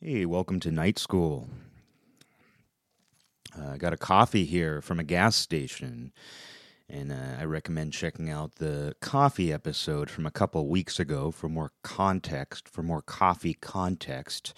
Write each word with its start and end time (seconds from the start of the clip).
Hey, 0.00 0.26
welcome 0.26 0.60
to 0.60 0.70
night 0.70 0.98
school. 0.98 1.48
Uh, 3.58 3.70
I 3.70 3.76
got 3.78 3.94
a 3.94 3.96
coffee 3.96 4.44
here 4.44 4.82
from 4.82 5.00
a 5.00 5.04
gas 5.04 5.34
station, 5.34 6.12
and 6.90 7.10
uh, 7.10 7.36
I 7.40 7.44
recommend 7.44 7.94
checking 7.94 8.28
out 8.28 8.56
the 8.56 8.94
coffee 9.00 9.50
episode 9.50 10.10
from 10.10 10.26
a 10.26 10.30
couple 10.30 10.66
weeks 10.68 10.98
ago 10.98 11.30
for 11.30 11.48
more 11.48 11.72
context, 11.82 12.68
for 12.68 12.82
more 12.82 13.00
coffee 13.00 13.54
context. 13.54 14.52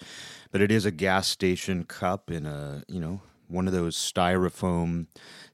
But 0.51 0.59
it 0.59 0.71
is 0.71 0.85
a 0.85 0.91
gas 0.91 1.27
station 1.29 1.85
cup 1.85 2.29
in 2.29 2.45
a, 2.45 2.83
you 2.89 2.99
know, 2.99 3.21
one 3.47 3.67
of 3.67 3.73
those 3.73 3.95
styrofoam, 3.95 5.05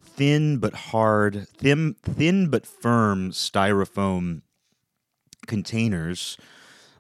thin 0.01 0.57
but 0.57 0.73
hard, 0.73 1.47
thin, 1.49 1.97
thin 2.01 2.49
but 2.49 2.65
firm 2.65 3.29
styrofoam 3.29 4.41
containers 5.45 6.37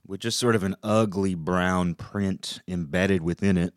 with 0.05 0.19
just 0.19 0.39
sort 0.39 0.55
of 0.55 0.63
an 0.63 0.75
ugly 0.83 1.35
brown 1.35 1.95
print 1.95 2.61
embedded 2.67 3.21
within 3.21 3.57
it. 3.57 3.73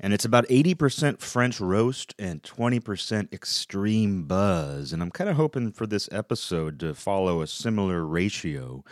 And 0.00 0.12
it's 0.12 0.24
about 0.24 0.48
80% 0.48 1.20
French 1.20 1.60
roast 1.60 2.14
and 2.18 2.42
20% 2.42 3.32
extreme 3.32 4.24
buzz. 4.24 4.92
And 4.92 5.00
I'm 5.00 5.12
kind 5.12 5.30
of 5.30 5.36
hoping 5.36 5.70
for 5.70 5.86
this 5.86 6.08
episode 6.10 6.80
to 6.80 6.92
follow 6.92 7.40
a 7.40 7.46
similar 7.46 8.04
ratio, 8.04 8.82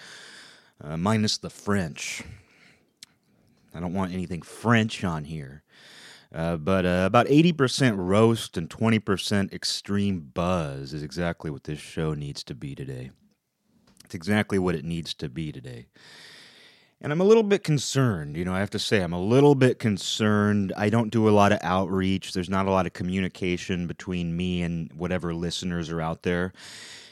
uh, 0.81 0.97
minus 0.97 1.37
the 1.37 1.51
French. 1.51 2.23
I 3.75 3.81
don't 3.81 3.95
want 3.95 4.13
anything 4.13 4.43
French 4.43 5.03
on 5.03 5.25
here. 5.25 5.65
Uh, 6.33 6.57
but 6.57 6.87
uh, 6.87 7.03
about 7.07 7.27
80% 7.27 7.97
roast 7.97 8.57
and 8.57 8.71
20% 8.71 9.53
extreme 9.53 10.31
buzz 10.33 10.93
is 10.93 11.03
exactly 11.03 11.51
what 11.51 11.65
this 11.65 11.81
show 11.81 12.15
needs 12.15 12.45
to 12.45 12.55
be 12.55 12.77
today. 12.77 13.11
It's 14.11 14.15
exactly 14.17 14.59
what 14.59 14.75
it 14.75 14.85
needs 14.85 15.15
to 15.15 15.29
be 15.29 15.53
today. 15.53 15.87
And 17.01 17.13
I'm 17.13 17.21
a 17.21 17.25
little 17.25 17.45
bit 17.45 17.63
concerned, 17.63 18.37
you 18.37 18.45
know, 18.45 18.53
I 18.53 18.59
have 18.59 18.71
to 18.71 18.79
say, 18.81 19.03
I'm 19.03 19.13
a 19.13 19.23
little 19.23 19.55
bit 19.55 19.79
concerned. 19.79 20.73
I 20.77 20.91
don't 20.91 21.13
do 21.13 21.29
a 21.29 21.31
lot 21.31 21.53
of 21.53 21.61
outreach, 21.63 22.33
there's 22.33 22.51
not 22.51 22.67
a 22.67 22.73
lot 22.73 22.87
of 22.87 22.93
communication 22.93 23.87
between 23.87 24.37
me 24.37 24.63
and 24.63 24.93
whatever 24.95 25.33
listeners 25.33 25.91
are 25.91 26.01
out 26.01 26.25
there. 26.25 26.53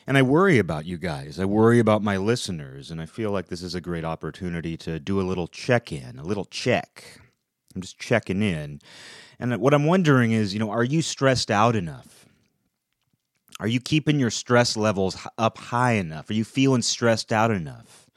And 0.08 0.18
I 0.18 0.22
worry 0.22 0.58
about 0.58 0.86
you 0.86 0.98
guys. 0.98 1.38
I 1.38 1.44
worry 1.44 1.78
about 1.78 2.02
my 2.02 2.16
listeners. 2.16 2.90
And 2.90 3.00
I 3.00 3.06
feel 3.06 3.30
like 3.30 3.46
this 3.46 3.62
is 3.62 3.76
a 3.76 3.80
great 3.80 4.04
opportunity 4.04 4.76
to 4.78 4.98
do 4.98 5.20
a 5.20 5.22
little 5.22 5.46
check 5.46 5.92
in, 5.92 6.18
a 6.18 6.24
little 6.24 6.46
check. 6.46 7.20
I'm 7.76 7.80
just 7.80 8.00
checking 8.00 8.42
in. 8.42 8.80
And 9.38 9.56
what 9.60 9.72
I'm 9.72 9.86
wondering 9.86 10.32
is, 10.32 10.52
you 10.52 10.58
know, 10.58 10.70
are 10.70 10.82
you 10.82 11.00
stressed 11.00 11.48
out 11.48 11.76
enough? 11.76 12.17
Are 13.60 13.66
you 13.66 13.80
keeping 13.80 14.20
your 14.20 14.30
stress 14.30 14.76
levels 14.76 15.16
up 15.36 15.58
high 15.58 15.92
enough? 15.92 16.30
Are 16.30 16.34
you 16.34 16.44
feeling 16.44 16.82
stressed 16.82 17.32
out 17.32 17.50
enough? 17.50 18.08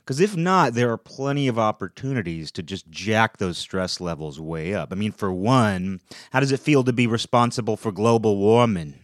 Because 0.00 0.20
if 0.20 0.36
not, 0.36 0.74
there 0.74 0.90
are 0.90 0.98
plenty 0.98 1.48
of 1.48 1.58
opportunities 1.58 2.50
to 2.52 2.62
just 2.62 2.88
jack 2.90 3.36
those 3.36 3.58
stress 3.58 4.00
levels 4.00 4.40
way 4.40 4.74
up. 4.74 4.90
I 4.90 4.94
mean, 4.94 5.12
for 5.12 5.30
one, 5.30 6.00
how 6.30 6.40
does 6.40 6.52
it 6.52 6.60
feel 6.60 6.82
to 6.84 6.92
be 6.92 7.06
responsible 7.06 7.76
for 7.76 7.92
global 7.92 8.38
warming? 8.38 8.94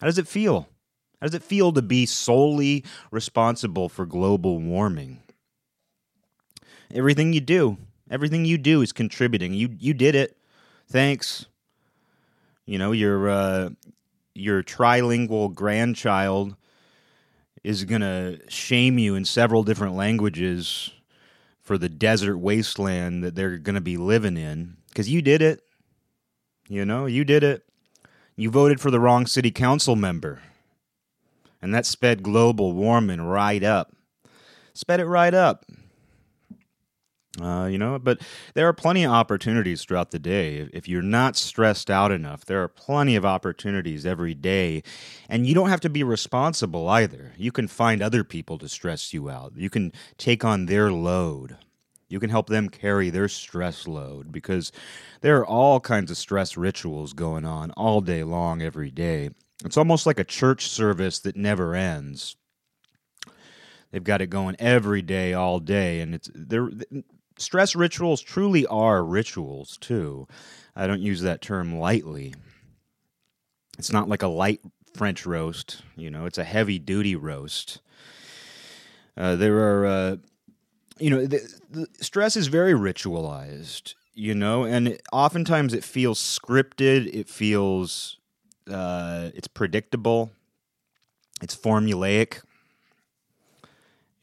How 0.00 0.06
does 0.06 0.18
it 0.18 0.28
feel? 0.28 0.68
How 1.20 1.26
does 1.26 1.34
it 1.34 1.42
feel 1.42 1.72
to 1.72 1.82
be 1.82 2.06
solely 2.06 2.84
responsible 3.10 3.88
for 3.88 4.04
global 4.04 4.58
warming? 4.58 5.22
Everything 6.92 7.32
you 7.32 7.40
do, 7.40 7.78
everything 8.10 8.44
you 8.44 8.58
do 8.58 8.82
is 8.82 8.92
contributing. 8.92 9.54
You 9.54 9.76
you 9.78 9.94
did 9.94 10.14
it. 10.14 10.36
Thanks. 10.88 11.46
You 12.64 12.78
know, 12.78 12.92
you're 12.92 13.28
uh, 13.28 13.70
your 14.36 14.62
trilingual 14.62 15.54
grandchild 15.54 16.56
is 17.64 17.84
going 17.84 18.00
to 18.00 18.40
shame 18.48 18.98
you 18.98 19.14
in 19.14 19.24
several 19.24 19.62
different 19.62 19.94
languages 19.94 20.90
for 21.60 21.76
the 21.76 21.88
desert 21.88 22.38
wasteland 22.38 23.24
that 23.24 23.34
they're 23.34 23.58
going 23.58 23.74
to 23.74 23.80
be 23.80 23.96
living 23.96 24.36
in 24.36 24.76
because 24.88 25.10
you 25.10 25.20
did 25.20 25.42
it. 25.42 25.62
You 26.68 26.84
know, 26.84 27.06
you 27.06 27.24
did 27.24 27.42
it. 27.42 27.64
You 28.36 28.50
voted 28.50 28.80
for 28.80 28.90
the 28.90 29.00
wrong 29.00 29.26
city 29.26 29.50
council 29.50 29.96
member. 29.96 30.42
And 31.60 31.74
that 31.74 31.86
sped 31.86 32.22
global 32.22 32.72
warming 32.72 33.22
right 33.22 33.62
up. 33.62 33.92
Sped 34.74 35.00
it 35.00 35.06
right 35.06 35.34
up. 35.34 35.64
Uh, 37.40 37.68
you 37.70 37.76
know, 37.76 37.98
but 37.98 38.20
there 38.54 38.66
are 38.66 38.72
plenty 38.72 39.04
of 39.04 39.12
opportunities 39.12 39.84
throughout 39.84 40.10
the 40.10 40.18
day. 40.18 40.68
If 40.72 40.88
you're 40.88 41.02
not 41.02 41.36
stressed 41.36 41.90
out 41.90 42.10
enough, 42.10 42.46
there 42.46 42.62
are 42.62 42.68
plenty 42.68 43.14
of 43.14 43.26
opportunities 43.26 44.06
every 44.06 44.34
day. 44.34 44.82
And 45.28 45.46
you 45.46 45.54
don't 45.54 45.68
have 45.68 45.80
to 45.82 45.90
be 45.90 46.02
responsible 46.02 46.88
either. 46.88 47.32
You 47.36 47.52
can 47.52 47.68
find 47.68 48.00
other 48.00 48.24
people 48.24 48.56
to 48.58 48.68
stress 48.68 49.12
you 49.12 49.28
out. 49.28 49.52
You 49.56 49.68
can 49.68 49.92
take 50.16 50.44
on 50.44 50.66
their 50.66 50.90
load. 50.90 51.58
You 52.08 52.20
can 52.20 52.30
help 52.30 52.48
them 52.48 52.68
carry 52.68 53.10
their 53.10 53.28
stress 53.28 53.86
load 53.86 54.30
because 54.32 54.70
there 55.20 55.38
are 55.38 55.46
all 55.46 55.80
kinds 55.80 56.10
of 56.10 56.16
stress 56.16 56.56
rituals 56.56 57.12
going 57.12 57.44
on 57.44 57.72
all 57.72 58.00
day 58.00 58.22
long, 58.22 58.62
every 58.62 58.90
day. 58.90 59.30
It's 59.64 59.76
almost 59.76 60.06
like 60.06 60.20
a 60.20 60.24
church 60.24 60.68
service 60.68 61.18
that 61.20 61.36
never 61.36 61.74
ends. 61.74 62.36
They've 63.90 64.04
got 64.04 64.20
it 64.20 64.28
going 64.28 64.56
every 64.58 65.02
day, 65.02 65.32
all 65.32 65.58
day, 65.58 66.00
and 66.00 66.14
it's 66.14 66.30
they're 66.34 66.70
stress 67.38 67.74
rituals 67.74 68.20
truly 68.22 68.66
are 68.66 69.04
rituals 69.04 69.76
too. 69.78 70.26
I 70.74 70.86
don't 70.86 71.00
use 71.00 71.22
that 71.22 71.40
term 71.40 71.78
lightly. 71.78 72.34
It's 73.78 73.92
not 73.92 74.08
like 74.08 74.22
a 74.22 74.28
light 74.28 74.60
French 74.94 75.26
roast, 75.26 75.82
you 75.96 76.10
know, 76.10 76.26
it's 76.26 76.38
a 76.38 76.44
heavy 76.44 76.78
duty 76.78 77.14
roast. 77.14 77.80
Uh, 79.16 79.36
there 79.36 79.58
are, 79.58 79.86
uh, 79.86 80.16
you 80.98 81.10
know, 81.10 81.26
the, 81.26 81.40
the 81.70 81.86
stress 82.00 82.36
is 82.36 82.46
very 82.46 82.72
ritualized, 82.72 83.94
you 84.14 84.34
know, 84.34 84.64
and 84.64 84.98
oftentimes 85.12 85.74
it 85.74 85.84
feels 85.84 86.18
scripted, 86.18 87.12
it 87.14 87.28
feels, 87.28 88.18
uh, 88.70 89.30
it's 89.34 89.48
predictable, 89.48 90.30
it's 91.42 91.54
formulaic. 91.56 92.40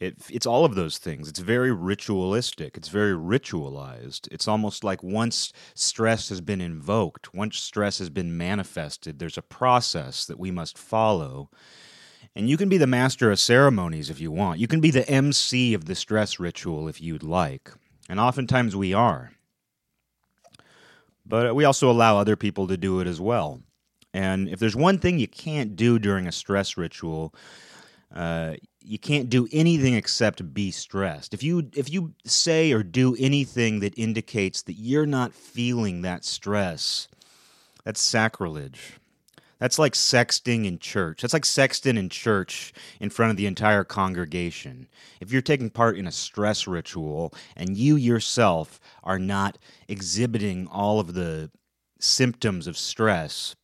It, 0.04 0.18
it's 0.30 0.46
all 0.46 0.66
of 0.66 0.76
those 0.76 0.98
things. 0.98 1.30
It's 1.30 1.40
very 1.40 1.72
ritualistic. 1.72 2.76
It's 2.76 2.90
very 2.90 3.14
ritualized. 3.14 4.28
It's 4.32 4.50
almost 4.50 4.84
like 4.84 5.02
once 5.02 5.54
stress 5.76 6.28
has 6.28 6.42
been 6.42 6.60
invoked, 6.60 7.34
once 7.34 7.58
stress 7.58 8.00
has 8.00 8.10
been 8.10 8.36
manifested, 8.36 9.20
there's 9.20 9.38
a 9.38 9.42
process 9.42 10.26
that 10.26 10.38
we 10.38 10.52
must 10.52 10.78
follow. 10.78 11.50
And 12.36 12.50
you 12.50 12.58
can 12.58 12.68
be 12.68 12.78
the 12.78 12.86
master 12.86 13.32
of 13.32 13.40
ceremonies 13.40 14.10
if 14.10 14.20
you 14.20 14.30
want. 14.30 14.60
You 14.60 14.68
can 14.68 14.82
be 14.82 14.92
the 14.92 15.08
MC 15.08 15.74
of 15.74 15.86
the 15.86 15.96
stress 15.96 16.38
ritual 16.38 16.90
if 16.90 17.00
you'd 17.00 17.24
like. 17.24 17.72
And 18.10 18.20
oftentimes 18.20 18.76
we 18.76 18.94
are. 18.94 19.32
But 21.26 21.56
we 21.56 21.64
also 21.64 21.90
allow 21.90 22.18
other 22.18 22.36
people 22.36 22.68
to 22.68 22.76
do 22.76 23.00
it 23.00 23.08
as 23.08 23.22
well. 23.22 23.62
And 24.14 24.50
if 24.50 24.60
there's 24.60 24.76
one 24.76 24.98
thing 24.98 25.18
you 25.18 25.30
can't 25.30 25.78
do 25.78 25.98
during 25.98 26.28
a 26.28 26.34
stress 26.34 26.76
ritual, 26.76 27.34
uh, 28.14 28.56
you 28.86 29.00
can't 29.00 29.30
do 29.30 29.48
anything 29.52 29.94
except 29.94 30.54
be 30.54 30.72
stressed. 30.72 31.34
If 31.34 31.44
you 31.44 31.70
if 31.76 31.92
you 31.92 32.14
say 32.26 32.72
or 32.72 32.84
do 32.84 33.16
anything 33.20 33.80
that 33.80 33.98
indicates 33.98 34.62
that 34.64 34.74
you're 34.74 35.06
not 35.06 35.34
feeling 35.34 36.02
that 36.02 36.26
stress, 36.26 37.08
that's 37.84 38.02
sacrilege. 38.02 39.00
That's 39.60 39.80
like 39.80 39.94
sexting 39.94 40.66
in 40.66 40.80
church. 40.80 41.22
That's 41.22 41.34
like 41.34 41.44
sexting 41.44 41.98
in 41.98 42.10
church 42.10 42.74
in 43.00 43.10
front 43.10 43.32
of 43.32 43.38
the 43.38 43.46
entire 43.46 43.86
congregation. 43.86 44.90
If 45.22 45.32
you're 45.32 45.42
taking 45.42 45.70
part 45.70 45.98
in 45.98 46.06
a 46.06 46.12
stress 46.12 46.68
ritual 46.68 47.34
and 47.56 47.78
you 47.78 47.96
yourself 47.96 48.82
are 49.04 49.20
not 49.20 49.58
exhibiting 49.88 50.68
all 50.68 51.00
of 51.00 51.14
the 51.14 51.50
symptoms 51.98 52.68
of 52.68 52.78
stress, 52.78 53.56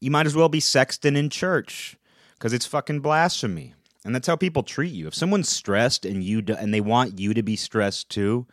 you 0.00 0.12
might 0.12 0.26
as 0.26 0.36
well 0.36 0.48
be 0.48 0.60
sexting 0.60 1.16
in 1.16 1.28
church 1.28 1.96
because 2.34 2.52
it's 2.52 2.66
fucking 2.66 3.00
blasphemy. 3.00 3.74
And 4.04 4.14
that's 4.14 4.26
how 4.26 4.36
people 4.36 4.62
treat 4.62 4.92
you. 4.92 5.06
If 5.06 5.14
someone's 5.14 5.48
stressed 5.48 6.06
and 6.06 6.24
you 6.24 6.42
do, 6.42 6.54
and 6.54 6.72
they 6.72 6.80
want 6.80 7.18
you 7.18 7.34
to 7.34 7.42
be 7.42 7.56
stressed 7.56 8.08
too, 8.08 8.46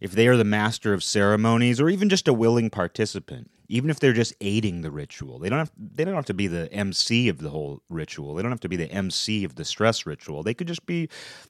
if 0.00 0.12
they 0.12 0.28
are 0.28 0.36
the 0.36 0.44
master 0.44 0.92
of 0.92 1.04
ceremonies 1.04 1.80
or 1.80 1.88
even 1.88 2.08
just 2.08 2.28
a 2.28 2.32
willing 2.32 2.70
participant, 2.70 3.50
even 3.68 3.90
if 3.90 4.00
they're 4.00 4.12
just 4.12 4.34
aiding 4.40 4.80
the 4.80 4.90
ritual, 4.90 5.38
they 5.38 5.48
don't 5.48 5.58
have 5.58 5.72
they 5.76 6.04
don't 6.04 6.14
have 6.14 6.24
to 6.26 6.34
be 6.34 6.46
the 6.46 6.72
MC 6.72 7.28
of 7.28 7.38
the 7.38 7.50
whole 7.50 7.82
ritual. 7.88 8.34
They 8.34 8.42
don't 8.42 8.50
have 8.50 8.60
to 8.60 8.68
be 8.68 8.76
the 8.76 8.90
MC 8.90 9.44
of 9.44 9.56
the 9.56 9.64
stress 9.64 10.06
ritual. 10.06 10.42
They 10.42 10.54
could 10.54 10.68
just 10.68 10.86
be 10.86 11.08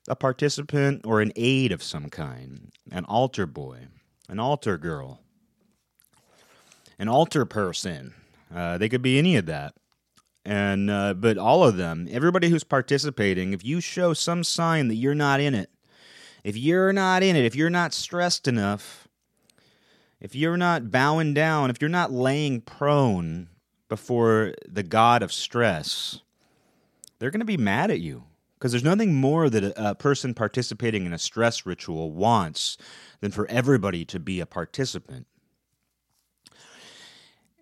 a 0.08 0.16
participant 0.16 1.02
or 1.06 1.20
an 1.20 1.32
aid 1.36 1.72
of 1.72 1.82
some 1.82 2.10
kind, 2.10 2.72
an 2.90 3.04
altar 3.04 3.46
boy, 3.46 3.86
an 4.28 4.40
altar 4.40 4.76
girl, 4.76 5.20
an 6.98 7.08
altar 7.08 7.44
person. 7.44 8.14
Uh, 8.54 8.78
they 8.78 8.88
could 8.88 9.02
be 9.02 9.18
any 9.18 9.36
of 9.36 9.46
that 9.46 9.74
and 10.48 10.90
uh, 10.90 11.12
but 11.12 11.36
all 11.36 11.62
of 11.62 11.76
them, 11.76 12.08
everybody 12.10 12.48
who's 12.48 12.64
participating, 12.64 13.52
if 13.52 13.62
you 13.66 13.82
show 13.82 14.14
some 14.14 14.42
sign 14.42 14.88
that 14.88 14.94
you're 14.94 15.14
not 15.14 15.40
in 15.40 15.54
it, 15.54 15.68
if 16.42 16.56
you're 16.56 16.90
not 16.90 17.22
in 17.22 17.36
it, 17.36 17.44
if 17.44 17.54
you're 17.54 17.68
not 17.68 17.92
stressed 17.92 18.48
enough, 18.48 19.06
if 20.22 20.34
you're 20.34 20.56
not 20.56 20.90
bowing 20.90 21.34
down, 21.34 21.68
if 21.68 21.82
you're 21.82 21.90
not 21.90 22.12
laying 22.12 22.62
prone 22.62 23.48
before 23.90 24.54
the 24.66 24.82
god 24.82 25.22
of 25.22 25.34
stress, 25.34 26.22
they're 27.18 27.30
going 27.30 27.40
to 27.40 27.44
be 27.44 27.58
mad 27.58 27.90
at 27.90 28.00
you. 28.00 28.24
Because 28.54 28.72
there's 28.72 28.82
nothing 28.82 29.14
more 29.14 29.50
that 29.50 29.62
a, 29.62 29.90
a 29.90 29.94
person 29.94 30.32
participating 30.32 31.04
in 31.04 31.12
a 31.12 31.18
stress 31.18 31.66
ritual 31.66 32.10
wants 32.10 32.78
than 33.20 33.32
for 33.32 33.46
everybody 33.50 34.06
to 34.06 34.18
be 34.18 34.40
a 34.40 34.46
participant. 34.46 35.26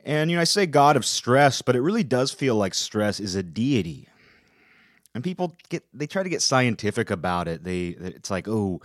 And, 0.06 0.30
you 0.30 0.36
know, 0.36 0.40
I 0.40 0.44
say 0.44 0.66
God 0.66 0.96
of 0.96 1.04
stress, 1.04 1.62
but 1.62 1.74
it 1.74 1.80
really 1.80 2.04
does 2.04 2.30
feel 2.30 2.54
like 2.54 2.74
stress 2.74 3.18
is 3.18 3.34
a 3.34 3.42
deity. 3.42 4.08
And 5.16 5.24
people 5.24 5.56
get, 5.68 5.82
they 5.92 6.06
try 6.06 6.22
to 6.22 6.28
get 6.28 6.42
scientific 6.42 7.10
about 7.10 7.48
it. 7.48 7.64
They, 7.64 7.88
it's 7.88 8.30
like, 8.30 8.46
oh, 8.46 8.80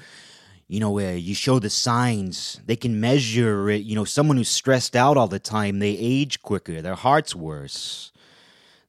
you 0.68 0.80
know, 0.80 0.98
uh, 0.98 1.12
you 1.12 1.36
show 1.36 1.60
the 1.60 1.70
signs, 1.70 2.60
they 2.66 2.76
can 2.76 3.00
measure 3.00 3.70
it. 3.70 3.84
You 3.84 3.94
know, 3.94 4.04
someone 4.04 4.38
who's 4.38 4.50
stressed 4.50 4.96
out 4.96 5.16
all 5.16 5.28
the 5.28 5.38
time, 5.38 5.78
they 5.78 5.92
age 5.92 6.42
quicker, 6.42 6.82
their 6.82 6.96
heart's 6.96 7.36
worse. 7.36 8.12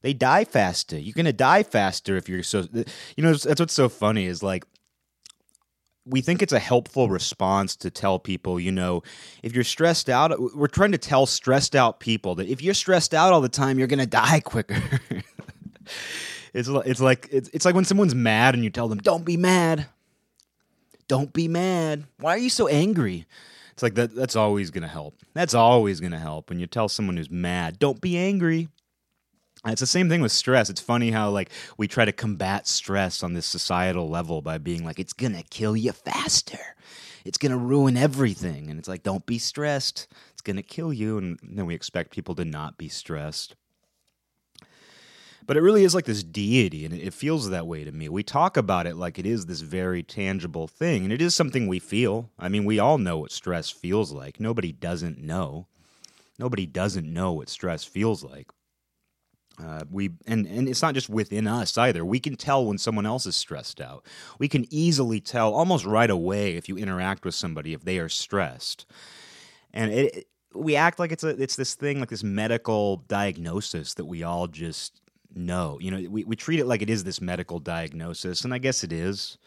They 0.01 0.13
die 0.13 0.43
faster. 0.43 0.97
You're 0.97 1.13
going 1.13 1.25
to 1.25 1.33
die 1.33 1.61
faster 1.61 2.17
if 2.17 2.27
you're 2.27 2.41
so, 2.41 2.67
you 2.73 3.23
know, 3.23 3.33
that's 3.33 3.59
what's 3.59 3.73
so 3.73 3.89
funny 3.89 4.25
is 4.25 4.41
like, 4.41 4.65
we 6.05 6.21
think 6.21 6.41
it's 6.41 6.53
a 6.53 6.59
helpful 6.59 7.09
response 7.09 7.75
to 7.77 7.89
tell 7.89 8.19
people, 8.19 8.59
you 8.59 8.71
know, 8.71 9.03
if 9.41 9.55
you're 9.55 9.63
stressed 9.63 10.09
out, 10.09 10.37
we're 10.55 10.67
trying 10.67 10.91
to 10.91 10.97
tell 10.97 11.25
stressed 11.25 11.75
out 11.75 11.99
people 11.99 12.35
that 12.35 12.47
if 12.47 12.61
you're 12.61 12.73
stressed 12.73 13.13
out 13.13 13.31
all 13.31 13.41
the 13.41 13.49
time, 13.49 13.79
you're 13.79 13.87
going 13.87 13.99
to 13.99 14.05
die 14.05 14.39
quicker. 14.43 14.81
it's 16.53 16.67
it's 16.67 17.01
like 17.01 17.29
it's, 17.31 17.49
it's 17.49 17.65
like 17.65 17.75
when 17.75 17.85
someone's 17.85 18.15
mad 18.15 18.53
and 18.53 18.63
you 18.63 18.69
tell 18.69 18.87
them, 18.87 18.99
"Don't 18.99 19.25
be 19.25 19.37
mad." 19.37 19.87
Don't 21.09 21.33
be 21.33 21.49
mad. 21.49 22.05
Why 22.19 22.31
are 22.31 22.39
you 22.39 22.49
so 22.49 22.67
angry? 22.67 23.27
It's 23.73 23.83
like 23.83 23.95
that 23.95 24.15
that's 24.15 24.35
always 24.35 24.71
going 24.71 24.83
to 24.83 24.87
help. 24.87 25.15
That's 25.33 25.53
always 25.53 25.99
going 25.99 26.13
to 26.13 26.17
help 26.17 26.49
when 26.49 26.59
you 26.59 26.65
tell 26.67 26.87
someone 26.87 27.17
who's 27.17 27.29
mad, 27.29 27.77
"Don't 27.77 27.99
be 27.99 28.17
angry." 28.17 28.69
It's 29.65 29.79
the 29.79 29.87
same 29.87 30.09
thing 30.09 30.21
with 30.21 30.33
stress. 30.33 30.69
It's 30.69 30.81
funny 30.81 31.11
how 31.11 31.29
like 31.29 31.49
we 31.77 31.87
try 31.87 32.03
to 32.03 32.11
combat 32.11 32.67
stress 32.67 33.23
on 33.23 33.33
this 33.33 33.45
societal 33.45 34.09
level 34.09 34.41
by 34.41 34.57
being 34.57 34.83
like 34.83 34.99
it's 34.99 35.13
going 35.13 35.33
to 35.33 35.43
kill 35.43 35.77
you 35.77 35.93
faster. 35.93 36.59
It's 37.23 37.37
going 37.37 37.53
to 37.53 37.57
ruin 37.57 37.95
everything 37.95 38.69
and 38.69 38.77
it's 38.77 38.89
like 38.89 39.03
don't 39.03 39.25
be 39.25 39.39
stressed. 39.39 40.07
It's 40.33 40.41
going 40.41 40.57
to 40.57 40.63
kill 40.63 40.91
you 40.91 41.17
and 41.17 41.39
then 41.41 41.65
we 41.65 41.75
expect 41.75 42.11
people 42.11 42.35
to 42.35 42.43
not 42.43 42.77
be 42.77 42.89
stressed. 42.89 43.55
But 45.45 45.57
it 45.57 45.61
really 45.61 45.83
is 45.83 45.93
like 45.93 46.05
this 46.05 46.23
deity, 46.23 46.85
and 46.85 46.93
it 46.93 47.13
feels 47.13 47.49
that 47.49 47.67
way 47.67 47.83
to 47.83 47.91
me. 47.91 48.07
We 48.07 48.23
talk 48.23 48.55
about 48.55 48.87
it 48.87 48.95
like 48.95 49.19
it 49.19 49.25
is 49.25 49.45
this 49.45 49.59
very 49.59 50.01
tangible 50.01 50.67
thing, 50.67 51.03
and 51.03 51.11
it 51.11 51.21
is 51.21 51.35
something 51.35 51.67
we 51.67 51.79
feel. 51.79 52.29
I 52.39 52.47
mean, 52.47 52.63
we 52.63 52.79
all 52.79 52.97
know 52.97 53.17
what 53.17 53.31
stress 53.33 53.69
feels 53.69 54.13
like. 54.13 54.39
Nobody 54.39 54.71
doesn't 54.71 55.17
know. 55.17 55.67
Nobody 56.39 56.65
doesn't 56.65 57.11
know 57.11 57.33
what 57.33 57.49
stress 57.49 57.83
feels 57.83 58.23
like. 58.23 58.51
Uh, 59.61 59.81
we 59.91 60.09
and 60.25 60.47
and 60.47 60.67
it's 60.67 60.81
not 60.81 60.95
just 60.95 61.09
within 61.09 61.47
us 61.47 61.77
either. 61.77 62.03
We 62.03 62.19
can 62.19 62.35
tell 62.35 62.65
when 62.65 62.77
someone 62.77 63.05
else 63.05 63.25
is 63.25 63.35
stressed 63.35 63.79
out. 63.79 64.05
We 64.39 64.47
can 64.47 64.65
easily 64.73 65.19
tell 65.19 65.53
almost 65.53 65.85
right 65.85 66.09
away 66.09 66.55
if 66.55 66.67
you 66.67 66.77
interact 66.77 67.23
with 67.23 67.35
somebody 67.35 67.73
if 67.73 67.85
they 67.85 67.99
are 67.99 68.09
stressed. 68.09 68.85
And 69.71 69.91
it, 69.91 70.27
we 70.55 70.75
act 70.75 70.99
like 70.99 71.11
it's 71.11 71.23
a 71.23 71.29
it's 71.29 71.55
this 71.55 71.75
thing 71.75 71.99
like 71.99 72.09
this 72.09 72.23
medical 72.23 72.97
diagnosis 73.07 73.93
that 73.95 74.05
we 74.05 74.23
all 74.23 74.47
just 74.47 75.01
know. 75.35 75.77
You 75.79 75.91
know, 75.91 76.09
we 76.09 76.23
we 76.23 76.35
treat 76.35 76.59
it 76.59 76.65
like 76.65 76.81
it 76.81 76.89
is 76.89 77.03
this 77.03 77.21
medical 77.21 77.59
diagnosis, 77.59 78.43
and 78.43 78.53
I 78.53 78.57
guess 78.57 78.83
it 78.83 78.91
is. 78.91 79.37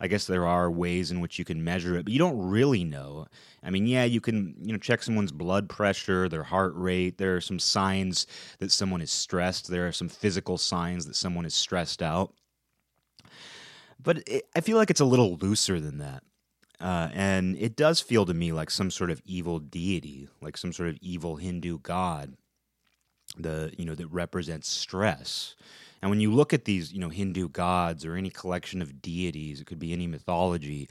I 0.00 0.08
guess 0.08 0.26
there 0.26 0.46
are 0.46 0.70
ways 0.70 1.10
in 1.10 1.20
which 1.20 1.38
you 1.38 1.44
can 1.44 1.62
measure 1.62 1.96
it, 1.96 2.04
but 2.04 2.12
you 2.12 2.18
don't 2.18 2.48
really 2.48 2.84
know. 2.84 3.26
I 3.62 3.70
mean, 3.70 3.86
yeah, 3.86 4.04
you 4.04 4.20
can, 4.20 4.54
you 4.60 4.72
know, 4.72 4.78
check 4.78 5.02
someone's 5.02 5.32
blood 5.32 5.68
pressure, 5.68 6.28
their 6.28 6.42
heart 6.42 6.72
rate. 6.74 7.18
There 7.18 7.36
are 7.36 7.40
some 7.40 7.58
signs 7.58 8.26
that 8.58 8.72
someone 8.72 9.02
is 9.02 9.10
stressed. 9.10 9.68
There 9.68 9.86
are 9.86 9.92
some 9.92 10.08
physical 10.08 10.56
signs 10.56 11.04
that 11.06 11.16
someone 11.16 11.44
is 11.44 11.54
stressed 11.54 12.02
out. 12.02 12.32
But 14.02 14.26
it, 14.26 14.48
I 14.56 14.60
feel 14.60 14.78
like 14.78 14.90
it's 14.90 15.00
a 15.00 15.04
little 15.04 15.36
looser 15.36 15.78
than 15.80 15.98
that. 15.98 16.22
Uh, 16.80 17.10
and 17.12 17.56
it 17.58 17.76
does 17.76 18.00
feel 18.00 18.24
to 18.24 18.32
me 18.32 18.52
like 18.52 18.70
some 18.70 18.90
sort 18.90 19.10
of 19.10 19.20
evil 19.26 19.58
deity, 19.58 20.28
like 20.40 20.56
some 20.56 20.72
sort 20.72 20.88
of 20.88 20.96
evil 21.02 21.36
Hindu 21.36 21.78
god, 21.80 22.36
the 23.36 23.72
you 23.76 23.84
know 23.84 23.94
that 23.94 24.06
represents 24.06 24.68
stress. 24.68 25.54
And 26.02 26.10
when 26.10 26.20
you 26.20 26.32
look 26.32 26.52
at 26.54 26.64
these, 26.64 26.92
you 26.92 26.98
know, 26.98 27.10
Hindu 27.10 27.48
gods 27.48 28.04
or 28.04 28.16
any 28.16 28.30
collection 28.30 28.80
of 28.80 29.02
deities, 29.02 29.60
it 29.60 29.66
could 29.66 29.78
be 29.78 29.92
any 29.92 30.06
mythology, 30.06 30.88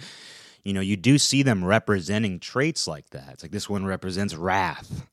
you 0.63 0.73
know, 0.73 0.81
you 0.81 0.97
do 0.97 1.17
see 1.17 1.41
them 1.41 1.63
representing 1.63 2.39
traits 2.39 2.87
like 2.87 3.09
that. 3.11 3.29
It's 3.33 3.43
like 3.43 3.51
this 3.51 3.69
one 3.69 3.85
represents 3.85 4.35
wrath. 4.35 5.07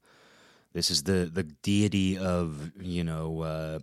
This 0.73 0.91
is 0.91 1.05
the 1.05 1.31
the 1.33 1.45
deity 1.45 2.19
of, 2.19 2.73
you 2.79 3.05
know, 3.05 3.41
uh, 3.41 3.79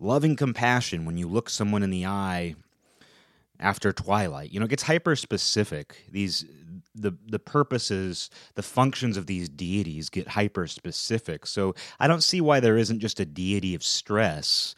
loving 0.00 0.36
compassion 0.36 1.04
when 1.04 1.18
you 1.18 1.28
look 1.28 1.50
someone 1.50 1.82
in 1.82 1.90
the 1.90 2.06
eye 2.06 2.54
after 3.60 3.92
twilight. 3.92 4.50
You 4.52 4.60
know, 4.60 4.64
it 4.64 4.70
gets 4.70 4.84
hyper 4.84 5.16
specific. 5.16 6.04
These 6.10 6.46
the 6.94 7.12
the 7.26 7.38
purposes, 7.38 8.30
the 8.54 8.62
functions 8.62 9.16
of 9.16 9.26
these 9.26 9.48
deities 9.48 10.08
get 10.08 10.28
hyper 10.28 10.66
specific. 10.66 11.46
So 11.46 11.74
I 12.00 12.08
don't 12.08 12.22
see 12.22 12.40
why 12.40 12.60
there 12.60 12.78
isn't 12.78 13.00
just 13.00 13.20
a 13.20 13.26
deity 13.26 13.74
of 13.74 13.82
stress 13.82 14.74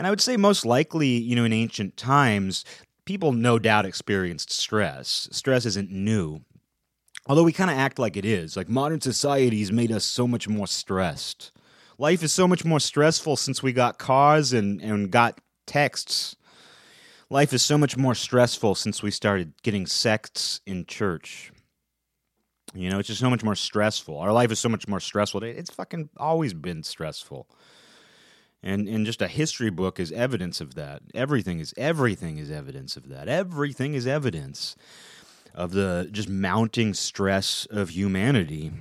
and 0.00 0.06
I 0.06 0.10
would 0.10 0.22
say 0.22 0.38
most 0.38 0.64
likely, 0.64 1.08
you 1.08 1.36
know, 1.36 1.44
in 1.44 1.52
ancient 1.52 1.98
times, 1.98 2.64
people 3.04 3.32
no 3.32 3.58
doubt 3.58 3.84
experienced 3.84 4.50
stress. 4.50 5.28
Stress 5.30 5.66
isn't 5.66 5.90
new. 5.90 6.40
Although 7.26 7.42
we 7.42 7.52
kind 7.52 7.70
of 7.70 7.76
act 7.76 7.98
like 7.98 8.16
it 8.16 8.24
is. 8.24 8.56
Like 8.56 8.70
modern 8.70 9.02
society's 9.02 9.70
made 9.70 9.92
us 9.92 10.06
so 10.06 10.26
much 10.26 10.48
more 10.48 10.66
stressed. 10.66 11.52
Life 11.98 12.22
is 12.22 12.32
so 12.32 12.48
much 12.48 12.64
more 12.64 12.80
stressful 12.80 13.36
since 13.36 13.62
we 13.62 13.74
got 13.74 13.98
cars 13.98 14.54
and, 14.54 14.80
and 14.80 15.10
got 15.10 15.38
texts. 15.66 16.34
Life 17.28 17.52
is 17.52 17.60
so 17.60 17.76
much 17.76 17.98
more 17.98 18.14
stressful 18.14 18.76
since 18.76 19.02
we 19.02 19.10
started 19.10 19.52
getting 19.62 19.84
sects 19.84 20.62
in 20.66 20.86
church. 20.86 21.52
You 22.72 22.88
know, 22.88 23.00
it's 23.00 23.08
just 23.08 23.20
so 23.20 23.28
much 23.28 23.44
more 23.44 23.54
stressful. 23.54 24.16
Our 24.16 24.32
life 24.32 24.50
is 24.50 24.58
so 24.58 24.70
much 24.70 24.88
more 24.88 25.00
stressful. 25.00 25.42
It's 25.42 25.68
fucking 25.68 26.08
always 26.16 26.54
been 26.54 26.84
stressful 26.84 27.46
and 28.62 28.88
and 28.88 29.06
just 29.06 29.22
a 29.22 29.28
history 29.28 29.70
book 29.70 29.98
is 29.98 30.12
evidence 30.12 30.60
of 30.60 30.74
that. 30.74 31.02
Everything 31.14 31.60
is 31.60 31.72
everything 31.76 32.38
is 32.38 32.50
evidence 32.50 32.96
of 32.96 33.08
that. 33.08 33.28
Everything 33.28 33.94
is 33.94 34.06
evidence 34.06 34.76
of 35.54 35.72
the 35.72 36.08
just 36.12 36.28
mounting 36.28 36.94
stress 36.94 37.66
of 37.70 37.90
humanity 37.90 38.72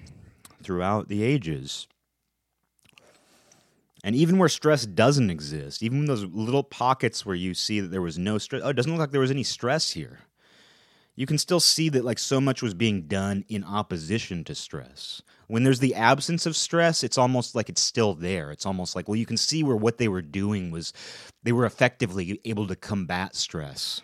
throughout 0.61 1.07
the 1.07 1.23
ages. 1.23 1.87
And 4.03 4.15
even 4.15 4.37
where 4.37 4.49
stress 4.49 4.85
doesn't 4.85 5.29
exist 5.29 5.83
even 5.83 6.05
those 6.05 6.23
little 6.23 6.63
pockets 6.63 7.25
where 7.25 7.35
you 7.35 7.53
see 7.53 7.81
that 7.81 7.89
there 7.89 8.01
was 8.01 8.17
no 8.17 8.37
stress 8.37 8.61
oh 8.63 8.69
it 8.69 8.75
doesn't 8.75 8.91
look 8.91 8.99
like 8.99 9.11
there 9.11 9.19
was 9.19 9.31
any 9.31 9.43
stress 9.43 9.91
here 9.91 10.19
you 11.19 11.25
can 11.25 11.37
still 11.37 11.59
see 11.59 11.89
that 11.89 12.05
like 12.05 12.17
so 12.17 12.39
much 12.39 12.61
was 12.61 12.73
being 12.73 13.01
done 13.01 13.43
in 13.49 13.65
opposition 13.65 14.45
to 14.45 14.55
stress. 14.55 15.21
When 15.47 15.65
there's 15.65 15.81
the 15.81 15.95
absence 15.95 16.45
of 16.45 16.55
stress, 16.55 17.03
it's 17.03 17.17
almost 17.17 17.55
like 17.55 17.67
it's 17.67 17.81
still 17.81 18.13
there. 18.13 18.51
It's 18.51 18.65
almost 18.65 18.95
like 18.95 19.09
well 19.09 19.17
you 19.17 19.25
can 19.25 19.35
see 19.35 19.61
where 19.61 19.75
what 19.75 19.97
they 19.97 20.07
were 20.07 20.21
doing 20.21 20.71
was 20.71 20.93
they 21.43 21.51
were 21.51 21.65
effectively 21.65 22.39
able 22.45 22.67
to 22.67 22.75
combat 22.77 23.35
stress. 23.35 24.01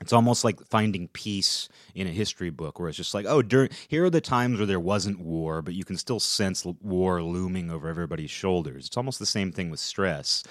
It's 0.00 0.14
almost 0.14 0.42
like 0.42 0.58
finding 0.68 1.08
peace 1.08 1.68
in 1.94 2.06
a 2.06 2.10
history 2.10 2.50
book 2.50 2.80
where 2.80 2.88
it's 2.88 2.96
just 2.96 3.14
like, 3.14 3.26
oh, 3.28 3.42
during, 3.42 3.68
here 3.86 4.04
are 4.04 4.10
the 4.10 4.22
times 4.22 4.58
where 4.58 4.66
there 4.66 4.80
wasn't 4.80 5.20
war, 5.20 5.62
but 5.62 5.74
you 5.74 5.84
can 5.84 5.96
still 5.96 6.18
sense 6.18 6.64
war 6.64 7.22
looming 7.22 7.70
over 7.70 7.86
everybody's 7.88 8.30
shoulders. 8.30 8.86
It's 8.86 8.96
almost 8.96 9.20
the 9.20 9.26
same 9.26 9.52
thing 9.52 9.70
with 9.70 9.78
stress. 9.78 10.42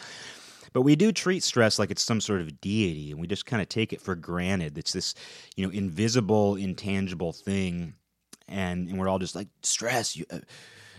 But 0.74 0.82
we 0.82 0.96
do 0.96 1.12
treat 1.12 1.44
stress 1.44 1.80
like 1.80 1.92
it's 1.92 2.04
some 2.04 2.22
sort 2.22 2.42
of 2.42 2.60
deity, 2.60 3.12
and 3.12 3.20
we 3.20 3.28
just 3.28 3.46
kind 3.46 3.62
of 3.62 3.70
take 3.70 3.94
it 3.94 4.02
for 4.02 4.16
granted. 4.16 4.78
It's 4.78 4.94
this, 4.94 5.16
you 5.56 5.66
know, 5.66 5.72
invisible, 5.72 6.56
intangible 6.56 7.32
thing, 7.32 7.94
and 8.48 8.90
and 8.90 9.00
we're 9.00 9.08
all 9.08 9.20
just 9.20 9.36
like 9.36 9.48
stress. 9.62 10.16
You, 10.16 10.26
uh, 10.32 10.40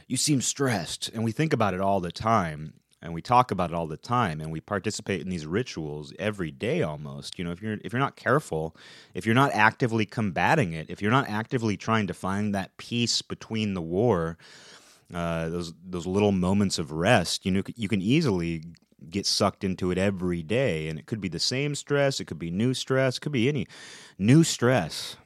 you 0.07 0.17
seem 0.17 0.41
stressed, 0.41 1.11
and 1.13 1.25
we 1.25 1.33
think 1.33 1.53
about 1.53 1.75
it 1.75 1.81
all 1.81 2.01
the 2.01 2.13
time 2.13 2.75
and 3.05 3.13
we 3.13 3.21
talk 3.21 3.51
about 3.51 3.71
it 3.71 3.75
all 3.75 3.87
the 3.87 3.99
time 3.99 4.41
and 4.41 4.51
we 4.51 4.61
participate 4.61 5.21
in 5.21 5.29
these 5.29 5.47
rituals 5.47 6.13
every 6.19 6.51
day 6.51 6.83
almost 6.83 7.39
you 7.39 7.45
know 7.45 7.53
if 7.53 7.63
you're 7.63 7.77
if 7.85 7.93
you're 7.93 8.01
not 8.01 8.17
careful 8.17 8.75
if 9.13 9.27
you're 9.27 9.35
not 9.35 9.53
actively 9.53 10.07
combating 10.07 10.73
it 10.73 10.89
if 10.89 11.01
you're 11.01 11.11
not 11.11 11.29
actively 11.29 11.77
trying 11.77 12.07
to 12.07 12.15
find 12.15 12.55
that 12.55 12.77
peace 12.79 13.23
between 13.23 13.75
the 13.75 13.83
war 13.83 14.37
uh, 15.13 15.49
those 15.51 15.75
those 15.85 16.07
little 16.07 16.33
moments 16.33 16.79
of 16.79 16.91
rest 16.91 17.45
you 17.45 17.53
know 17.53 17.63
you 17.77 17.89
can 17.89 18.01
easily 18.01 18.63
get 19.11 19.27
sucked 19.27 19.65
into 19.65 19.91
it 19.91 19.99
every 19.99 20.43
day. 20.43 20.89
And 20.89 20.99
it 20.99 21.07
could 21.07 21.21
be 21.21 21.29
the 21.29 21.39
same 21.39 21.75
stress, 21.75 22.21
it 22.21 22.27
could 22.27 22.39
be 22.39 22.51
new 22.51 22.75
stress, 22.75 23.17
it 23.17 23.21
could 23.21 23.33
be 23.33 23.49
any 23.49 23.67
new 24.19 24.45
stress. 24.45 25.17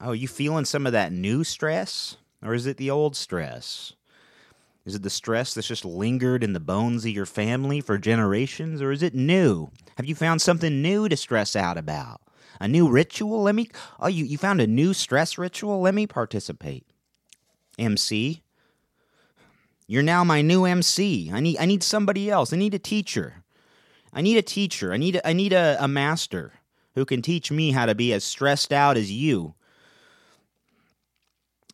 Oh, 0.00 0.12
you 0.12 0.26
feeling 0.26 0.64
some 0.64 0.86
of 0.86 0.92
that 0.92 1.12
new 1.12 1.44
stress? 1.44 2.16
Or 2.42 2.54
is 2.54 2.66
it 2.66 2.76
the 2.76 2.90
old 2.90 3.14
stress? 3.14 3.92
Is 4.84 4.96
it 4.96 5.02
the 5.02 5.10
stress 5.10 5.54
that's 5.54 5.68
just 5.68 5.84
lingered 5.84 6.42
in 6.42 6.54
the 6.54 6.60
bones 6.60 7.04
of 7.04 7.12
your 7.12 7.26
family 7.26 7.80
for 7.80 7.98
generations? 7.98 8.82
Or 8.82 8.90
is 8.90 9.02
it 9.02 9.14
new? 9.14 9.70
Have 9.96 10.06
you 10.06 10.16
found 10.16 10.42
something 10.42 10.82
new 10.82 11.08
to 11.08 11.16
stress 11.16 11.54
out 11.54 11.78
about? 11.78 12.20
A 12.60 12.66
new 12.66 12.88
ritual? 12.88 13.42
Let 13.42 13.54
me. 13.54 13.68
Oh, 14.00 14.08
you, 14.08 14.24
you 14.24 14.38
found 14.38 14.60
a 14.60 14.66
new 14.66 14.92
stress 14.92 15.38
ritual? 15.38 15.80
Let 15.80 15.94
me 15.94 16.06
participate. 16.06 16.84
MC, 17.78 18.42
you're 19.86 20.02
now 20.02 20.24
my 20.24 20.42
new 20.42 20.64
MC. 20.64 21.30
I 21.32 21.40
need 21.40 21.58
I 21.58 21.66
need 21.66 21.82
somebody 21.82 22.30
else. 22.30 22.52
I 22.52 22.56
need 22.56 22.74
a 22.74 22.78
teacher. 22.78 23.42
I 24.12 24.22
need 24.22 24.36
a 24.36 24.42
teacher. 24.42 24.92
I 24.92 24.96
need 24.96 25.16
a, 25.16 25.26
I 25.26 25.32
need 25.32 25.52
a, 25.52 25.76
a 25.80 25.88
master 25.88 26.52
who 26.94 27.04
can 27.04 27.22
teach 27.22 27.50
me 27.50 27.72
how 27.72 27.86
to 27.86 27.94
be 27.94 28.12
as 28.12 28.24
stressed 28.24 28.72
out 28.72 28.96
as 28.96 29.10
you. 29.10 29.54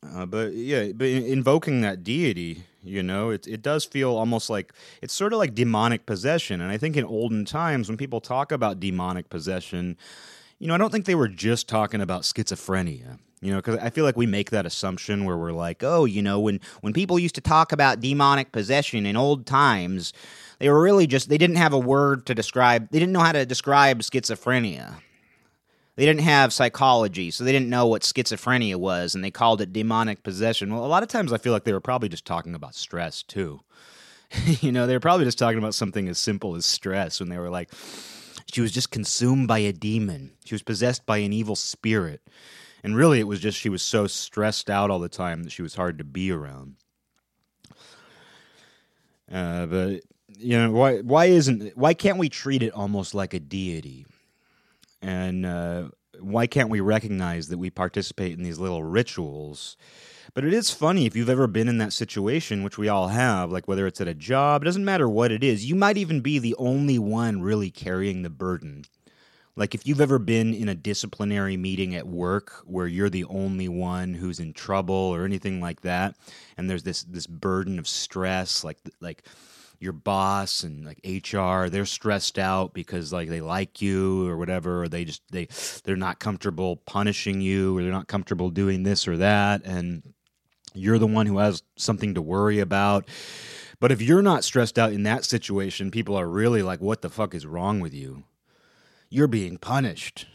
Uh, 0.06 0.24
but 0.24 0.52
yeah, 0.52 0.92
but 0.92 1.08
invoking 1.08 1.80
that 1.80 2.04
deity, 2.04 2.62
you 2.84 3.02
know, 3.02 3.30
it 3.30 3.46
it 3.46 3.62
does 3.62 3.84
feel 3.84 4.14
almost 4.14 4.48
like 4.48 4.72
it's 5.02 5.12
sort 5.12 5.32
of 5.32 5.38
like 5.38 5.54
demonic 5.54 6.06
possession. 6.06 6.60
And 6.60 6.70
I 6.70 6.78
think 6.78 6.96
in 6.96 7.04
olden 7.04 7.44
times, 7.44 7.88
when 7.88 7.96
people 7.96 8.20
talk 8.20 8.52
about 8.52 8.78
demonic 8.78 9.28
possession, 9.28 9.96
you 10.58 10.68
know, 10.68 10.74
I 10.74 10.78
don't 10.78 10.90
think 10.90 11.06
they 11.06 11.16
were 11.16 11.28
just 11.28 11.68
talking 11.68 12.00
about 12.00 12.22
schizophrenia. 12.22 13.18
You 13.40 13.52
know, 13.52 13.58
because 13.58 13.76
I 13.76 13.90
feel 13.90 14.04
like 14.04 14.16
we 14.16 14.26
make 14.26 14.50
that 14.50 14.66
assumption 14.66 15.24
where 15.24 15.36
we're 15.36 15.52
like, 15.52 15.84
oh, 15.84 16.04
you 16.04 16.22
know, 16.22 16.40
when 16.40 16.60
when 16.80 16.92
people 16.92 17.18
used 17.18 17.36
to 17.36 17.40
talk 17.40 17.72
about 17.72 18.00
demonic 18.00 18.50
possession 18.50 19.06
in 19.06 19.16
old 19.16 19.46
times, 19.46 20.12
they 20.58 20.68
were 20.68 20.82
really 20.82 21.06
just 21.06 21.28
they 21.28 21.38
didn't 21.38 21.56
have 21.56 21.72
a 21.72 21.78
word 21.78 22.26
to 22.26 22.34
describe. 22.34 22.90
They 22.90 22.98
didn't 22.98 23.12
know 23.12 23.20
how 23.20 23.32
to 23.32 23.46
describe 23.46 24.00
schizophrenia. 24.00 24.96
They 25.94 26.06
didn't 26.06 26.22
have 26.22 26.52
psychology, 26.52 27.32
so 27.32 27.42
they 27.42 27.50
didn't 27.50 27.70
know 27.70 27.86
what 27.86 28.02
schizophrenia 28.02 28.76
was, 28.76 29.14
and 29.14 29.24
they 29.24 29.32
called 29.32 29.60
it 29.60 29.72
demonic 29.72 30.22
possession. 30.22 30.72
Well, 30.72 30.84
a 30.84 30.86
lot 30.86 31.02
of 31.02 31.08
times 31.08 31.32
I 31.32 31.38
feel 31.38 31.52
like 31.52 31.64
they 31.64 31.72
were 31.72 31.80
probably 31.80 32.08
just 32.08 32.24
talking 32.24 32.54
about 32.54 32.74
stress 32.76 33.22
too. 33.22 33.60
you 34.60 34.72
know, 34.72 34.86
they 34.86 34.94
were 34.94 35.00
probably 35.00 35.24
just 35.24 35.38
talking 35.38 35.58
about 35.58 35.74
something 35.74 36.08
as 36.08 36.18
simple 36.18 36.54
as 36.54 36.66
stress 36.66 37.20
when 37.20 37.28
they 37.28 37.38
were 37.38 37.50
like, 37.50 37.70
she 38.52 38.60
was 38.60 38.72
just 38.72 38.90
consumed 38.90 39.48
by 39.48 39.58
a 39.58 39.72
demon. 39.72 40.32
She 40.44 40.54
was 40.54 40.62
possessed 40.62 41.04
by 41.06 41.18
an 41.18 41.32
evil 41.32 41.56
spirit. 41.56 42.20
And 42.82 42.96
really, 42.96 43.20
it 43.20 43.26
was 43.26 43.40
just 43.40 43.58
she 43.58 43.68
was 43.68 43.82
so 43.82 44.06
stressed 44.06 44.70
out 44.70 44.90
all 44.90 44.98
the 44.98 45.08
time 45.08 45.42
that 45.42 45.52
she 45.52 45.62
was 45.62 45.74
hard 45.74 45.98
to 45.98 46.04
be 46.04 46.30
around. 46.30 46.76
Uh, 49.30 49.66
but 49.66 50.02
you 50.38 50.58
know 50.58 50.70
why? 50.70 50.98
Why 50.98 51.26
isn't? 51.26 51.76
Why 51.76 51.94
can't 51.94 52.18
we 52.18 52.28
treat 52.28 52.62
it 52.62 52.72
almost 52.72 53.14
like 53.14 53.34
a 53.34 53.40
deity? 53.40 54.06
And 55.02 55.44
uh, 55.44 55.88
why 56.20 56.46
can't 56.46 56.70
we 56.70 56.80
recognize 56.80 57.48
that 57.48 57.58
we 57.58 57.70
participate 57.70 58.36
in 58.36 58.42
these 58.42 58.58
little 58.58 58.82
rituals? 58.82 59.76
But 60.34 60.44
it 60.44 60.52
is 60.52 60.70
funny 60.70 61.06
if 61.06 61.16
you've 61.16 61.30
ever 61.30 61.46
been 61.46 61.68
in 61.68 61.78
that 61.78 61.92
situation, 61.92 62.62
which 62.62 62.78
we 62.78 62.88
all 62.88 63.08
have, 63.08 63.50
like 63.50 63.66
whether 63.66 63.86
it's 63.86 64.00
at 64.00 64.08
a 64.08 64.14
job, 64.14 64.62
it 64.62 64.66
doesn't 64.66 64.84
matter 64.84 65.08
what 65.08 65.32
it 65.32 65.42
is. 65.42 65.64
You 65.64 65.74
might 65.74 65.96
even 65.96 66.20
be 66.20 66.38
the 66.38 66.54
only 66.58 66.98
one 66.98 67.40
really 67.40 67.70
carrying 67.70 68.22
the 68.22 68.30
burden 68.30 68.84
like 69.58 69.74
if 69.74 69.86
you've 69.86 70.00
ever 70.00 70.20
been 70.20 70.54
in 70.54 70.68
a 70.68 70.74
disciplinary 70.74 71.56
meeting 71.56 71.94
at 71.96 72.06
work 72.06 72.62
where 72.64 72.86
you're 72.86 73.10
the 73.10 73.24
only 73.24 73.68
one 73.68 74.14
who's 74.14 74.38
in 74.38 74.52
trouble 74.52 74.94
or 74.94 75.24
anything 75.24 75.60
like 75.60 75.80
that 75.82 76.14
and 76.56 76.70
there's 76.70 76.84
this 76.84 77.02
this 77.02 77.26
burden 77.26 77.78
of 77.78 77.88
stress 77.88 78.62
like 78.62 78.78
like 79.00 79.24
your 79.80 79.92
boss 79.92 80.62
and 80.62 80.86
like 80.86 81.00
HR 81.04 81.68
they're 81.68 81.84
stressed 81.84 82.38
out 82.38 82.72
because 82.72 83.12
like 83.12 83.28
they 83.28 83.40
like 83.40 83.82
you 83.82 84.28
or 84.28 84.36
whatever 84.36 84.84
or 84.84 84.88
they 84.88 85.04
just 85.04 85.22
they 85.30 85.48
they're 85.84 85.96
not 85.96 86.20
comfortable 86.20 86.76
punishing 86.76 87.40
you 87.40 87.76
or 87.76 87.82
they're 87.82 87.92
not 87.92 88.08
comfortable 88.08 88.50
doing 88.50 88.84
this 88.84 89.06
or 89.06 89.16
that 89.16 89.62
and 89.64 90.02
you're 90.74 90.98
the 90.98 91.06
one 91.06 91.26
who 91.26 91.38
has 91.38 91.62
something 91.76 92.14
to 92.14 92.22
worry 92.22 92.60
about. 92.60 93.08
But 93.80 93.90
if 93.90 94.02
you're 94.02 94.22
not 94.22 94.44
stressed 94.44 94.78
out 94.78 94.92
in 94.92 95.04
that 95.04 95.24
situation 95.24 95.90
people 95.90 96.16
are 96.16 96.28
really 96.28 96.62
like 96.62 96.80
what 96.80 97.02
the 97.02 97.10
fuck 97.10 97.34
is 97.34 97.46
wrong 97.46 97.80
with 97.80 97.94
you 97.94 98.24
you're 99.10 99.28
being 99.28 99.58
punished 99.58 100.26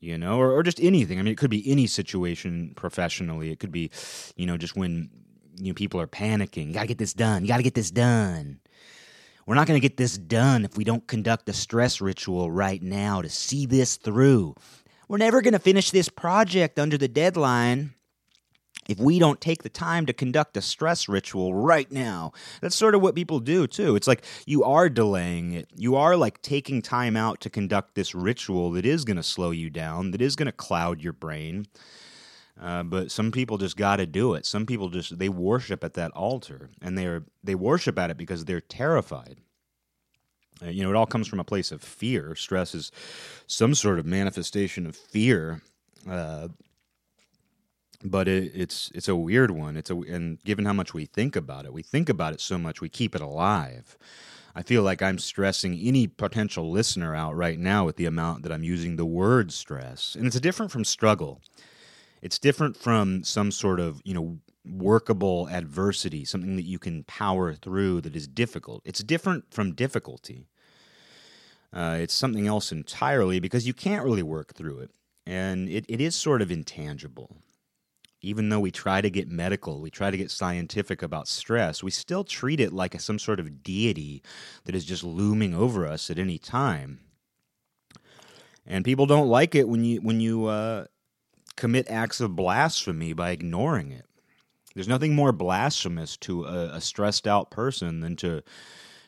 you 0.00 0.16
know 0.16 0.38
or, 0.38 0.52
or 0.52 0.62
just 0.62 0.80
anything. 0.80 1.18
I 1.18 1.22
mean 1.22 1.32
it 1.32 1.38
could 1.38 1.50
be 1.50 1.70
any 1.70 1.86
situation 1.86 2.72
professionally. 2.74 3.50
It 3.50 3.60
could 3.60 3.70
be 3.70 3.90
you 4.34 4.46
know 4.46 4.56
just 4.56 4.74
when 4.74 5.10
you 5.56 5.68
know 5.68 5.74
people 5.74 6.00
are 6.00 6.06
panicking. 6.06 6.68
You 6.68 6.72
gotta 6.72 6.86
get 6.86 6.98
this 6.98 7.12
done. 7.12 7.42
You 7.42 7.48
gotta 7.48 7.62
get 7.62 7.74
this 7.74 7.90
done. 7.90 8.60
We're 9.46 9.56
not 9.56 9.66
going 9.66 9.80
to 9.80 9.88
get 9.88 9.96
this 9.96 10.16
done 10.16 10.64
if 10.64 10.76
we 10.76 10.84
don't 10.84 11.04
conduct 11.08 11.48
a 11.48 11.52
stress 11.52 12.00
ritual 12.00 12.52
right 12.52 12.80
now 12.80 13.20
to 13.20 13.28
see 13.28 13.66
this 13.66 13.96
through. 13.96 14.54
We're 15.08 15.18
never 15.18 15.42
going 15.42 15.54
to 15.54 15.58
finish 15.58 15.90
this 15.90 16.08
project 16.08 16.78
under 16.78 16.96
the 16.96 17.08
deadline 17.08 17.94
if 18.88 18.98
we 18.98 19.18
don't 19.18 19.40
take 19.40 19.62
the 19.62 19.68
time 19.68 20.06
to 20.06 20.12
conduct 20.12 20.56
a 20.56 20.62
stress 20.62 21.08
ritual 21.08 21.54
right 21.54 21.90
now. 21.92 22.32
That's 22.60 22.76
sort 22.76 22.94
of 22.94 23.02
what 23.02 23.14
people 23.14 23.38
do 23.38 23.66
too. 23.66 23.94
It's 23.94 24.08
like 24.08 24.24
you 24.46 24.64
are 24.64 24.88
delaying 24.88 25.52
it. 25.52 25.68
You 25.76 25.96
are 25.96 26.16
like 26.16 26.42
taking 26.42 26.82
time 26.82 27.16
out 27.16 27.40
to 27.42 27.50
conduct 27.50 27.94
this 27.94 28.14
ritual 28.14 28.72
that 28.72 28.86
is 28.86 29.04
going 29.04 29.16
to 29.16 29.22
slow 29.22 29.50
you 29.50 29.70
down, 29.70 30.10
that 30.12 30.22
is 30.22 30.36
going 30.36 30.46
to 30.46 30.52
cloud 30.52 31.02
your 31.02 31.12
brain. 31.12 31.66
Uh, 32.60 32.82
but 32.82 33.10
some 33.10 33.30
people 33.30 33.56
just 33.56 33.76
got 33.76 33.96
to 33.96 34.06
do 34.06 34.34
it. 34.34 34.44
Some 34.44 34.66
people 34.66 34.90
just 34.90 35.18
they 35.18 35.30
worship 35.30 35.82
at 35.82 35.94
that 35.94 36.10
altar, 36.12 36.68
and 36.82 36.96
they're 36.96 37.24
they 37.42 37.54
worship 37.54 37.98
at 37.98 38.10
it 38.10 38.18
because 38.18 38.44
they're 38.44 38.60
terrified. 38.60 39.38
Uh, 40.62 40.68
you 40.68 40.82
know, 40.82 40.90
it 40.90 40.96
all 40.96 41.06
comes 41.06 41.26
from 41.26 41.40
a 41.40 41.44
place 41.44 41.72
of 41.72 41.82
fear. 41.82 42.34
Stress 42.34 42.74
is 42.74 42.92
some 43.46 43.74
sort 43.74 43.98
of 43.98 44.04
manifestation 44.04 44.86
of 44.86 44.94
fear. 44.94 45.62
Uh, 46.08 46.48
but 48.04 48.28
it, 48.28 48.52
it's 48.54 48.90
it's 48.94 49.08
a 49.08 49.16
weird 49.16 49.50
one. 49.50 49.76
It's 49.76 49.90
a 49.90 49.96
and 49.96 50.42
given 50.44 50.64
how 50.64 50.72
much 50.72 50.94
we 50.94 51.04
think 51.06 51.36
about 51.36 51.64
it, 51.64 51.72
we 51.72 51.82
think 51.82 52.08
about 52.08 52.32
it 52.32 52.40
so 52.40 52.58
much, 52.58 52.80
we 52.80 52.88
keep 52.88 53.14
it 53.14 53.20
alive. 53.20 53.96
I 54.54 54.62
feel 54.62 54.82
like 54.82 55.00
I'm 55.00 55.18
stressing 55.18 55.78
any 55.78 56.08
potential 56.08 56.70
listener 56.70 57.14
out 57.14 57.36
right 57.36 57.58
now 57.58 57.84
with 57.84 57.96
the 57.96 58.06
amount 58.06 58.42
that 58.42 58.50
I'm 58.52 58.64
using 58.64 58.96
the 58.96 59.06
word 59.06 59.52
stress, 59.52 60.14
and 60.14 60.26
it's 60.26 60.40
different 60.40 60.72
from 60.72 60.84
struggle. 60.84 61.40
It's 62.20 62.38
different 62.38 62.76
from 62.76 63.22
some 63.24 63.50
sort 63.50 63.80
of 63.80 64.00
you 64.04 64.14
know 64.14 64.38
workable 64.64 65.48
adversity, 65.48 66.24
something 66.24 66.56
that 66.56 66.64
you 66.64 66.78
can 66.78 67.04
power 67.04 67.54
through 67.54 68.00
that 68.02 68.16
is 68.16 68.26
difficult. 68.26 68.82
It's 68.84 69.02
different 69.02 69.52
from 69.52 69.74
difficulty. 69.74 70.46
Uh, 71.72 71.98
it's 72.00 72.14
something 72.14 72.46
else 72.48 72.72
entirely 72.72 73.38
because 73.38 73.66
you 73.66 73.72
can't 73.72 74.04
really 74.04 74.24
work 74.24 74.54
through 74.54 74.80
it, 74.80 74.90
and 75.26 75.68
it, 75.68 75.84
it 75.88 76.00
is 76.00 76.16
sort 76.16 76.42
of 76.42 76.50
intangible 76.50 77.36
even 78.22 78.48
though 78.48 78.60
we 78.60 78.70
try 78.70 79.00
to 79.00 79.10
get 79.10 79.28
medical, 79.28 79.80
we 79.80 79.90
try 79.90 80.10
to 80.10 80.16
get 80.16 80.30
scientific 80.30 81.02
about 81.02 81.28
stress, 81.28 81.82
we 81.82 81.90
still 81.90 82.24
treat 82.24 82.60
it 82.60 82.72
like 82.72 82.98
some 83.00 83.18
sort 83.18 83.40
of 83.40 83.62
deity 83.62 84.22
that 84.64 84.74
is 84.74 84.84
just 84.84 85.02
looming 85.02 85.54
over 85.54 85.86
us 85.86 86.10
at 86.10 86.18
any 86.18 86.38
time. 86.38 87.00
And 88.66 88.84
people 88.84 89.06
don't 89.06 89.28
like 89.28 89.54
it 89.54 89.68
when 89.68 89.84
you 89.84 90.00
when 90.00 90.20
you 90.20 90.46
uh, 90.46 90.84
commit 91.56 91.90
acts 91.90 92.20
of 92.20 92.36
blasphemy 92.36 93.12
by 93.14 93.30
ignoring 93.30 93.90
it. 93.90 94.06
There's 94.74 94.88
nothing 94.88 95.14
more 95.14 95.32
blasphemous 95.32 96.16
to 96.18 96.44
a, 96.44 96.74
a 96.74 96.80
stressed 96.80 97.26
out 97.26 97.50
person 97.50 98.00
than 98.00 98.16
to, 98.16 98.42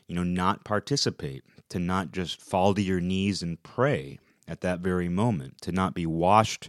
you 0.09 0.15
know, 0.15 0.25
not 0.25 0.65
participate, 0.65 1.45
to 1.69 1.79
not 1.79 2.13
just 2.13 2.41
fall 2.41 2.75
to 2.75 2.83
your 2.83 3.01
knees 3.01 3.43
and 3.43 3.63
pray 3.63 4.19
at 4.49 4.63
that 4.63 4.81
very 4.81 5.09
moment, 5.09 5.61
to 5.61 5.71
not 5.71 5.95
be 5.95 6.07
washed 6.07 6.69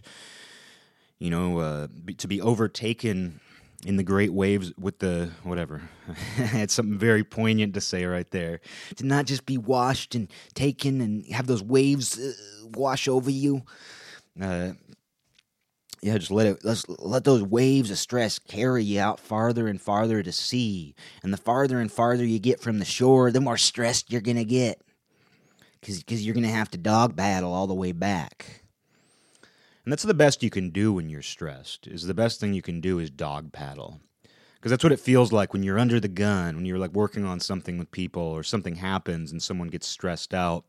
you 1.18 1.30
know, 1.30 1.58
uh, 1.58 1.86
be, 1.86 2.14
to 2.14 2.28
be 2.28 2.40
overtaken 2.40 3.40
in 3.84 3.96
the 3.96 4.02
great 4.02 4.32
waves 4.32 4.72
with 4.78 4.98
the 4.98 5.30
whatever. 5.42 5.82
it's 6.36 6.74
something 6.74 6.98
very 6.98 7.22
poignant 7.22 7.74
to 7.74 7.80
say 7.80 8.04
right 8.04 8.30
there. 8.30 8.60
To 8.96 9.06
not 9.06 9.26
just 9.26 9.46
be 9.46 9.58
washed 9.58 10.14
and 10.14 10.28
taken 10.54 11.00
and 11.00 11.26
have 11.32 11.46
those 11.46 11.62
waves 11.62 12.18
uh, 12.18 12.32
wash 12.74 13.08
over 13.08 13.30
you. 13.30 13.62
Uh, 14.40 14.72
yeah, 16.02 16.18
just 16.18 16.30
let 16.30 16.46
it 16.46 16.64
let's 16.64 16.86
let 16.88 17.24
those 17.24 17.42
waves 17.42 17.90
of 17.90 17.98
stress 17.98 18.38
carry 18.38 18.84
you 18.84 19.00
out 19.00 19.18
farther 19.18 19.68
and 19.68 19.80
farther 19.80 20.22
to 20.22 20.32
sea. 20.32 20.94
And 21.22 21.32
the 21.32 21.38
farther 21.38 21.80
and 21.80 21.90
farther 21.90 22.24
you 22.24 22.38
get 22.38 22.60
from 22.60 22.78
the 22.78 22.84
shore, 22.84 23.30
the 23.30 23.40
more 23.40 23.56
stressed 23.56 24.12
you're 24.12 24.20
gonna 24.20 24.44
get. 24.44 24.80
Cause, 25.82 26.02
cause 26.06 26.22
you're 26.22 26.34
gonna 26.34 26.48
have 26.48 26.70
to 26.72 26.78
dog 26.78 27.16
paddle 27.16 27.52
all 27.52 27.66
the 27.66 27.74
way 27.74 27.92
back. 27.92 28.63
And 29.84 29.92
that's 29.92 30.02
the 30.02 30.14
best 30.14 30.42
you 30.42 30.50
can 30.50 30.70
do 30.70 30.94
when 30.94 31.10
you're 31.10 31.22
stressed. 31.22 31.86
Is 31.86 32.06
the 32.06 32.14
best 32.14 32.40
thing 32.40 32.54
you 32.54 32.62
can 32.62 32.80
do 32.80 32.98
is 32.98 33.10
dog 33.10 33.52
paddle. 33.52 34.00
Because 34.54 34.70
that's 34.70 34.84
what 34.84 34.92
it 34.92 35.00
feels 35.00 35.30
like 35.30 35.52
when 35.52 35.62
you're 35.62 35.78
under 35.78 36.00
the 36.00 36.08
gun, 36.08 36.56
when 36.56 36.64
you're 36.64 36.78
like 36.78 36.92
working 36.92 37.26
on 37.26 37.38
something 37.38 37.76
with 37.78 37.90
people 37.90 38.22
or 38.22 38.42
something 38.42 38.76
happens 38.76 39.30
and 39.30 39.42
someone 39.42 39.68
gets 39.68 39.86
stressed 39.86 40.32
out. 40.32 40.64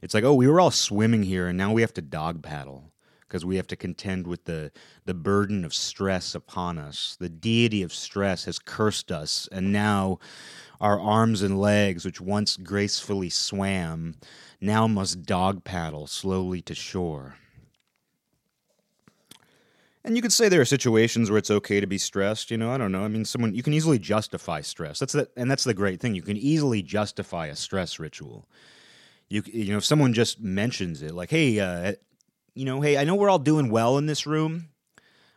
It's 0.00 0.14
like, 0.14 0.24
oh, 0.24 0.32
we 0.32 0.46
were 0.46 0.60
all 0.60 0.70
swimming 0.70 1.24
here 1.24 1.46
and 1.48 1.58
now 1.58 1.72
we 1.72 1.82
have 1.82 1.92
to 1.94 2.02
dog 2.02 2.42
paddle 2.42 2.90
because 3.28 3.44
we 3.44 3.56
have 3.56 3.66
to 3.66 3.76
contend 3.76 4.26
with 4.26 4.46
the, 4.46 4.72
the 5.04 5.12
burden 5.12 5.62
of 5.62 5.74
stress 5.74 6.34
upon 6.34 6.78
us. 6.78 7.16
The 7.20 7.28
deity 7.28 7.82
of 7.82 7.92
stress 7.92 8.46
has 8.46 8.58
cursed 8.58 9.12
us, 9.12 9.46
and 9.52 9.70
now 9.70 10.18
our 10.80 10.98
arms 10.98 11.42
and 11.42 11.60
legs, 11.60 12.06
which 12.06 12.22
once 12.22 12.56
gracefully 12.56 13.28
swam, 13.28 14.14
now 14.62 14.86
must 14.86 15.24
dog 15.24 15.62
paddle 15.62 16.06
slowly 16.06 16.62
to 16.62 16.74
shore. 16.74 17.36
And 20.08 20.16
you 20.16 20.22
could 20.22 20.32
say 20.32 20.48
there 20.48 20.62
are 20.62 20.64
situations 20.64 21.30
where 21.30 21.36
it's 21.36 21.50
okay 21.50 21.80
to 21.80 21.86
be 21.86 21.98
stressed. 21.98 22.50
You 22.50 22.56
know, 22.56 22.70
I 22.70 22.78
don't 22.78 22.90
know. 22.90 23.02
I 23.02 23.08
mean, 23.08 23.26
someone 23.26 23.54
you 23.54 23.62
can 23.62 23.74
easily 23.74 23.98
justify 23.98 24.62
stress. 24.62 24.98
That's 24.98 25.12
the, 25.12 25.28
and 25.36 25.50
that's 25.50 25.64
the 25.64 25.74
great 25.74 26.00
thing. 26.00 26.14
You 26.14 26.22
can 26.22 26.38
easily 26.38 26.80
justify 26.80 27.48
a 27.48 27.54
stress 27.54 27.98
ritual. 27.98 28.48
You 29.28 29.42
you 29.44 29.70
know, 29.70 29.76
if 29.76 29.84
someone 29.84 30.14
just 30.14 30.40
mentions 30.40 31.02
it, 31.02 31.12
like, 31.12 31.28
hey, 31.28 31.60
uh, 31.60 31.92
you 32.54 32.64
know, 32.64 32.80
hey, 32.80 32.96
I 32.96 33.04
know 33.04 33.16
we're 33.16 33.28
all 33.28 33.38
doing 33.38 33.68
well 33.68 33.98
in 33.98 34.06
this 34.06 34.26
room. 34.26 34.70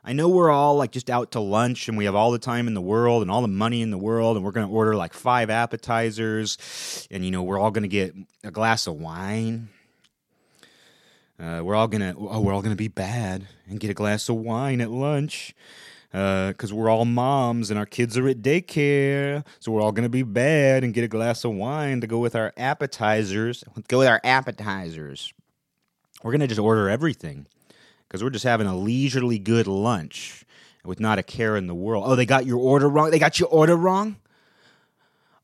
I 0.05 0.13
know 0.13 0.29
we're 0.29 0.49
all 0.49 0.77
like 0.77 0.91
just 0.91 1.09
out 1.09 1.31
to 1.31 1.41
lunch 1.41 1.89
and 1.89 1.97
we 1.97 2.05
have 2.05 2.15
all 2.15 2.31
the 2.31 2.39
time 2.39 2.67
in 2.67 2.73
the 2.73 2.79
world 2.79 3.23
and 3.23 3.29
all 3.29 3.41
the 3.41 3.49
money 3.49 3.81
in 3.81 3.91
the 3.91 3.97
world 3.97 4.37
and 4.37 4.45
we're 4.45 4.53
going 4.53 4.67
to 4.67 4.73
order 4.73 4.95
like 4.95 5.13
five 5.13 5.49
appetizers 5.49 7.07
and 7.11 7.25
you 7.25 7.29
know 7.29 7.43
we're 7.43 7.59
all 7.59 7.71
going 7.71 7.83
to 7.83 7.89
get 7.89 8.15
a 8.45 8.51
glass 8.51 8.87
of 8.87 8.95
wine. 8.95 9.67
Uh, 11.41 11.61
we're 11.63 11.73
all 11.73 11.87
gonna 11.87 12.13
oh 12.17 12.39
we're 12.39 12.53
all 12.53 12.61
gonna 12.61 12.75
be 12.75 12.87
bad 12.87 13.47
and 13.67 13.79
get 13.79 13.89
a 13.89 13.95
glass 13.95 14.29
of 14.29 14.35
wine 14.35 14.79
at 14.79 14.91
lunch 14.91 15.55
because 16.11 16.71
uh, 16.71 16.75
we're 16.75 16.89
all 16.89 17.05
moms 17.05 17.71
and 17.71 17.79
our 17.79 17.85
kids 17.85 18.15
are 18.17 18.27
at 18.27 18.43
daycare, 18.43 19.43
so 19.59 19.71
we're 19.71 19.81
all 19.81 19.91
gonna 19.91 20.09
be 20.09 20.21
bad 20.21 20.83
and 20.83 20.93
get 20.93 21.03
a 21.03 21.07
glass 21.07 21.43
of 21.43 21.53
wine 21.53 21.99
to 22.01 22.05
go 22.05 22.19
with 22.19 22.35
our 22.35 22.53
appetizers. 22.57 23.63
Go 23.87 23.99
with 23.99 24.07
our 24.07 24.21
appetizers. 24.23 25.33
We're 26.21 26.31
gonna 26.31 26.47
just 26.47 26.59
order 26.59 26.89
everything 26.89 27.47
because 28.07 28.23
we're 28.23 28.29
just 28.29 28.45
having 28.45 28.67
a 28.67 28.77
leisurely 28.77 29.39
good 29.39 29.65
lunch 29.65 30.45
with 30.85 30.99
not 30.99 31.17
a 31.17 31.23
care 31.23 31.57
in 31.57 31.65
the 31.65 31.73
world. 31.73 32.03
Oh, 32.05 32.15
they 32.15 32.27
got 32.27 32.45
your 32.45 32.59
order 32.59 32.87
wrong. 32.87 33.09
They 33.09 33.19
got 33.19 33.39
your 33.39 33.49
order 33.49 33.75
wrong. 33.75 34.17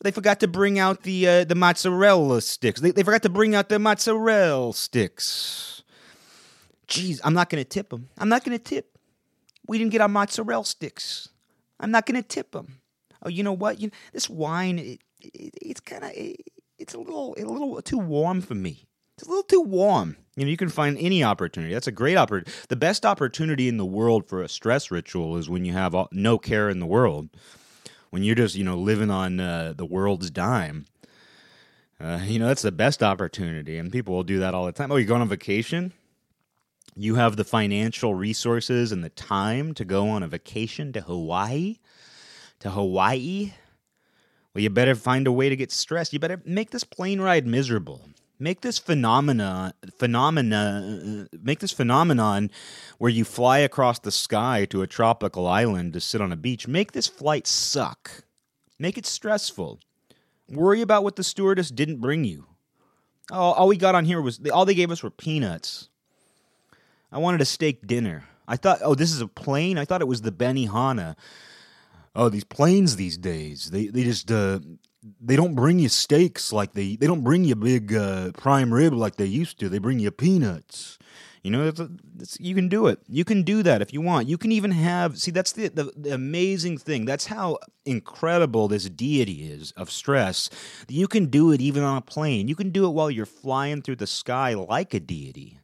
They 0.02 0.12
forgot 0.12 0.42
to 0.42 0.48
bring 0.48 0.78
out 0.78 1.02
the 1.02 1.28
uh, 1.28 1.44
the 1.44 1.56
mozzarella 1.56 2.42
sticks. 2.42 2.82
They, 2.82 2.92
they 2.92 3.02
forgot 3.02 3.24
to 3.24 3.30
bring 3.30 3.56
out 3.56 3.70
the 3.70 3.80
mozzarella 3.80 4.74
sticks. 4.76 5.77
Jeez, 6.88 7.20
I'm 7.24 7.34
not 7.34 7.50
going 7.50 7.64
to 7.64 7.70
tip 7.70 7.90
them. 7.90 8.10
I'm 8.18 8.30
not 8.30 8.44
going 8.44 8.58
to 8.58 8.64
tip. 8.64 8.98
We 9.68 9.78
didn't 9.78 9.92
get 9.92 10.02
our 10.02 10.08
mozzarella 10.08 10.66
sticks. 10.66 11.30
I'm 11.80 11.92
not 11.92 12.06
going 12.06 12.22
to 12.22 12.28
tip 12.28 12.52
them. 12.52 12.80
Oh, 13.24 13.30
you 13.30 13.44
know 13.44 13.54
what? 13.54 13.80
You, 13.80 13.92
this 14.14 14.30
wine, 14.30 14.80
it, 14.80 15.02
it, 15.20 15.54
it's 15.62 15.80
kind 15.80 16.04
of, 16.04 16.12
it, 16.12 16.42
it's 16.80 16.94
a 16.94 17.00
little, 17.00 17.36
a 17.38 17.44
little 17.44 17.82
too 17.82 17.98
warm 17.98 18.42
for 18.42 18.56
me. 18.56 18.88
It's 19.18 19.28
a 19.28 19.30
little 19.30 19.44
too 19.44 19.62
warm. 19.62 20.16
You 20.36 20.46
know, 20.46 20.52
you 20.52 20.58
can 20.58 20.70
find 20.70 20.98
any 21.00 21.24
opportunity. 21.24 21.74
That's 21.74 21.88
a 21.88 21.92
great 21.92 22.18
opportunity. 22.18 22.52
The 22.70 22.76
best 22.76 23.06
opportunity 23.06 23.68
in 23.68 23.78
the 23.78 23.86
world 23.86 24.30
for 24.30 24.42
a 24.42 24.48
stress 24.48 24.92
ritual 24.92 25.38
is 25.38 25.50
when 25.50 25.66
you 25.66 25.74
have 25.74 25.96
all, 25.96 26.08
no 26.12 26.38
care 26.38 26.70
in 26.70 26.80
the 26.80 26.86
world. 26.86 27.30
When 28.12 28.24
you're 28.24 28.36
just, 28.36 28.56
you 28.56 28.64
know, 28.64 28.78
living 28.78 29.10
on 29.10 29.40
uh, 29.40 29.74
the 29.76 29.86
world's 29.86 30.30
dime. 30.30 30.86
Uh, 32.00 32.20
you 32.24 32.38
know, 32.38 32.48
that's 32.48 32.62
the 32.62 32.72
best 32.72 33.02
opportunity, 33.02 33.78
and 33.78 33.92
people 33.92 34.14
will 34.14 34.24
do 34.24 34.40
that 34.40 34.54
all 34.54 34.68
the 34.68 34.72
time. 34.72 34.92
Oh, 34.92 34.98
you're 34.98 35.08
going 35.08 35.22
on 35.22 35.28
vacation? 35.28 35.94
You 36.98 37.16
have 37.16 37.36
the 37.36 37.44
financial 37.44 38.16
resources 38.16 38.92
and 38.92 39.04
the 39.04 39.10
time 39.10 39.74
to 39.76 39.86
go 39.86 40.10
on 40.10 40.24
a 40.24 40.28
vacation 40.28 40.92
to 40.94 41.02
Hawaii, 41.02 41.78
to 42.60 42.72
Hawaii, 42.72 43.54
well, 44.58 44.64
you 44.64 44.72
better 44.72 44.96
find 44.96 45.28
a 45.28 45.32
way 45.32 45.50
to 45.50 45.56
get 45.56 45.72
stressed. 45.72 46.14
You 46.14 46.20
better 46.20 46.42
make 46.44 46.72
this 46.72 46.84
plane 46.84 47.22
ride 47.22 47.46
miserable. 47.46 48.10
Make 48.40 48.62
this 48.62 48.80
phenomena, 48.80 49.76
phenomena, 50.00 51.28
make 51.44 51.60
this 51.60 51.72
phenomenon 51.72 52.50
where 52.98 53.12
you 53.12 53.24
fly 53.24 53.60
across 53.60 54.00
the 54.00 54.12
sky 54.12 54.66
to 54.72 54.82
a 54.82 54.88
tropical 54.88 55.46
island 55.46 55.94
to 55.94 56.00
sit 56.00 56.22
on 56.22 56.32
a 56.32 56.36
beach. 56.36 56.68
Make 56.68 56.94
this 56.94 57.06
flight 57.06 57.46
suck. 57.46 58.24
Make 58.80 58.98
it 58.98 59.06
stressful. 59.06 59.80
Worry 60.50 60.82
about 60.82 61.04
what 61.04 61.18
the 61.18 61.24
stewardess 61.24 61.70
didn't 61.70 62.02
bring 62.02 62.24
you. 62.24 62.48
Oh, 63.32 63.52
all 63.52 63.68
we 63.68 63.78
got 63.78 63.94
on 63.94 64.06
here 64.06 64.22
was 64.22 64.40
all 64.52 64.66
they 64.66 64.74
gave 64.74 64.90
us 64.90 65.04
were 65.04 65.12
peanuts. 65.12 65.90
I 67.12 67.20
wanted 67.20 67.42
a 67.42 67.46
steak 67.46 67.88
dinner. 67.88 68.26
I 68.48 68.56
thought, 68.56 68.80
oh, 68.82 68.96
this 68.96 69.12
is 69.12 69.22
a 69.22 69.28
plane. 69.28 69.78
I 69.78 69.86
thought 69.86 70.02
it 70.02 70.08
was 70.08 70.22
the 70.22 70.32
Benihana. 70.32 71.16
Oh, 72.16 72.30
these 72.30 72.44
planes 72.44 72.96
these 72.96 73.18
days, 73.18 73.70
they 73.70 73.88
they 73.88 74.04
just 74.04 74.32
uh, 74.32 74.60
they 75.22 75.36
don't 75.36 75.56
bring 75.56 75.80
you 75.80 75.90
steaks 75.90 76.52
like 76.52 76.74
they 76.74 76.96
they 76.96 77.08
don't 77.08 77.24
bring 77.24 77.44
you 77.44 77.56
big 77.56 77.94
uh, 77.94 78.32
prime 78.32 78.74
rib 78.74 78.94
like 78.94 79.18
they 79.18 79.26
used 79.26 79.60
to. 79.60 79.70
They 79.70 79.78
bring 79.78 80.00
you 80.00 80.12
peanuts. 80.12 80.98
You 81.44 81.52
know, 81.52 81.68
it's 81.68 81.82
it's, 82.20 82.40
you 82.40 82.56
can 82.56 82.68
do 82.68 82.88
it. 82.88 83.00
You 83.08 83.24
can 83.24 83.44
do 83.44 83.62
that 83.64 83.82
if 83.82 83.94
you 83.94 84.02
want. 84.02 84.28
You 84.28 84.38
can 84.38 84.52
even 84.52 84.72
have 84.72 85.20
see 85.20 85.32
that's 85.32 85.52
the, 85.52 85.68
the, 85.68 85.94
the 85.96 86.14
amazing 86.14 86.78
thing. 86.78 87.06
That's 87.06 87.28
how 87.28 87.60
incredible 87.86 88.68
this 88.68 88.90
deity 88.90 89.50
is 89.52 89.72
of 89.74 89.92
stress. 89.92 90.50
You 90.90 91.08
can 91.08 91.28
do 91.28 91.52
it 91.52 91.62
even 91.62 91.84
on 91.84 91.98
a 91.98 92.02
plane. 92.02 92.48
You 92.48 92.56
can 92.56 92.72
do 92.72 92.86
it 92.86 92.90
while 92.90 93.12
you're 93.12 93.26
flying 93.26 93.82
through 93.82 93.98
the 93.98 94.08
sky 94.08 94.56
like 94.56 94.94
a 94.94 95.00
deity. 95.00 95.60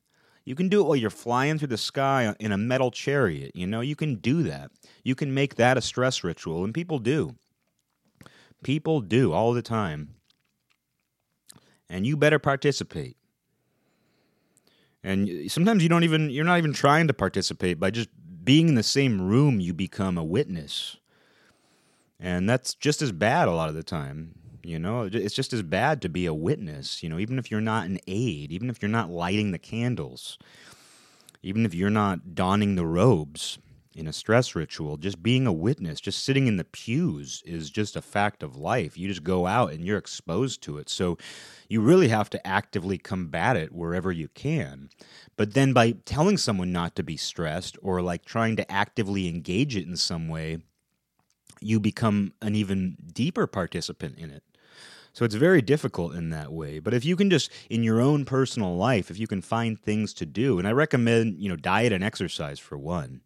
You 0.45 0.55
can 0.55 0.67
do 0.67 0.81
it 0.81 0.83
while 0.83 0.95
you're 0.95 1.09
flying 1.09 1.57
through 1.57 1.69
the 1.69 1.77
sky 1.77 2.35
in 2.39 2.51
a 2.51 2.57
metal 2.57 2.91
chariot. 2.91 3.51
You 3.55 3.65
know, 3.65 3.81
you 3.81 3.95
can 3.95 4.15
do 4.15 4.43
that. 4.43 4.71
You 5.03 5.15
can 5.15 5.33
make 5.33 5.55
that 5.55 5.77
a 5.77 5.81
stress 5.81 6.23
ritual, 6.23 6.63
and 6.63 6.73
people 6.73 6.99
do. 6.99 7.35
People 8.63 9.01
do 9.01 9.31
all 9.31 9.53
the 9.53 9.61
time. 9.61 10.15
And 11.89 12.05
you 12.05 12.17
better 12.17 12.39
participate. 12.39 13.17
And 15.03 15.51
sometimes 15.51 15.83
you 15.83 15.89
don't 15.89 16.03
even, 16.03 16.29
you're 16.29 16.45
not 16.45 16.57
even 16.57 16.73
trying 16.73 17.07
to 17.07 17.13
participate. 17.13 17.79
By 17.79 17.91
just 17.91 18.09
being 18.43 18.69
in 18.69 18.75
the 18.75 18.83
same 18.83 19.21
room, 19.21 19.59
you 19.59 19.73
become 19.73 20.17
a 20.17 20.23
witness. 20.23 20.97
And 22.19 22.49
that's 22.49 22.73
just 22.73 23.01
as 23.01 23.11
bad 23.11 23.47
a 23.47 23.51
lot 23.51 23.69
of 23.69 23.75
the 23.75 23.83
time. 23.83 24.35
You 24.65 24.79
know, 24.79 25.09
it's 25.11 25.35
just 25.35 25.51
as 25.51 25.61
bad 25.61 26.01
to 26.01 26.09
be 26.09 26.25
a 26.25 26.33
witness, 26.33 27.03
you 27.03 27.09
know, 27.09 27.19
even 27.19 27.37
if 27.37 27.51
you're 27.51 27.59
not 27.59 27.85
an 27.85 27.99
aide, 28.07 28.51
even 28.51 28.69
if 28.69 28.81
you're 28.81 28.89
not 28.89 29.09
lighting 29.09 29.51
the 29.51 29.59
candles, 29.59 30.37
even 31.41 31.65
if 31.65 31.73
you're 31.73 31.89
not 31.89 32.33
donning 32.33 32.75
the 32.75 32.85
robes 32.85 33.57
in 33.93 34.07
a 34.07 34.13
stress 34.13 34.55
ritual, 34.55 34.95
just 34.95 35.21
being 35.21 35.45
a 35.45 35.51
witness, 35.51 35.99
just 35.99 36.23
sitting 36.23 36.47
in 36.47 36.55
the 36.55 36.63
pews 36.63 37.43
is 37.45 37.69
just 37.69 37.97
a 37.97 38.01
fact 38.01 38.41
of 38.41 38.55
life. 38.55 38.97
You 38.97 39.09
just 39.09 39.23
go 39.23 39.45
out 39.45 39.73
and 39.73 39.83
you're 39.83 39.97
exposed 39.97 40.63
to 40.63 40.77
it. 40.77 40.89
So 40.89 41.17
you 41.67 41.81
really 41.81 42.07
have 42.07 42.29
to 42.31 42.47
actively 42.47 42.97
combat 42.97 43.57
it 43.57 43.73
wherever 43.73 44.11
you 44.11 44.29
can. 44.29 44.89
But 45.35 45.53
then 45.53 45.73
by 45.73 45.91
telling 46.05 46.37
someone 46.37 46.71
not 46.71 46.95
to 46.95 47.03
be 47.03 47.17
stressed 47.17 47.77
or 47.81 48.01
like 48.01 48.23
trying 48.23 48.55
to 48.55 48.71
actively 48.71 49.27
engage 49.27 49.75
it 49.75 49.85
in 49.85 49.97
some 49.97 50.29
way, 50.29 50.59
you 51.59 51.79
become 51.79 52.33
an 52.41 52.55
even 52.55 52.97
deeper 53.13 53.45
participant 53.45 54.17
in 54.17 54.31
it. 54.31 54.43
So 55.13 55.23
it's 55.23 55.35
very 55.35 55.61
difficult 55.61 56.15
in 56.15 56.31
that 56.31 56.51
way. 56.51 56.79
But 56.79 56.95
if 56.95 57.05
you 57.05 57.15
can 57.15 57.29
just 57.29 57.51
in 57.69 57.83
your 57.83 58.01
own 58.01 58.25
personal 58.25 58.75
life, 58.75 59.11
if 59.11 59.19
you 59.19 59.27
can 59.27 59.41
find 59.41 59.79
things 59.79 60.11
to 60.15 60.25
do, 60.25 60.57
and 60.57 60.67
I 60.67 60.71
recommend, 60.71 61.39
you 61.39 61.49
know, 61.49 61.55
diet 61.55 61.93
and 61.93 62.03
exercise 62.03 62.59
for 62.59 62.77
one. 62.77 63.21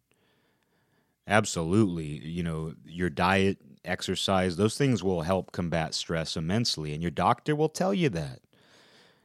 Absolutely, 1.26 2.26
you 2.26 2.42
know, 2.42 2.74
your 2.84 3.08
diet, 3.10 3.58
exercise, 3.84 4.56
those 4.56 4.76
things 4.76 5.02
will 5.02 5.22
help 5.22 5.50
combat 5.52 5.94
stress 5.94 6.36
immensely 6.36 6.92
and 6.92 7.00
your 7.00 7.10
doctor 7.10 7.56
will 7.56 7.68
tell 7.70 7.94
you 7.94 8.10
that. 8.10 8.40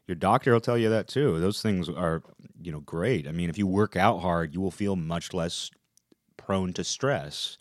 Your 0.08 0.16
doctor 0.16 0.54
will 0.54 0.62
tell 0.62 0.78
you 0.78 0.90
that 0.90 1.08
too. 1.08 1.40
Those 1.40 1.62
things 1.62 1.90
are, 1.90 2.24
you 2.62 2.72
know, 2.72 2.82
great. 2.82 3.28
I 3.28 3.32
mean, 3.32 3.50
if 3.50 3.58
you 3.58 3.68
work 3.68 3.96
out 3.96 4.20
hard, 4.20 4.54
you 4.54 4.62
will 4.62 4.72
feel 4.72 4.96
much 4.96 5.34
less 5.34 5.70
prone 6.38 6.74
to 6.74 6.84
stress. 6.84 7.58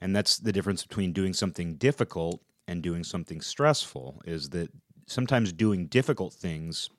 And 0.00 0.14
that's 0.14 0.38
the 0.38 0.52
difference 0.52 0.84
between 0.84 1.12
doing 1.12 1.32
something 1.32 1.76
difficult 1.76 2.42
and 2.66 2.82
doing 2.82 3.04
something 3.04 3.40
stressful 3.40 4.22
is 4.24 4.50
that 4.50 4.70
sometimes 5.06 5.52
doing 5.52 5.86
difficult 5.86 6.32
things 6.32 6.90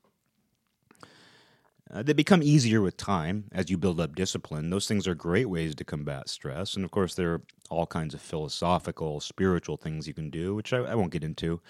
uh, 1.94 2.02
they 2.02 2.14
become 2.14 2.42
easier 2.42 2.82
with 2.82 2.98
time 2.98 3.46
as 3.52 3.70
you 3.70 3.78
build 3.78 4.00
up 4.00 4.16
discipline. 4.16 4.72
Those 4.72 4.88
things 4.88 5.08
are 5.08 5.14
great 5.14 5.50
ways 5.50 5.76
to 5.76 5.84
combat 5.84 6.30
stress. 6.30 6.76
And 6.76 6.84
of 6.84 6.90
course, 6.90 7.14
there 7.14 7.34
are 7.34 7.42
all 7.70 7.86
kinds 7.86 8.16
of 8.16 8.22
philosophical, 8.22 9.20
spiritual 9.20 9.78
things 9.78 10.08
you 10.08 10.14
can 10.14 10.32
do, 10.32 10.56
which 10.56 10.74
I, 10.74 10.78
I 10.80 10.96
won't 10.96 11.12
get 11.12 11.24
into 11.24 11.62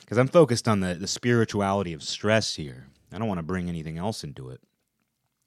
because 0.00 0.16
I'm 0.16 0.28
focused 0.28 0.66
on 0.66 0.80
the, 0.80 0.94
the 0.94 1.06
spirituality 1.06 1.92
of 1.92 2.02
stress 2.02 2.54
here. 2.56 2.88
I 3.12 3.18
don't 3.18 3.28
want 3.28 3.38
to 3.38 3.44
bring 3.44 3.68
anything 3.68 3.98
else 3.98 4.24
into 4.24 4.48
it. 4.48 4.60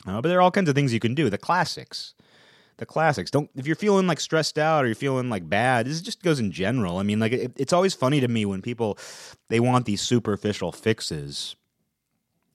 Uh, 0.05 0.21
but 0.21 0.29
there 0.29 0.37
are 0.37 0.41
all 0.41 0.51
kinds 0.51 0.69
of 0.69 0.75
things 0.75 0.93
you 0.93 0.99
can 0.99 1.15
do. 1.15 1.29
The 1.29 1.37
classics 1.37 2.13
the 2.83 2.93
classics. 2.93 3.31
Don't 3.31 3.49
if 3.55 3.65
you're 3.65 3.77
feeling 3.77 4.07
like 4.07 4.19
stressed 4.19 4.57
out 4.57 4.83
or 4.83 4.87
you're 4.87 4.95
feeling 4.95 5.29
like 5.29 5.49
bad. 5.49 5.87
This 5.87 6.01
just 6.01 6.21
goes 6.21 6.39
in 6.39 6.51
general. 6.51 6.97
I 6.97 7.03
mean, 7.03 7.19
like 7.19 7.31
it, 7.31 7.53
it's 7.55 7.73
always 7.73 7.93
funny 7.93 8.19
to 8.19 8.27
me 8.27 8.45
when 8.45 8.61
people 8.61 8.97
they 9.47 9.59
want 9.59 9.85
these 9.85 10.01
superficial 10.01 10.71
fixes. 10.71 11.55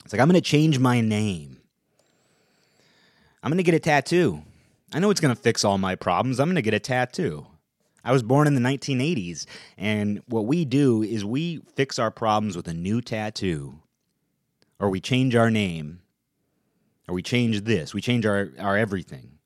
It's 0.05 0.13
like 0.13 0.21
I'm 0.21 0.29
going 0.29 0.41
to 0.41 0.41
change 0.41 0.79
my 0.79 1.01
name. 1.01 1.59
I'm 3.43 3.51
going 3.51 3.59
to 3.59 3.63
get 3.63 3.75
a 3.75 3.81
tattoo. 3.81 4.43
I 4.93 4.99
know 4.99 5.11
it's 5.11 5.21
going 5.21 5.35
to 5.35 5.41
fix 5.41 5.65
all 5.65 5.79
my 5.79 5.95
problems. 5.95 6.41
I'm 6.41 6.49
going 6.49 6.57
to 6.57 6.63
get 6.63 6.75
a 6.75 6.81
tattoo. 6.81 7.47
I 8.05 8.13
was 8.13 8.23
born 8.23 8.47
in 8.47 8.55
the 8.55 8.61
1980s, 8.61 9.45
and 9.77 10.23
what 10.27 10.47
we 10.47 10.65
do 10.65 11.03
is 11.03 11.25
we 11.25 11.59
fix 11.75 11.99
our 11.99 12.11
problems 12.11 12.57
with 12.57 12.69
a 12.69 12.73
new 12.73 13.03
tattoo, 13.03 13.81
or 14.79 14.89
we 14.89 15.01
change 15.01 15.35
our 15.35 15.51
name, 15.51 16.01
or 17.07 17.15
we 17.15 17.23
change 17.23 17.63
this. 17.63 17.93
We 17.93 18.01
change 18.01 18.25
our, 18.25 18.51
our 18.59 18.77
everything 18.77 19.38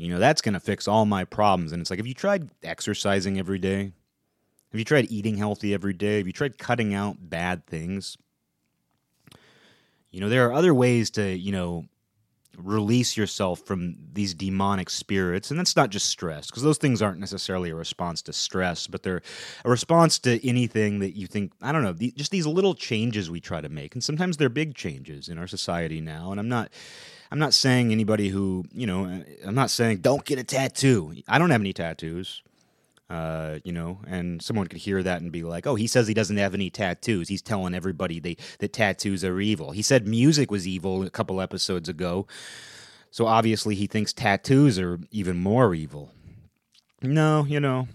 you 0.00 0.08
know, 0.08 0.18
that's 0.18 0.40
going 0.40 0.54
to 0.54 0.60
fix 0.60 0.88
all 0.88 1.04
my 1.04 1.24
problems. 1.24 1.72
And 1.72 1.80
it's 1.80 1.90
like, 1.90 1.98
have 1.98 2.06
you 2.06 2.14
tried 2.14 2.48
exercising 2.62 3.38
every 3.38 3.58
day? 3.58 3.92
Have 4.72 4.78
you 4.78 4.84
tried 4.84 5.10
eating 5.10 5.36
healthy 5.36 5.74
every 5.74 5.92
day? 5.92 6.18
Have 6.18 6.26
you 6.26 6.32
tried 6.32 6.58
cutting 6.58 6.94
out 6.94 7.16
bad 7.20 7.66
things? 7.66 8.16
You 10.10 10.20
know, 10.20 10.28
there 10.28 10.48
are 10.48 10.52
other 10.52 10.72
ways 10.72 11.10
to, 11.10 11.36
you 11.36 11.52
know, 11.52 11.84
release 12.56 13.16
yourself 13.16 13.60
from 13.60 13.96
these 14.12 14.34
demonic 14.34 14.90
spirits. 14.90 15.50
And 15.50 15.58
that's 15.58 15.76
not 15.76 15.90
just 15.90 16.06
stress, 16.06 16.46
because 16.46 16.62
those 16.62 16.78
things 16.78 17.00
aren't 17.00 17.20
necessarily 17.20 17.70
a 17.70 17.74
response 17.74 18.22
to 18.22 18.32
stress, 18.32 18.86
but 18.86 19.02
they're 19.02 19.22
a 19.64 19.70
response 19.70 20.18
to 20.20 20.46
anything 20.46 20.98
that 20.98 21.16
you 21.16 21.26
think, 21.26 21.52
I 21.62 21.72
don't 21.72 21.82
know, 21.82 21.92
the, 21.92 22.12
just 22.12 22.30
these 22.30 22.46
little 22.46 22.74
changes 22.74 23.30
we 23.30 23.40
try 23.40 23.60
to 23.60 23.68
make. 23.68 23.94
And 23.94 24.02
sometimes 24.02 24.36
they're 24.36 24.48
big 24.48 24.74
changes 24.74 25.28
in 25.28 25.38
our 25.38 25.46
society 25.46 26.00
now. 26.00 26.32
And 26.32 26.40
I'm 26.40 26.48
not 26.48 26.70
I'm 27.30 27.38
not 27.38 27.54
saying 27.54 27.92
anybody 27.92 28.28
who, 28.28 28.64
you 28.72 28.86
know, 28.86 29.22
I'm 29.44 29.54
not 29.54 29.70
saying 29.70 29.98
don't 29.98 30.24
get 30.24 30.38
a 30.38 30.44
tattoo. 30.44 31.14
I 31.28 31.38
don't 31.38 31.50
have 31.50 31.60
any 31.60 31.72
tattoos. 31.72 32.42
Uh, 33.08 33.58
you 33.64 33.72
know, 33.72 33.98
and 34.06 34.40
someone 34.40 34.68
could 34.68 34.78
hear 34.78 35.02
that 35.02 35.20
and 35.20 35.32
be 35.32 35.42
like, 35.42 35.66
"Oh, 35.66 35.74
he 35.74 35.88
says 35.88 36.06
he 36.06 36.14
doesn't 36.14 36.36
have 36.36 36.54
any 36.54 36.70
tattoos. 36.70 37.28
He's 37.28 37.42
telling 37.42 37.74
everybody 37.74 38.20
they 38.20 38.36
that 38.60 38.72
tattoos 38.72 39.24
are 39.24 39.40
evil." 39.40 39.72
He 39.72 39.82
said 39.82 40.06
music 40.06 40.48
was 40.48 40.66
evil 40.66 41.02
a 41.02 41.10
couple 41.10 41.40
episodes 41.40 41.88
ago, 41.88 42.28
so 43.10 43.26
obviously 43.26 43.74
he 43.74 43.88
thinks 43.88 44.12
tattoos 44.12 44.78
are 44.78 45.00
even 45.10 45.38
more 45.38 45.74
evil. 45.74 46.12
No, 47.02 47.44
you 47.46 47.58
know, 47.58 47.88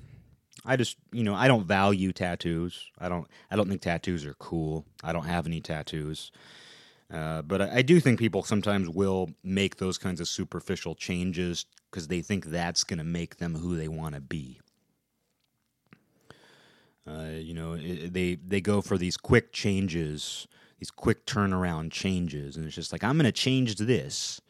I 0.65 0.75
just 0.75 0.97
you 1.13 1.23
know 1.23 1.33
I 1.33 1.47
don't 1.47 1.65
value 1.65 2.11
tattoos. 2.11 2.91
I 2.99 3.07
don't 3.07 3.25
I 3.49 3.55
don't 3.55 3.69
think 3.69 3.81
tattoos 3.81 4.25
are 4.25 4.33
cool. 4.33 4.85
I 5.01 5.13
don't 5.13 5.27
have 5.27 5.45
any 5.47 5.61
tattoos. 5.61 6.29
Uh, 7.11 7.41
but 7.43 7.61
I, 7.61 7.77
I, 7.77 7.81
do 7.83 7.99
think 7.99 8.17
people 8.17 8.41
sometimes 8.41 8.89
will 8.89 9.29
make 9.43 9.77
those 9.77 9.99
kinds 9.99 10.19
of 10.19 10.27
superficial 10.27 10.95
changes 10.95 11.67
because 11.91 12.07
they 12.07 12.21
think 12.21 12.45
that's 12.45 12.83
going 12.83 12.97
to 12.97 13.03
make 13.03 13.37
them 13.37 13.55
who 13.55 13.75
they 13.75 13.87
want 13.87 14.15
to 14.15 14.21
be. 14.21 14.59
Uh, 17.07 17.33
you 17.35 17.53
know, 17.53 17.73
it, 17.73 18.11
they 18.13 18.35
they 18.35 18.59
go 18.59 18.81
for 18.81 18.97
these 18.97 19.17
quick 19.17 19.53
changes, 19.53 20.47
these 20.79 20.89
quick 20.89 21.27
turnaround 21.27 21.91
changes, 21.91 22.57
and 22.57 22.65
it's 22.65 22.75
just 22.75 22.91
like 22.91 23.03
I'm 23.03 23.17
going 23.17 23.25
to 23.25 23.31
change 23.31 23.75
this. 23.75 24.41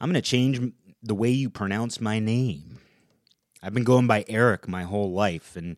I'm 0.00 0.08
going 0.10 0.20
to 0.20 0.28
change 0.28 0.60
the 1.02 1.14
way 1.14 1.30
you 1.30 1.50
pronounce 1.50 2.00
my 2.00 2.18
name. 2.18 2.80
I've 3.62 3.74
been 3.74 3.84
going 3.84 4.08
by 4.08 4.24
Eric 4.26 4.66
my 4.66 4.82
whole 4.82 5.12
life, 5.12 5.54
and 5.54 5.76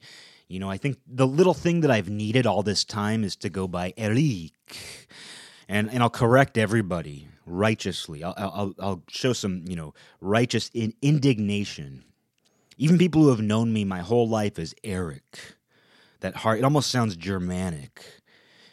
you 0.48 0.58
know, 0.58 0.70
I 0.70 0.78
think 0.78 0.98
the 1.06 1.26
little 1.26 1.54
thing 1.54 1.82
that 1.82 1.90
I've 1.90 2.08
needed 2.08 2.46
all 2.46 2.62
this 2.62 2.84
time 2.84 3.24
is 3.24 3.36
to 3.36 3.50
go 3.50 3.68
by 3.68 3.92
Eric, 3.98 4.52
and 5.72 5.90
and 5.90 6.02
I'll 6.02 6.10
correct 6.10 6.58
everybody 6.58 7.28
righteously. 7.46 8.22
I'll 8.22 8.34
I'll, 8.36 8.74
I'll 8.78 9.02
show 9.08 9.32
some 9.32 9.64
you 9.66 9.74
know 9.74 9.94
righteous 10.20 10.70
in, 10.74 10.92
indignation. 11.00 12.04
Even 12.76 12.98
people 12.98 13.22
who 13.22 13.30
have 13.30 13.40
known 13.40 13.72
me 13.72 13.84
my 13.84 14.00
whole 14.00 14.28
life 14.28 14.58
as 14.58 14.74
Eric, 14.84 15.38
that 16.20 16.36
hard. 16.36 16.58
It 16.58 16.64
almost 16.64 16.90
sounds 16.90 17.16
Germanic. 17.16 18.04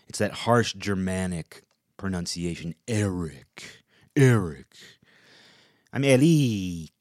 It's 0.08 0.20
that 0.20 0.32
harsh 0.32 0.74
Germanic 0.74 1.64
pronunciation. 1.98 2.76
Eric, 2.88 3.84
Eric. 4.16 4.76
I'm 5.94 6.04
Eric. 6.04 6.92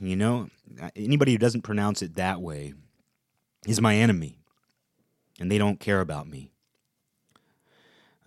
You 0.00 0.16
know, 0.16 0.50
anybody 0.94 1.32
who 1.32 1.38
doesn't 1.38 1.62
pronounce 1.62 2.00
it 2.00 2.14
that 2.14 2.40
way 2.40 2.74
is 3.66 3.80
my 3.80 3.96
enemy, 3.96 4.38
and 5.40 5.50
they 5.50 5.58
don't 5.58 5.80
care 5.80 6.00
about 6.00 6.28
me. 6.28 6.52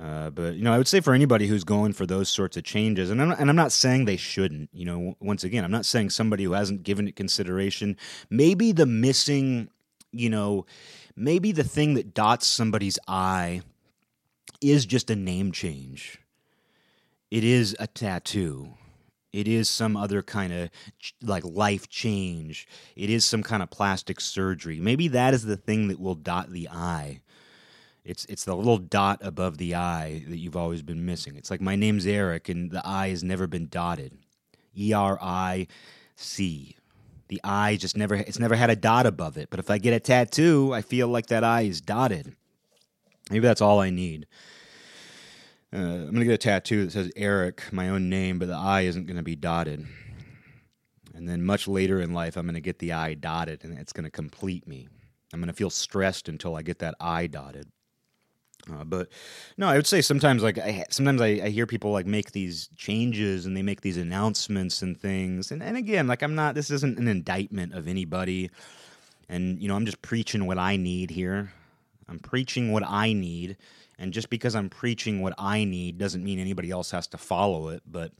Uh, 0.01 0.31
but 0.31 0.55
you 0.55 0.63
know, 0.63 0.73
I 0.73 0.77
would 0.77 0.87
say 0.87 0.99
for 0.99 1.13
anybody 1.13 1.45
who's 1.45 1.63
going 1.63 1.93
for 1.93 2.07
those 2.07 2.27
sorts 2.27 2.57
of 2.57 2.63
changes, 2.63 3.11
and 3.11 3.21
I'm, 3.21 3.31
and 3.31 3.49
I'm 3.49 3.55
not 3.55 3.71
saying 3.71 4.05
they 4.05 4.17
shouldn't. 4.17 4.69
You 4.73 4.85
know, 4.85 5.17
once 5.19 5.43
again, 5.43 5.63
I'm 5.63 5.71
not 5.71 5.85
saying 5.85 6.09
somebody 6.09 6.43
who 6.43 6.53
hasn't 6.53 6.83
given 6.83 7.07
it 7.07 7.15
consideration. 7.15 7.97
Maybe 8.29 8.71
the 8.71 8.87
missing, 8.87 9.69
you 10.11 10.29
know, 10.29 10.65
maybe 11.15 11.51
the 11.51 11.63
thing 11.63 11.93
that 11.93 12.15
dots 12.15 12.47
somebody's 12.47 12.97
I 13.07 13.61
is 14.59 14.87
just 14.87 15.11
a 15.11 15.15
name 15.15 15.51
change. 15.51 16.19
It 17.29 17.43
is 17.43 17.75
a 17.79 17.85
tattoo. 17.85 18.73
It 19.31 19.47
is 19.47 19.69
some 19.69 19.95
other 19.95 20.21
kind 20.23 20.51
of 20.51 20.69
like 21.21 21.45
life 21.45 21.89
change. 21.89 22.67
It 22.95 23.09
is 23.09 23.23
some 23.23 23.43
kind 23.43 23.61
of 23.61 23.69
plastic 23.69 24.19
surgery. 24.19 24.79
Maybe 24.79 25.07
that 25.09 25.33
is 25.33 25.45
the 25.45 25.57
thing 25.57 25.89
that 25.89 25.99
will 25.99 26.15
dot 26.15 26.49
the 26.49 26.67
I. 26.69 27.21
It's 28.03 28.25
it's 28.25 28.45
the 28.45 28.55
little 28.55 28.79
dot 28.79 29.19
above 29.21 29.57
the 29.57 29.75
I 29.75 30.23
that 30.27 30.37
you've 30.37 30.57
always 30.57 30.81
been 30.81 31.05
missing. 31.05 31.35
It's 31.35 31.51
like 31.51 31.61
my 31.61 31.75
name's 31.75 32.07
Eric 32.07 32.49
and 32.49 32.71
the 32.71 32.81
I 32.85 33.09
has 33.09 33.23
never 33.23 33.47
been 33.47 33.67
dotted. 33.67 34.17
E 34.75 34.91
R 34.93 35.19
I 35.21 35.67
C. 36.15 36.77
The 37.27 37.39
I 37.43 37.75
just 37.75 37.95
never 37.95 38.15
it's 38.15 38.39
never 38.39 38.55
had 38.55 38.69
a 38.69 38.75
dot 38.75 39.05
above 39.05 39.37
it. 39.37 39.49
But 39.49 39.59
if 39.59 39.69
I 39.69 39.77
get 39.77 39.93
a 39.93 39.99
tattoo, 39.99 40.73
I 40.73 40.81
feel 40.81 41.07
like 41.07 41.27
that 41.27 41.43
I 41.43 41.61
is 41.61 41.79
dotted. 41.79 42.35
Maybe 43.29 43.45
that's 43.45 43.61
all 43.61 43.79
I 43.79 43.91
need. 43.91 44.25
Uh, 45.73 45.77
I'm 45.77 46.11
gonna 46.11 46.25
get 46.25 46.33
a 46.33 46.37
tattoo 46.37 46.85
that 46.85 46.91
says 46.91 47.11
Eric, 47.15 47.71
my 47.71 47.87
own 47.87 48.09
name, 48.09 48.39
but 48.39 48.47
the 48.47 48.55
I 48.55 48.81
isn't 48.81 49.05
gonna 49.05 49.23
be 49.23 49.35
dotted. 49.35 49.85
And 51.13 51.29
then 51.29 51.43
much 51.43 51.67
later 51.67 52.01
in 52.01 52.13
life, 52.13 52.35
I'm 52.35 52.45
gonna 52.45 52.59
get 52.59 52.79
the 52.79 52.93
I 52.93 53.13
dotted, 53.13 53.63
and 53.63 53.77
it's 53.77 53.93
gonna 53.93 54.09
complete 54.09 54.67
me. 54.67 54.89
I'm 55.31 55.39
gonna 55.39 55.53
feel 55.53 55.69
stressed 55.69 56.27
until 56.27 56.55
I 56.55 56.61
get 56.61 56.79
that 56.79 56.95
I 56.99 57.27
dotted. 57.27 57.69
Uh, 58.69 58.83
but 58.83 59.09
no, 59.57 59.67
I 59.67 59.75
would 59.75 59.87
say 59.87 60.01
sometimes 60.01 60.43
like 60.43 60.57
I 60.57 60.85
sometimes 60.89 61.21
I, 61.21 61.27
I, 61.27 61.49
hear 61.49 61.65
people 61.65 61.91
like 61.91 62.05
make 62.05 62.31
these 62.31 62.69
changes 62.75 63.45
and 63.45 63.57
they 63.57 63.63
make 63.63 63.81
these 63.81 63.97
announcements 63.97 64.81
and 64.81 64.99
things. 64.99 65.51
And 65.51 65.63
and 65.63 65.77
again, 65.77 66.07
like 66.07 66.21
I'm 66.21 66.35
not 66.35 66.53
this 66.53 66.69
isn't 66.69 66.99
an 66.99 67.07
indictment 67.07 67.73
of 67.73 67.87
anybody. 67.87 68.51
And 69.27 69.61
you 69.61 69.67
know, 69.67 69.75
I'm 69.75 69.85
just 69.85 70.01
preaching 70.01 70.45
what 70.45 70.57
I 70.57 70.75
need 70.75 71.09
here. 71.09 71.51
I'm 72.07 72.19
preaching 72.19 72.71
what 72.71 72.83
I 72.85 73.13
need. 73.13 73.57
And 73.97 74.13
just 74.13 74.29
because 74.29 74.55
I'm 74.55 74.69
preaching 74.69 75.21
what 75.21 75.33
I 75.37 75.63
need 75.63 75.97
doesn't 75.97 76.23
mean 76.23 76.39
anybody 76.39 76.71
else 76.71 76.91
has 76.91 77.07
to 77.07 77.17
follow 77.17 77.69
it. 77.69 77.83
But 77.89 78.11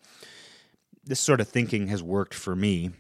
this 1.04 1.20
sort 1.20 1.42
of 1.42 1.48
thinking 1.48 1.88
has 1.88 2.04
worked 2.04 2.34
for 2.34 2.56
me, 2.56 2.92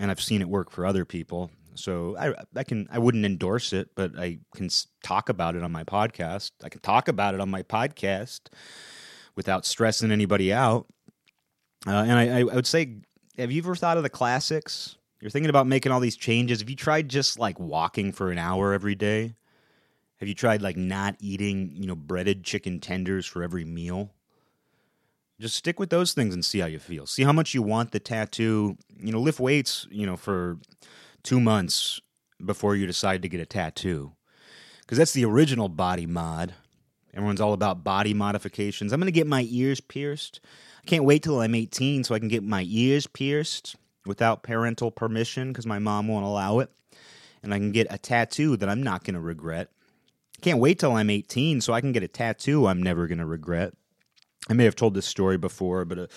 and 0.00 0.10
I've 0.10 0.20
seen 0.20 0.40
it 0.40 0.48
work 0.48 0.70
for 0.70 0.86
other 0.86 1.04
people. 1.04 1.50
So 1.82 2.16
I, 2.18 2.34
I 2.56 2.64
can 2.64 2.88
I 2.90 2.98
wouldn't 2.98 3.24
endorse 3.24 3.72
it, 3.72 3.90
but 3.94 4.18
I 4.18 4.38
can 4.54 4.68
talk 5.02 5.28
about 5.28 5.56
it 5.56 5.62
on 5.62 5.72
my 5.72 5.84
podcast. 5.84 6.52
I 6.62 6.68
can 6.68 6.80
talk 6.80 7.08
about 7.08 7.34
it 7.34 7.40
on 7.40 7.50
my 7.50 7.62
podcast 7.62 8.40
without 9.36 9.64
stressing 9.66 10.12
anybody 10.12 10.52
out. 10.52 10.86
Uh, 11.86 12.04
and 12.06 12.12
I, 12.12 12.40
I 12.40 12.42
would 12.42 12.66
say, 12.66 12.98
have 13.38 13.50
you 13.50 13.62
ever 13.62 13.74
thought 13.74 13.96
of 13.96 14.02
the 14.02 14.10
classics? 14.10 14.96
You're 15.20 15.30
thinking 15.30 15.50
about 15.50 15.66
making 15.66 15.92
all 15.92 16.00
these 16.00 16.16
changes. 16.16 16.60
Have 16.60 16.70
you 16.70 16.76
tried 16.76 17.08
just 17.08 17.38
like 17.38 17.58
walking 17.58 18.12
for 18.12 18.30
an 18.30 18.38
hour 18.38 18.72
every 18.72 18.94
day? 18.94 19.34
Have 20.16 20.28
you 20.28 20.34
tried 20.34 20.60
like 20.60 20.76
not 20.76 21.16
eating, 21.20 21.72
you 21.74 21.86
know, 21.86 21.96
breaded 21.96 22.44
chicken 22.44 22.80
tenders 22.80 23.26
for 23.26 23.42
every 23.42 23.64
meal? 23.64 24.12
Just 25.40 25.56
stick 25.56 25.80
with 25.80 25.88
those 25.88 26.12
things 26.12 26.34
and 26.34 26.44
see 26.44 26.58
how 26.58 26.66
you 26.66 26.78
feel. 26.78 27.06
See 27.06 27.22
how 27.22 27.32
much 27.32 27.54
you 27.54 27.62
want 27.62 27.92
the 27.92 28.00
tattoo. 28.00 28.76
You 28.98 29.12
know, 29.12 29.20
lift 29.20 29.40
weights, 29.40 29.86
you 29.90 30.04
know, 30.04 30.16
for 30.16 30.58
two 31.22 31.40
months 31.40 32.00
before 32.44 32.76
you 32.76 32.86
decide 32.86 33.22
to 33.22 33.28
get 33.28 33.40
a 33.40 33.46
tattoo. 33.46 34.12
Because 34.80 34.98
that's 34.98 35.12
the 35.12 35.24
original 35.24 35.68
body 35.68 36.06
mod. 36.06 36.54
Everyone's 37.14 37.40
all 37.40 37.52
about 37.52 37.84
body 37.84 38.14
modifications. 38.14 38.92
I'm 38.92 39.00
going 39.00 39.06
to 39.06 39.12
get 39.12 39.26
my 39.26 39.46
ears 39.50 39.80
pierced. 39.80 40.40
I 40.82 40.86
can't 40.86 41.04
wait 41.04 41.22
till 41.22 41.40
I'm 41.40 41.54
18 41.54 42.04
so 42.04 42.14
I 42.14 42.18
can 42.18 42.28
get 42.28 42.42
my 42.42 42.64
ears 42.68 43.06
pierced 43.06 43.76
without 44.06 44.42
parental 44.42 44.90
permission 44.90 45.48
because 45.48 45.66
my 45.66 45.78
mom 45.78 46.08
won't 46.08 46.24
allow 46.24 46.60
it. 46.60 46.70
And 47.42 47.52
I 47.54 47.58
can 47.58 47.72
get 47.72 47.86
a 47.90 47.98
tattoo 47.98 48.56
that 48.56 48.68
I'm 48.68 48.82
not 48.82 49.04
going 49.04 49.14
to 49.14 49.20
regret. 49.20 49.68
Can't 50.40 50.58
wait 50.58 50.78
till 50.78 50.92
I'm 50.92 51.10
18 51.10 51.60
so 51.60 51.72
I 51.72 51.80
can 51.80 51.92
get 51.92 52.02
a 52.02 52.08
tattoo 52.08 52.66
I'm 52.66 52.82
never 52.82 53.06
going 53.06 53.18
to 53.18 53.26
regret. 53.26 53.74
I 54.48 54.54
may 54.54 54.64
have 54.64 54.76
told 54.76 54.94
this 54.94 55.06
story 55.06 55.36
before, 55.36 55.84
but 55.84 55.98
a, 55.98 56.08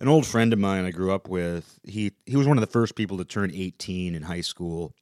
an 0.00 0.08
old 0.08 0.26
friend 0.26 0.52
of 0.52 0.58
mine 0.58 0.84
I 0.84 0.90
grew 0.90 1.12
up 1.12 1.28
with, 1.28 1.78
he 1.84 2.12
he 2.24 2.36
was 2.36 2.46
one 2.46 2.56
of 2.56 2.62
the 2.62 2.66
first 2.66 2.94
people 2.94 3.18
to 3.18 3.24
turn 3.24 3.50
18 3.52 4.14
in 4.14 4.22
high 4.22 4.40
school. 4.40 4.94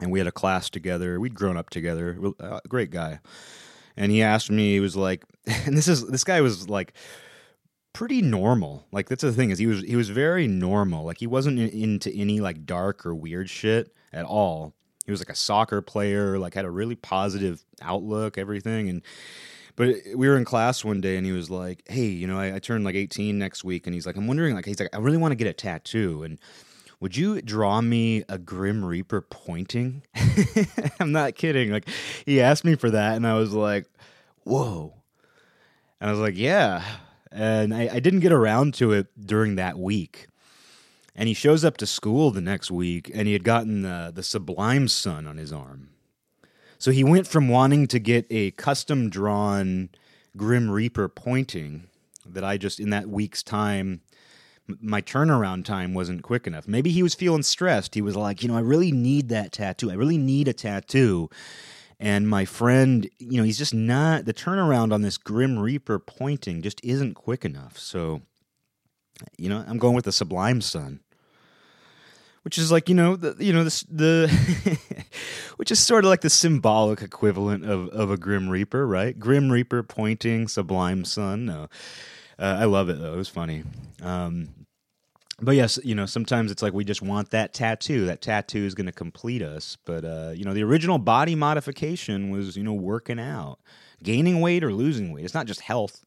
And 0.00 0.10
we 0.10 0.18
had 0.18 0.26
a 0.26 0.32
class 0.32 0.68
together. 0.68 1.20
We'd 1.20 1.34
grown 1.34 1.56
up 1.56 1.70
together. 1.70 2.18
Uh, 2.40 2.60
great 2.68 2.90
guy. 2.90 3.20
And 3.96 4.10
he 4.10 4.22
asked 4.22 4.50
me, 4.50 4.72
he 4.72 4.80
was 4.80 4.96
like, 4.96 5.24
and 5.46 5.76
this 5.76 5.88
is 5.88 6.06
this 6.06 6.24
guy 6.24 6.40
was 6.40 6.68
like 6.68 6.94
pretty 7.92 8.22
normal. 8.22 8.86
Like 8.90 9.08
that's 9.08 9.22
the 9.22 9.32
thing 9.32 9.50
is 9.50 9.58
he 9.58 9.66
was 9.66 9.82
he 9.82 9.96
was 9.96 10.08
very 10.08 10.48
normal. 10.48 11.04
Like 11.04 11.18
he 11.18 11.26
wasn't 11.26 11.58
into 11.58 12.10
any 12.12 12.40
like 12.40 12.66
dark 12.66 13.06
or 13.06 13.14
weird 13.14 13.48
shit 13.48 13.94
at 14.12 14.24
all 14.24 14.74
he 15.04 15.10
was 15.10 15.20
like 15.20 15.30
a 15.30 15.34
soccer 15.34 15.82
player, 15.82 16.38
like 16.38 16.54
had 16.54 16.64
a 16.64 16.70
really 16.70 16.94
positive 16.94 17.64
outlook, 17.80 18.38
everything. 18.38 18.88
And 18.88 19.02
but 19.76 19.96
we 20.14 20.28
were 20.28 20.36
in 20.36 20.44
class 20.44 20.84
one 20.84 21.00
day, 21.00 21.16
and 21.16 21.26
he 21.26 21.32
was 21.32 21.50
like, 21.50 21.82
"Hey, 21.86 22.06
you 22.06 22.26
know, 22.26 22.38
I, 22.38 22.56
I 22.56 22.58
turned 22.58 22.84
like 22.84 22.94
18 22.94 23.38
next 23.38 23.64
week," 23.64 23.86
and 23.86 23.94
he's 23.94 24.06
like, 24.06 24.16
"I'm 24.16 24.26
wondering, 24.26 24.54
like, 24.54 24.64
he's 24.64 24.80
like, 24.80 24.94
I 24.94 24.98
really 24.98 25.16
want 25.16 25.32
to 25.32 25.36
get 25.36 25.46
a 25.46 25.52
tattoo, 25.52 26.22
and 26.22 26.38
would 27.00 27.16
you 27.16 27.40
draw 27.42 27.80
me 27.80 28.24
a 28.28 28.38
Grim 28.38 28.84
Reaper 28.84 29.22
pointing?" 29.22 30.02
I'm 31.00 31.12
not 31.12 31.34
kidding. 31.34 31.70
Like, 31.70 31.88
he 32.24 32.40
asked 32.40 32.64
me 32.64 32.74
for 32.74 32.90
that, 32.90 33.16
and 33.16 33.26
I 33.26 33.34
was 33.34 33.52
like, 33.52 33.86
"Whoa!" 34.44 34.94
And 36.00 36.08
I 36.08 36.12
was 36.12 36.20
like, 36.20 36.36
"Yeah." 36.36 36.84
And 37.30 37.74
I, 37.74 37.88
I 37.94 38.00
didn't 38.00 38.20
get 38.20 38.32
around 38.32 38.74
to 38.74 38.92
it 38.92 39.06
during 39.18 39.54
that 39.54 39.78
week 39.78 40.28
and 41.14 41.28
he 41.28 41.34
shows 41.34 41.64
up 41.64 41.76
to 41.78 41.86
school 41.86 42.30
the 42.30 42.40
next 42.40 42.70
week 42.70 43.10
and 43.12 43.26
he 43.26 43.32
had 43.32 43.44
gotten 43.44 43.82
the, 43.82 44.12
the 44.14 44.22
Sublime 44.22 44.88
Sun 44.88 45.26
on 45.26 45.36
his 45.36 45.52
arm. 45.52 45.90
So 46.82 46.90
he 46.90 47.04
went 47.04 47.28
from 47.28 47.48
wanting 47.48 47.86
to 47.86 48.00
get 48.00 48.26
a 48.28 48.50
custom 48.50 49.08
drawn 49.08 49.88
Grim 50.36 50.68
Reaper 50.68 51.08
pointing 51.08 51.84
that 52.26 52.42
I 52.42 52.56
just, 52.56 52.80
in 52.80 52.90
that 52.90 53.08
week's 53.08 53.44
time, 53.44 54.00
my 54.80 55.00
turnaround 55.00 55.64
time 55.64 55.94
wasn't 55.94 56.24
quick 56.24 56.44
enough. 56.44 56.66
Maybe 56.66 56.90
he 56.90 57.04
was 57.04 57.14
feeling 57.14 57.44
stressed. 57.44 57.94
He 57.94 58.02
was 58.02 58.16
like, 58.16 58.42
you 58.42 58.48
know, 58.48 58.56
I 58.56 58.62
really 58.62 58.90
need 58.90 59.28
that 59.28 59.52
tattoo. 59.52 59.92
I 59.92 59.94
really 59.94 60.18
need 60.18 60.48
a 60.48 60.52
tattoo. 60.52 61.30
And 62.00 62.28
my 62.28 62.44
friend, 62.44 63.08
you 63.20 63.36
know, 63.36 63.44
he's 63.44 63.58
just 63.58 63.74
not, 63.74 64.24
the 64.24 64.34
turnaround 64.34 64.92
on 64.92 65.02
this 65.02 65.18
Grim 65.18 65.60
Reaper 65.60 66.00
pointing 66.00 66.62
just 66.62 66.80
isn't 66.82 67.14
quick 67.14 67.44
enough. 67.44 67.78
So 67.78 68.22
You 69.38 69.48
know, 69.48 69.64
I'm 69.66 69.78
going 69.78 69.94
with 69.94 70.04
the 70.04 70.12
Sublime 70.12 70.60
Sun, 70.60 71.00
which 72.42 72.58
is 72.58 72.72
like 72.72 72.88
you 72.88 72.94
know 72.94 73.16
the 73.16 73.36
you 73.42 73.52
know 73.52 73.64
the 73.64 73.84
the 73.90 74.78
which 75.56 75.70
is 75.70 75.78
sort 75.78 76.04
of 76.04 76.08
like 76.08 76.20
the 76.20 76.30
symbolic 76.30 77.02
equivalent 77.02 77.64
of 77.64 77.88
of 77.88 78.10
a 78.10 78.16
Grim 78.16 78.48
Reaper, 78.48 78.86
right? 78.86 79.18
Grim 79.18 79.50
Reaper 79.50 79.82
pointing, 79.82 80.48
Sublime 80.48 81.04
Sun. 81.04 81.46
No, 81.46 81.68
uh, 82.38 82.56
I 82.60 82.64
love 82.64 82.88
it 82.88 82.98
though. 82.98 83.14
It 83.14 83.16
was 83.16 83.28
funny. 83.28 83.64
Um, 84.02 84.62
but 85.40 85.56
yes, 85.56 85.78
you 85.82 85.94
know, 85.94 86.06
sometimes 86.06 86.52
it's 86.52 86.62
like 86.62 86.72
we 86.72 86.84
just 86.84 87.02
want 87.02 87.30
that 87.30 87.52
tattoo. 87.52 88.06
That 88.06 88.22
tattoo 88.22 88.64
is 88.64 88.74
going 88.74 88.86
to 88.86 88.92
complete 88.92 89.42
us. 89.42 89.76
But 89.84 90.04
uh, 90.04 90.32
you 90.34 90.44
know, 90.44 90.54
the 90.54 90.62
original 90.62 90.98
body 90.98 91.34
modification 91.34 92.30
was 92.30 92.56
you 92.56 92.62
know 92.62 92.74
working 92.74 93.18
out, 93.18 93.58
gaining 94.02 94.40
weight 94.40 94.62
or 94.64 94.72
losing 94.72 95.12
weight. 95.12 95.24
It's 95.24 95.34
not 95.34 95.46
just 95.46 95.60
health. 95.60 96.04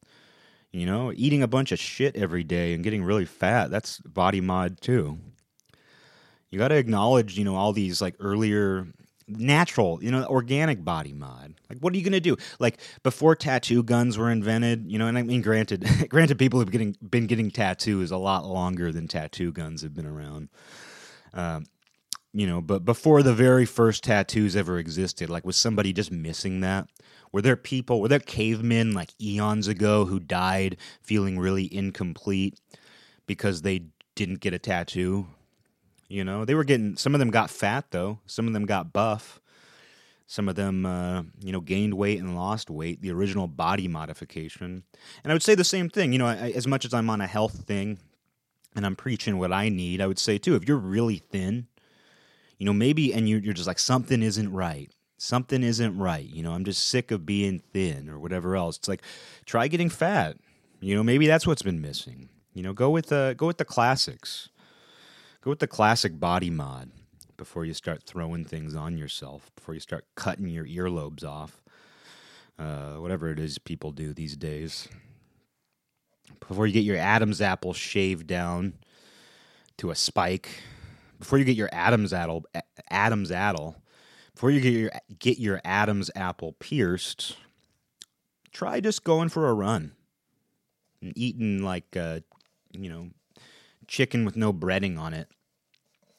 You 0.72 0.84
know, 0.84 1.12
eating 1.14 1.42
a 1.42 1.48
bunch 1.48 1.72
of 1.72 1.78
shit 1.78 2.16
every 2.16 2.44
day 2.44 2.74
and 2.74 2.84
getting 2.84 3.02
really 3.02 3.24
fat. 3.24 3.70
That's 3.70 3.98
body 4.00 4.42
mod 4.42 4.80
too. 4.80 5.18
You 6.50 6.58
got 6.58 6.68
to 6.68 6.76
acknowledge, 6.76 7.36
you 7.36 7.44
know, 7.44 7.56
all 7.56 7.72
these 7.72 8.00
like 8.00 8.14
earlier 8.20 8.86
natural, 9.28 10.02
you 10.02 10.10
know, 10.10 10.24
organic 10.26 10.84
body 10.84 11.12
mod. 11.12 11.54
Like, 11.68 11.78
what 11.80 11.92
are 11.92 11.96
you 11.96 12.02
going 12.02 12.12
to 12.12 12.20
do? 12.20 12.36
Like 12.58 12.78
before 13.02 13.34
tattoo 13.34 13.82
guns 13.82 14.16
were 14.16 14.30
invented, 14.30 14.90
you 14.90 14.98
know, 14.98 15.08
and 15.08 15.18
I 15.18 15.22
mean, 15.22 15.42
granted, 15.42 15.86
granted, 16.08 16.38
people 16.38 16.60
have 16.60 16.70
getting 16.70 16.96
been 17.02 17.26
getting 17.26 17.50
tattoos 17.50 18.10
a 18.10 18.16
lot 18.16 18.46
longer 18.46 18.92
than 18.92 19.08
tattoo 19.08 19.52
guns 19.52 19.82
have 19.82 19.94
been 19.94 20.06
around. 20.06 20.48
Um, 21.34 21.66
you 22.32 22.46
know, 22.46 22.60
but 22.60 22.84
before 22.84 23.22
the 23.22 23.34
very 23.34 23.64
first 23.64 24.04
tattoos 24.04 24.56
ever 24.56 24.78
existed, 24.78 25.30
like 25.30 25.46
was 25.46 25.56
somebody 25.56 25.92
just 25.92 26.12
missing 26.12 26.60
that? 26.60 26.88
Were 27.32 27.42
there 27.42 27.56
people, 27.56 28.00
were 28.00 28.08
there 28.08 28.20
cavemen 28.20 28.92
like 28.92 29.10
eons 29.20 29.68
ago 29.68 30.04
who 30.04 30.20
died 30.20 30.76
feeling 31.02 31.38
really 31.38 31.72
incomplete 31.74 32.60
because 33.26 33.62
they 33.62 33.86
didn't 34.14 34.40
get 34.40 34.54
a 34.54 34.58
tattoo? 34.58 35.26
You 36.08 36.24
know, 36.24 36.44
they 36.44 36.54
were 36.54 36.64
getting 36.64 36.96
some 36.96 37.14
of 37.14 37.18
them 37.18 37.30
got 37.30 37.50
fat 37.50 37.86
though. 37.90 38.20
Some 38.26 38.46
of 38.46 38.52
them 38.52 38.66
got 38.66 38.92
buff. 38.92 39.40
Some 40.28 40.48
of 40.48 40.56
them, 40.56 40.84
uh, 40.84 41.22
you 41.40 41.52
know, 41.52 41.60
gained 41.60 41.94
weight 41.94 42.18
and 42.18 42.34
lost 42.34 42.68
weight. 42.68 43.00
The 43.00 43.12
original 43.12 43.46
body 43.46 43.86
modification, 43.86 44.82
and 45.22 45.32
I 45.32 45.34
would 45.34 45.42
say 45.42 45.54
the 45.54 45.62
same 45.62 45.88
thing. 45.88 46.12
You 46.12 46.18
know, 46.18 46.26
I, 46.26 46.50
as 46.50 46.66
much 46.66 46.84
as 46.84 46.92
I'm 46.92 47.08
on 47.08 47.20
a 47.20 47.28
health 47.28 47.64
thing, 47.64 47.98
and 48.74 48.84
I'm 48.84 48.96
preaching 48.96 49.38
what 49.38 49.52
I 49.52 49.68
need, 49.68 50.00
I 50.00 50.06
would 50.06 50.18
say 50.18 50.38
too. 50.38 50.54
If 50.54 50.68
you're 50.68 50.76
really 50.76 51.18
thin, 51.18 51.66
you 52.58 52.66
know, 52.66 52.72
maybe, 52.72 53.12
and 53.12 53.28
you're, 53.28 53.40
you're 53.40 53.54
just 53.54 53.66
like 53.66 53.78
something 53.78 54.22
isn't 54.22 54.52
right. 54.52 54.90
Something 55.18 55.62
isn't 55.62 55.96
right. 55.96 56.28
You 56.28 56.42
know, 56.42 56.52
I'm 56.52 56.64
just 56.64 56.86
sick 56.88 57.10
of 57.10 57.24
being 57.24 57.60
thin 57.72 58.10
or 58.10 58.18
whatever 58.18 58.54
else. 58.54 58.76
It's 58.76 58.88
like 58.88 59.02
try 59.46 59.66
getting 59.68 59.88
fat. 59.88 60.36
You 60.80 60.94
know, 60.94 61.02
maybe 61.02 61.26
that's 61.26 61.46
what's 61.46 61.62
been 61.62 61.80
missing. 61.80 62.28
You 62.52 62.62
know, 62.62 62.72
go 62.72 62.90
with 62.90 63.06
the 63.06 63.34
go 63.36 63.46
with 63.46 63.58
the 63.58 63.64
classics. 63.64 64.50
Go 65.46 65.50
with 65.50 65.60
the 65.60 65.68
classic 65.68 66.18
body 66.18 66.50
mod 66.50 66.90
before 67.36 67.64
you 67.64 67.72
start 67.72 68.02
throwing 68.02 68.44
things 68.44 68.74
on 68.74 68.98
yourself, 68.98 69.48
before 69.54 69.74
you 69.74 69.80
start 69.80 70.04
cutting 70.16 70.48
your 70.48 70.64
earlobes 70.66 71.22
off. 71.22 71.62
Uh, 72.58 72.94
whatever 72.94 73.30
it 73.30 73.38
is 73.38 73.56
people 73.56 73.92
do 73.92 74.12
these 74.12 74.36
days. 74.36 74.88
Before 76.40 76.66
you 76.66 76.72
get 76.72 76.82
your 76.82 76.96
Adam's 76.96 77.40
apple 77.40 77.72
shaved 77.74 78.26
down 78.26 78.72
to 79.76 79.90
a 79.92 79.94
spike, 79.94 80.48
before 81.20 81.38
you 81.38 81.44
get 81.44 81.56
your 81.56 81.70
Adam's 81.70 82.12
apple, 82.12 82.44
Adam's 82.90 83.30
apple, 83.30 83.76
before 84.34 84.50
you 84.50 84.60
get 84.60 84.72
your 84.72 84.90
get 85.20 85.38
your 85.38 85.60
Adam's 85.64 86.10
apple 86.16 86.54
pierced, 86.58 87.36
try 88.50 88.80
just 88.80 89.04
going 89.04 89.28
for 89.28 89.48
a 89.48 89.54
run 89.54 89.92
and 91.00 91.12
eating 91.14 91.62
like 91.62 91.96
uh, 91.96 92.18
you 92.72 92.90
know 92.90 93.10
chicken 93.86 94.24
with 94.24 94.34
no 94.34 94.52
breading 94.52 94.98
on 94.98 95.14
it 95.14 95.28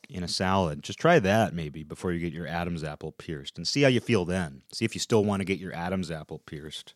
in 0.09 0.23
a 0.23 0.27
salad. 0.27 0.83
Just 0.83 0.99
try 0.99 1.19
that 1.19 1.53
maybe 1.53 1.83
before 1.83 2.11
you 2.11 2.19
get 2.19 2.33
your 2.33 2.47
Adam's 2.47 2.83
apple 2.83 3.11
pierced 3.11 3.57
and 3.57 3.67
see 3.67 3.81
how 3.81 3.89
you 3.89 3.99
feel 3.99 4.25
then. 4.25 4.61
See 4.71 4.85
if 4.85 4.95
you 4.95 4.99
still 4.99 5.23
want 5.23 5.41
to 5.41 5.45
get 5.45 5.59
your 5.59 5.73
Adam's 5.73 6.11
apple 6.11 6.39
pierced. 6.39 6.93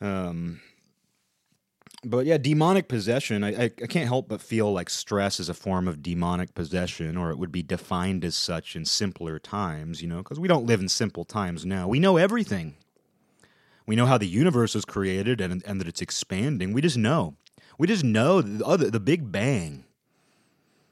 Um, 0.00 0.60
but 2.04 2.26
yeah, 2.26 2.38
demonic 2.38 2.88
possession. 2.88 3.42
I, 3.42 3.48
I, 3.48 3.64
I 3.64 3.86
can't 3.86 4.08
help 4.08 4.28
but 4.28 4.40
feel 4.40 4.72
like 4.72 4.90
stress 4.90 5.40
is 5.40 5.48
a 5.48 5.54
form 5.54 5.88
of 5.88 6.02
demonic 6.02 6.54
possession, 6.54 7.16
or 7.16 7.30
it 7.30 7.38
would 7.38 7.52
be 7.52 7.62
defined 7.62 8.24
as 8.24 8.36
such 8.36 8.76
in 8.76 8.84
simpler 8.84 9.38
times, 9.38 10.02
you 10.02 10.08
know, 10.08 10.18
because 10.18 10.38
we 10.38 10.48
don't 10.48 10.66
live 10.66 10.80
in 10.80 10.88
simple 10.88 11.24
times 11.24 11.64
now. 11.64 11.88
We 11.88 11.98
know 11.98 12.16
everything. 12.16 12.76
We 13.86 13.96
know 13.96 14.06
how 14.06 14.18
the 14.18 14.26
universe 14.26 14.74
was 14.74 14.84
created 14.84 15.40
and, 15.40 15.62
and 15.66 15.80
that 15.80 15.88
it's 15.88 16.02
expanding. 16.02 16.72
We 16.72 16.80
just 16.80 16.96
know. 16.96 17.36
We 17.78 17.86
just 17.86 18.04
know 18.04 18.40
the, 18.40 18.64
other, 18.64 18.90
the 18.90 19.00
Big 19.00 19.32
Bang 19.32 19.83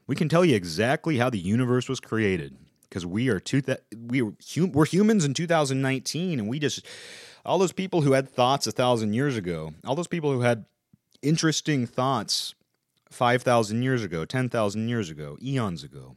we 0.07 0.17
can 0.17 0.29
tell 0.29 0.45
you 0.45 0.55
exactly 0.55 1.19
how 1.19 1.31
the 1.31 1.39
universe 1.39 1.89
was 1.89 2.01
created 2.01 2.57
because 2.89 3.07
we 3.07 3.29
are 3.29 3.41
two 3.41 3.61
th- 3.61 3.79
we 4.07 4.23
are 4.23 4.33
hum- 4.55 4.73
we're 4.73 4.87
humans 4.87 5.25
in 5.25 5.35
2019 5.35 6.39
and 6.39 6.49
we 6.49 6.59
just 6.59 6.87
all 7.45 7.59
those 7.59 7.73
people 7.73 8.03
who 8.03 8.13
had 8.13 8.29
thoughts 8.29 8.67
a 8.67 8.73
thousand 8.73 9.15
years 9.15 9.37
ago 9.37 9.73
all 9.87 9.95
those 9.95 10.09
people 10.09 10.33
who 10.33 10.41
had 10.41 10.65
interesting 11.23 11.87
thoughts 11.87 12.55
5000 13.11 13.83
years 13.83 14.03
ago 14.03 14.25
10000 14.25 14.89
years 14.89 15.11
ago 15.11 15.37
eons 15.43 15.85
ago 15.85 16.17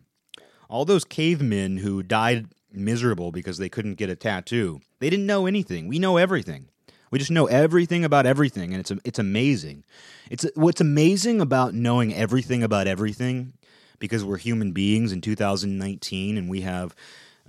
all 0.69 0.85
those 0.85 1.05
cavemen 1.05 1.77
who 1.77 2.01
died 2.01 2.47
miserable 2.71 3.31
because 3.31 3.57
they 3.57 3.69
couldn't 3.69 3.95
get 3.95 4.09
a 4.09 4.15
tattoo 4.15 4.81
they 4.99 5.09
didn't 5.09 5.25
know 5.25 5.45
anything. 5.45 5.87
We 5.87 5.99
know 5.99 6.17
everything. 6.17 6.67
We 7.11 7.19
just 7.19 7.31
know 7.31 7.45
everything 7.45 8.03
about 8.03 8.25
everything 8.25 8.73
and 8.73 8.79
it's 8.79 8.91
it's 9.03 9.19
amazing. 9.19 9.83
It's 10.29 10.45
what's 10.55 10.81
amazing 10.81 11.41
about 11.41 11.73
knowing 11.73 12.13
everything 12.13 12.63
about 12.63 12.87
everything 12.87 13.53
because 13.99 14.23
we're 14.23 14.37
human 14.37 14.71
beings 14.71 15.11
in 15.11 15.21
2019 15.21 16.37
and 16.37 16.49
we 16.49 16.61
have 16.61 16.95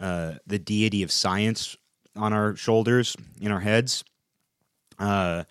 uh, 0.00 0.34
the 0.46 0.58
deity 0.58 1.02
of 1.02 1.10
science 1.10 1.76
on 2.14 2.32
our 2.32 2.56
shoulders, 2.56 3.16
in 3.40 3.52
our 3.52 3.60
heads. 3.60 4.04
Uh, 4.98 5.44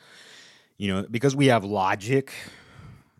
you 0.77 0.93
know, 0.93 1.05
because 1.09 1.35
we 1.35 1.47
have 1.47 1.63
logic. 1.63 2.33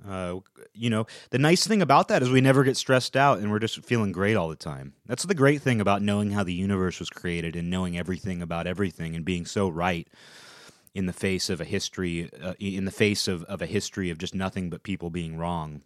Uh, 0.08 0.40
you 0.74 0.90
know, 0.90 1.08
the 1.32 1.40
nice 1.40 1.66
thing 1.66 1.82
about 1.82 2.10
that 2.10 2.22
is 2.22 2.30
we 2.30 2.42
never 2.42 2.64
get 2.64 2.78
stressed 2.78 3.16
out 3.16 3.40
and 3.40 3.50
we're 3.50 3.60
just 3.60 3.84
feeling 3.84 4.12
great 4.12 4.36
all 4.36 4.50
the 4.50 4.56
time. 4.56 4.94
That's 5.06 5.24
the 5.24 5.34
great 5.34 5.62
thing 5.62 5.82
about 5.82 6.02
knowing 6.02 6.32
how 6.32 6.44
the 6.44 6.54
universe 6.54 7.00
was 7.00 7.10
created 7.10 7.56
and 7.56 7.70
knowing 7.70 7.98
everything 7.98 8.42
about 8.42 8.68
everything 8.68 9.16
and 9.16 9.24
being 9.24 9.46
so 9.46 9.70
right 9.70 10.08
in 10.94 11.08
the 11.08 11.14
face 11.14 11.50
of 11.50 11.60
a 11.60 11.66
history, 11.66 12.30
uh, 12.42 12.54
in 12.60 12.86
the 12.86 12.92
face 12.92 13.28
of, 13.28 13.44
of 13.46 13.62
a 13.62 13.66
history 13.66 14.10
of 14.10 14.18
just 14.18 14.36
nothing 14.36 14.70
but 14.70 14.84
people 14.84 15.10
being 15.10 15.38
wrong 15.38 15.82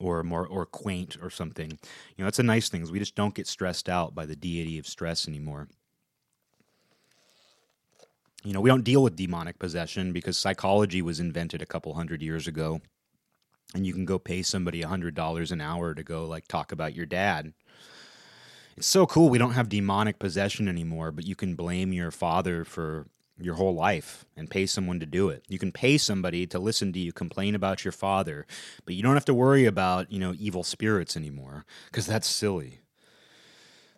or 0.00 0.22
more 0.22 0.46
or 0.46 0.66
quaint 0.66 1.16
or 1.22 1.30
something. 1.30 1.70
You 1.70 2.18
know, 2.18 2.24
that's 2.24 2.38
a 2.38 2.44
nice 2.44 2.68
thing. 2.68 2.90
We 2.90 2.98
just 2.98 3.14
don't 3.14 3.34
get 3.34 3.46
stressed 3.46 3.88
out 3.88 4.14
by 4.14 4.26
the 4.26 4.36
deity 4.36 4.78
of 4.78 4.86
stress 4.86 5.28
anymore. 5.28 5.68
You 8.42 8.54
know, 8.54 8.60
we 8.60 8.70
don't 8.70 8.84
deal 8.84 9.02
with 9.02 9.16
demonic 9.16 9.58
possession 9.58 10.12
because 10.12 10.38
psychology 10.38 11.02
was 11.02 11.20
invented 11.20 11.60
a 11.60 11.66
couple 11.66 11.92
hundred 11.94 12.22
years 12.22 12.46
ago. 12.46 12.80
And 13.74 13.86
you 13.86 13.92
can 13.92 14.04
go 14.04 14.18
pay 14.18 14.42
somebody 14.42 14.82
a 14.82 14.88
hundred 14.88 15.14
dollars 15.14 15.52
an 15.52 15.60
hour 15.60 15.94
to 15.94 16.02
go 16.02 16.26
like 16.26 16.48
talk 16.48 16.72
about 16.72 16.94
your 16.94 17.06
dad. 17.06 17.52
It's 18.76 18.86
so 18.86 19.06
cool 19.06 19.28
we 19.28 19.38
don't 19.38 19.52
have 19.52 19.68
demonic 19.68 20.18
possession 20.18 20.68
anymore, 20.68 21.12
but 21.12 21.26
you 21.26 21.36
can 21.36 21.54
blame 21.54 21.92
your 21.92 22.10
father 22.10 22.64
for 22.64 23.06
your 23.42 23.54
whole 23.54 23.74
life 23.74 24.24
and 24.36 24.50
pay 24.50 24.66
someone 24.66 25.00
to 25.00 25.06
do 25.06 25.28
it. 25.28 25.44
You 25.48 25.58
can 25.58 25.72
pay 25.72 25.98
somebody 25.98 26.46
to 26.48 26.58
listen 26.58 26.92
to 26.92 26.98
you 26.98 27.12
complain 27.12 27.54
about 27.54 27.84
your 27.84 27.92
father, 27.92 28.46
but 28.84 28.94
you 28.94 29.02
don't 29.02 29.14
have 29.14 29.24
to 29.26 29.34
worry 29.34 29.66
about, 29.66 30.10
you 30.10 30.18
know, 30.18 30.34
evil 30.38 30.62
spirits 30.62 31.16
anymore 31.16 31.64
because 31.86 32.06
that's 32.06 32.28
silly. 32.28 32.80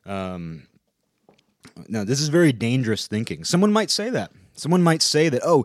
Um 0.04 0.66
now 1.88 2.04
this 2.04 2.20
is 2.20 2.28
very 2.28 2.52
dangerous 2.52 3.06
thinking. 3.06 3.44
Someone 3.44 3.72
might 3.72 3.90
say 3.90 4.10
that. 4.10 4.32
Someone 4.54 4.82
might 4.82 5.02
say 5.02 5.28
that, 5.28 5.42
"Oh, 5.44 5.64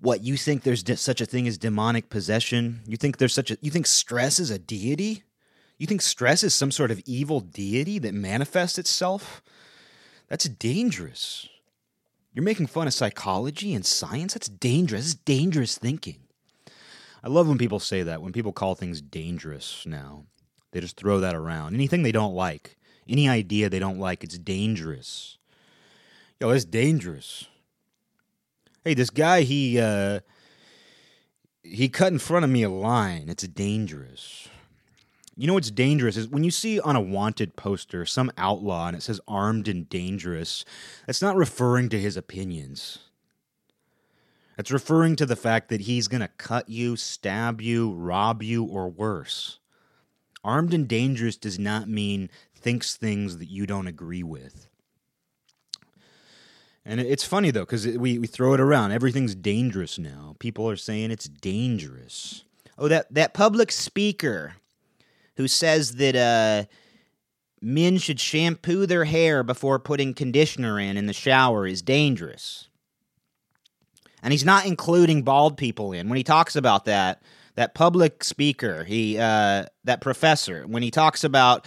what 0.00 0.22
you 0.22 0.36
think 0.36 0.62
there's 0.62 0.82
de- 0.82 0.96
such 0.96 1.20
a 1.20 1.26
thing 1.26 1.46
as 1.48 1.58
demonic 1.58 2.08
possession? 2.10 2.80
You 2.86 2.96
think 2.96 3.18
there's 3.18 3.34
such 3.34 3.50
a 3.50 3.58
you 3.60 3.70
think 3.70 3.86
stress 3.86 4.38
is 4.38 4.50
a 4.50 4.58
deity? 4.58 5.24
You 5.78 5.86
think 5.86 6.00
stress 6.00 6.42
is 6.42 6.54
some 6.54 6.70
sort 6.70 6.90
of 6.90 7.02
evil 7.06 7.40
deity 7.40 7.98
that 7.98 8.14
manifests 8.14 8.78
itself? 8.78 9.42
That's 10.28 10.48
dangerous." 10.48 11.48
You're 12.36 12.44
making 12.44 12.66
fun 12.66 12.86
of 12.86 12.92
psychology 12.92 13.72
and 13.72 13.84
science? 13.84 14.34
That's 14.34 14.50
dangerous. 14.50 15.06
It's 15.06 15.14
dangerous 15.14 15.78
thinking. 15.78 16.18
I 17.24 17.28
love 17.28 17.48
when 17.48 17.56
people 17.56 17.80
say 17.80 18.02
that, 18.02 18.20
when 18.20 18.34
people 18.34 18.52
call 18.52 18.74
things 18.74 19.00
dangerous 19.00 19.84
now. 19.86 20.26
They 20.70 20.80
just 20.80 20.98
throw 20.98 21.18
that 21.20 21.34
around. 21.34 21.74
Anything 21.74 22.02
they 22.02 22.12
don't 22.12 22.34
like, 22.34 22.76
any 23.08 23.26
idea 23.26 23.70
they 23.70 23.78
don't 23.78 23.98
like, 23.98 24.22
it's 24.22 24.36
dangerous. 24.36 25.38
Yo, 26.38 26.50
it's 26.50 26.66
dangerous. 26.66 27.46
Hey, 28.84 28.92
this 28.92 29.08
guy, 29.08 29.40
he 29.40 29.80
uh 29.80 30.20
he 31.62 31.88
cut 31.88 32.12
in 32.12 32.18
front 32.18 32.44
of 32.44 32.50
me 32.50 32.64
a 32.64 32.68
line. 32.68 33.30
It's 33.30 33.48
dangerous. 33.48 34.46
You 35.36 35.46
know 35.46 35.54
what's 35.54 35.70
dangerous 35.70 36.16
is 36.16 36.28
when 36.28 36.44
you 36.44 36.50
see 36.50 36.80
on 36.80 36.96
a 36.96 37.00
wanted 37.00 37.56
poster 37.56 38.06
some 38.06 38.32
outlaw 38.38 38.88
and 38.88 38.96
it 38.96 39.02
says 39.02 39.20
armed 39.28 39.68
and 39.68 39.86
dangerous, 39.88 40.64
that's 41.06 41.20
not 41.20 41.36
referring 41.36 41.90
to 41.90 42.00
his 42.00 42.16
opinions. 42.16 43.00
It's 44.58 44.70
referring 44.70 45.16
to 45.16 45.26
the 45.26 45.36
fact 45.36 45.68
that 45.68 45.82
he's 45.82 46.08
going 46.08 46.22
to 46.22 46.28
cut 46.28 46.70
you, 46.70 46.96
stab 46.96 47.60
you, 47.60 47.92
rob 47.92 48.42
you, 48.42 48.64
or 48.64 48.88
worse. 48.88 49.58
Armed 50.42 50.72
and 50.72 50.88
dangerous 50.88 51.36
does 51.36 51.58
not 51.58 51.86
mean 51.86 52.30
thinks 52.54 52.96
things 52.96 53.36
that 53.36 53.50
you 53.50 53.66
don't 53.66 53.86
agree 53.86 54.22
with. 54.22 54.68
And 56.86 56.98
it's 56.98 57.24
funny 57.24 57.50
though, 57.50 57.60
because 57.60 57.86
we, 57.86 58.18
we 58.18 58.26
throw 58.26 58.54
it 58.54 58.60
around. 58.60 58.92
Everything's 58.92 59.34
dangerous 59.34 59.98
now. 59.98 60.36
People 60.38 60.70
are 60.70 60.76
saying 60.76 61.10
it's 61.10 61.28
dangerous. 61.28 62.44
Oh, 62.78 62.88
that, 62.88 63.12
that 63.12 63.34
public 63.34 63.70
speaker 63.70 64.54
who 65.36 65.48
says 65.48 65.96
that 65.96 66.16
uh, 66.16 66.64
men 67.60 67.98
should 67.98 68.20
shampoo 68.20 68.86
their 68.86 69.04
hair 69.04 69.42
before 69.42 69.78
putting 69.78 70.14
conditioner 70.14 70.78
in 70.78 70.96
in 70.96 71.06
the 71.06 71.12
shower 71.12 71.66
is 71.66 71.82
dangerous. 71.82 72.68
And 74.22 74.32
he's 74.32 74.44
not 74.44 74.66
including 74.66 75.22
bald 75.22 75.56
people 75.56 75.92
in. 75.92 76.08
When 76.08 76.16
he 76.16 76.24
talks 76.24 76.56
about 76.56 76.86
that, 76.86 77.22
that 77.54 77.74
public 77.74 78.24
speaker, 78.24 78.84
he 78.84 79.18
uh, 79.18 79.66
that 79.84 80.00
professor, 80.00 80.64
when 80.66 80.82
he 80.82 80.90
talks 80.90 81.22
about 81.22 81.66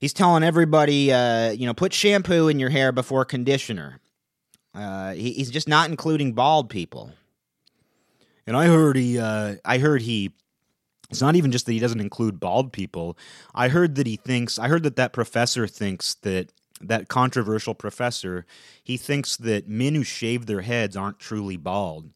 he's 0.00 0.12
telling 0.12 0.44
everybody, 0.44 1.12
uh, 1.12 1.50
you 1.50 1.66
know, 1.66 1.74
put 1.74 1.92
shampoo 1.92 2.48
in 2.48 2.58
your 2.58 2.70
hair 2.70 2.92
before 2.92 3.24
conditioner. 3.24 4.00
Uh, 4.74 5.14
he, 5.14 5.32
he's 5.32 5.50
just 5.50 5.68
not 5.68 5.88
including 5.88 6.32
bald 6.32 6.68
people. 6.68 7.10
And 8.46 8.56
I 8.56 8.66
heard 8.66 8.96
he, 8.96 9.18
uh, 9.18 9.56
I 9.64 9.78
heard 9.78 10.02
he. 10.02 10.32
It's 11.10 11.20
not 11.20 11.36
even 11.36 11.52
just 11.52 11.66
that 11.66 11.72
he 11.72 11.78
doesn't 11.78 12.00
include 12.00 12.40
bald 12.40 12.72
people. 12.72 13.16
I 13.54 13.68
heard 13.68 13.94
that 13.94 14.06
he 14.06 14.16
thinks. 14.16 14.58
I 14.58 14.68
heard 14.68 14.82
that 14.82 14.96
that 14.96 15.12
professor 15.12 15.66
thinks 15.66 16.14
that 16.22 16.52
that 16.80 17.08
controversial 17.08 17.74
professor. 17.74 18.44
He 18.82 18.96
thinks 18.96 19.36
that 19.36 19.68
men 19.68 19.94
who 19.94 20.02
shave 20.02 20.46
their 20.46 20.62
heads 20.62 20.96
aren't 20.96 21.18
truly 21.18 21.56
bald. 21.56 22.10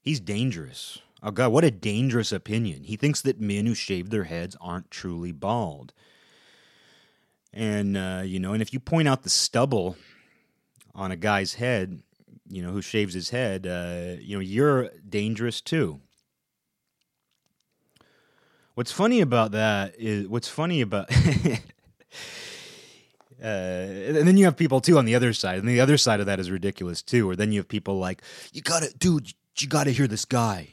He's 0.00 0.20
dangerous. 0.20 0.98
Oh 1.22 1.30
God, 1.30 1.52
what 1.52 1.64
a 1.64 1.70
dangerous 1.70 2.32
opinion. 2.32 2.84
He 2.84 2.96
thinks 2.96 3.22
that 3.22 3.40
men 3.40 3.66
who 3.66 3.74
shave 3.74 4.10
their 4.10 4.24
heads 4.24 4.56
aren't 4.60 4.90
truly 4.90 5.32
bald. 5.32 5.92
And 7.52 7.96
uh, 7.96 8.22
you 8.24 8.38
know, 8.38 8.52
and 8.52 8.60
if 8.62 8.72
you 8.72 8.80
point 8.80 9.08
out 9.08 9.22
the 9.22 9.30
stubble 9.30 9.96
on 10.94 11.10
a 11.10 11.16
guy's 11.16 11.54
head, 11.54 12.02
you 12.48 12.62
know, 12.62 12.70
who 12.70 12.82
shaves 12.82 13.14
his 13.14 13.30
head, 13.30 13.66
uh, 13.66 14.20
you 14.20 14.36
know, 14.36 14.40
you're 14.40 14.90
dangerous 15.08 15.60
too. 15.60 16.00
What's 18.74 18.90
funny 18.92 19.20
about 19.20 19.52
that 19.52 19.94
is 19.98 20.26
what's 20.28 20.48
funny 20.48 20.80
about. 20.80 21.08
Uh, 23.42 23.88
and 24.06 24.26
then 24.26 24.38
you 24.38 24.46
have 24.46 24.56
people 24.56 24.80
too 24.80 24.96
on 24.96 25.04
the 25.04 25.14
other 25.14 25.34
side, 25.34 25.58
and 25.58 25.68
the 25.68 25.80
other 25.80 25.98
side 25.98 26.18
of 26.18 26.24
that 26.24 26.40
is 26.40 26.50
ridiculous 26.50 27.02
too. 27.02 27.28
Or 27.28 27.36
then 27.36 27.52
you 27.52 27.60
have 27.60 27.68
people 27.68 27.98
like, 27.98 28.22
"You 28.54 28.62
gotta, 28.62 28.90
dude, 28.96 29.34
you 29.58 29.68
gotta 29.68 29.90
hear 29.90 30.06
this 30.06 30.24
guy. 30.24 30.68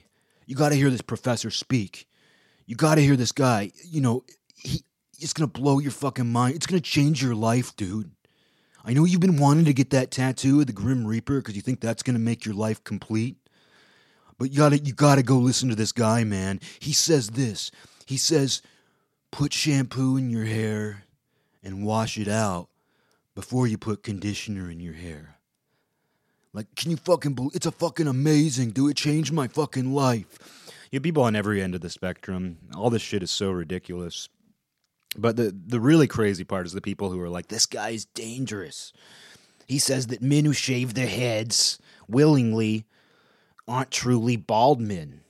You 0.46 0.56
gotta 0.56 0.76
hear 0.76 0.90
this 0.90 1.02
professor 1.02 1.50
speak. 1.50 2.08
You 2.66 2.78
gotta 2.78 3.02
hear 3.02 3.18
this 3.18 3.34
guy. 3.34 3.72
You 3.84 4.00
know, 4.00 4.24
he, 4.56 4.86
it's 5.20 5.34
gonna 5.34 5.48
blow 5.48 5.80
your 5.80 5.92
fucking 5.92 6.32
mind. 6.32 6.56
It's 6.56 6.66
gonna 6.66 6.80
change 6.80 7.22
your 7.22 7.36
life, 7.36 7.76
dude." 7.76 8.12
I 8.86 8.94
know 8.94 9.04
you've 9.04 9.20
been 9.20 9.38
wanting 9.38 9.66
to 9.66 9.74
get 9.74 9.90
that 9.90 10.10
tattoo 10.10 10.62
of 10.62 10.68
the 10.68 10.74
Grim 10.74 11.06
Reaper 11.06 11.40
because 11.40 11.58
you 11.58 11.62
think 11.62 11.82
that's 11.82 12.04
to 12.04 12.14
make 12.14 12.46
your 12.46 12.56
life 12.56 12.82
complete. 12.86 13.36
But 14.38 14.52
you 14.52 14.58
gotta, 14.58 14.80
you 14.80 14.94
gotta 14.94 15.24
go 15.24 15.38
listen 15.38 15.70
to 15.70 15.76
this 15.76 15.92
guy, 15.92 16.24
man. 16.24 16.60
He 16.80 16.94
says 16.94 17.32
this. 17.32 17.70
He 18.06 18.18
says, 18.18 18.62
put 19.32 19.54
shampoo 19.54 20.18
in 20.18 20.30
your 20.30 20.46
hair 20.46 21.06
and 21.64 21.86
wash 21.86 22.18
it 22.18 22.28
out 22.28 22.68
before 23.36 23.68
you 23.68 23.78
put 23.78 24.04
conditioner 24.04 24.70
in 24.70 24.80
your 24.80 24.94
hair. 24.94 25.36
Like, 26.54 26.76
can 26.76 26.92
you 26.92 26.98
fucking 26.98 27.34
believe? 27.34 27.56
It's 27.56 27.66
a 27.66 27.72
fucking 27.72 28.08
amazing, 28.08 28.72
dude. 28.72 28.92
It 28.92 28.98
changed 28.98 29.32
my 29.32 29.48
fucking 29.48 29.94
life. 29.94 30.38
You 30.92 30.98
have 30.98 31.04
people 31.04 31.24
on 31.24 31.36
every 31.36 31.62
end 31.62 31.76
of 31.76 31.82
the 31.82 31.90
spectrum. 31.90 32.58
All 32.76 32.90
this 32.90 33.02
shit 33.02 33.24
is 33.24 33.32
so 33.32 33.52
ridiculous. 33.52 34.28
But 35.18 35.38
the 35.38 35.56
the 35.66 35.80
really 35.80 36.08
crazy 36.08 36.44
part 36.44 36.66
is 36.66 36.74
the 36.74 36.82
people 36.82 37.10
who 37.10 37.22
are 37.22 37.30
like, 37.30 37.48
this 37.48 37.66
guy 37.66 37.90
is 37.90 38.06
dangerous. 38.06 38.92
He 39.68 39.80
says 39.80 40.08
that 40.08 40.22
men 40.22 40.44
who 40.44 40.54
shave 40.54 40.94
their 40.94 41.08
heads 41.08 41.80
willingly 42.08 42.86
aren't 43.68 43.92
truly 43.92 44.36
bald 44.36 44.82
men. 44.82 45.21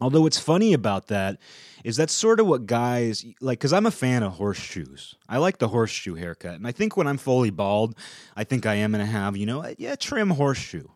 Although 0.00 0.22
what's 0.22 0.38
funny 0.38 0.72
about 0.72 1.08
that 1.08 1.38
is 1.84 1.96
that's 1.96 2.12
sort 2.12 2.40
of 2.40 2.46
what 2.46 2.66
guys 2.66 3.24
like 3.40 3.58
because 3.58 3.72
I'm 3.72 3.86
a 3.86 3.90
fan 3.90 4.22
of 4.22 4.32
horseshoes. 4.32 5.14
I 5.28 5.38
like 5.38 5.58
the 5.58 5.68
horseshoe 5.68 6.14
haircut, 6.14 6.54
and 6.54 6.66
I 6.66 6.72
think 6.72 6.96
when 6.96 7.06
I'm 7.06 7.18
fully 7.18 7.50
bald, 7.50 7.94
I 8.36 8.44
think 8.44 8.66
I 8.66 8.74
am 8.76 8.92
gonna 8.92 9.06
have 9.06 9.36
you 9.36 9.46
know 9.46 9.74
yeah 9.78 9.96
trim 9.96 10.30
horseshoe. 10.30 10.88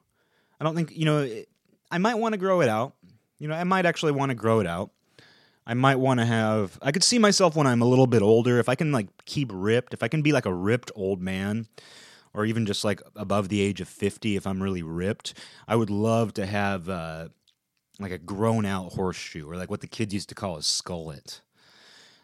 I 0.60 0.64
don't 0.64 0.74
think 0.74 0.96
you 0.96 1.04
know 1.04 1.28
I 1.90 1.98
might 1.98 2.14
want 2.14 2.32
to 2.32 2.38
grow 2.38 2.60
it 2.60 2.68
out. 2.68 2.94
You 3.38 3.48
know 3.48 3.54
I 3.54 3.64
might 3.64 3.86
actually 3.86 4.12
want 4.12 4.30
to 4.30 4.34
grow 4.34 4.60
it 4.60 4.66
out. 4.66 4.90
I 5.66 5.74
might 5.74 5.96
want 5.96 6.20
to 6.20 6.26
have. 6.26 6.78
I 6.82 6.92
could 6.92 7.04
see 7.04 7.18
myself 7.18 7.56
when 7.56 7.66
I'm 7.66 7.80
a 7.80 7.86
little 7.86 8.06
bit 8.06 8.22
older 8.22 8.58
if 8.58 8.68
I 8.68 8.74
can 8.74 8.92
like 8.92 9.08
keep 9.24 9.50
ripped. 9.52 9.94
If 9.94 10.02
I 10.02 10.08
can 10.08 10.22
be 10.22 10.32
like 10.32 10.46
a 10.46 10.52
ripped 10.52 10.90
old 10.94 11.22
man, 11.22 11.66
or 12.34 12.44
even 12.44 12.66
just 12.66 12.84
like 12.84 13.00
above 13.16 13.48
the 13.48 13.60
age 13.60 13.80
of 13.80 13.88
fifty, 13.88 14.36
if 14.36 14.46
I'm 14.46 14.62
really 14.62 14.82
ripped, 14.82 15.34
I 15.66 15.76
would 15.76 15.90
love 15.90 16.34
to 16.34 16.44
have 16.44 16.88
uh, 16.88 17.28
like 17.98 18.12
a 18.12 18.18
grown 18.18 18.66
out 18.66 18.92
horseshoe, 18.92 19.48
or 19.48 19.56
like 19.56 19.70
what 19.70 19.80
the 19.80 19.86
kids 19.86 20.14
used 20.14 20.28
to 20.30 20.34
call 20.34 20.56
a 20.56 20.60
skullet. 20.60 21.40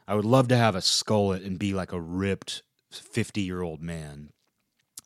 I 0.07 0.15
would 0.15 0.25
love 0.25 0.49
to 0.49 0.57
have 0.57 0.75
a 0.75 0.81
skullet 0.81 1.47
and 1.47 1.59
be 1.59 1.73
like 1.75 1.93
a 1.93 2.01
ripped 2.01 2.63
fifty 2.91 3.43
year 3.43 3.63
old 3.63 3.81
man. 3.81 4.31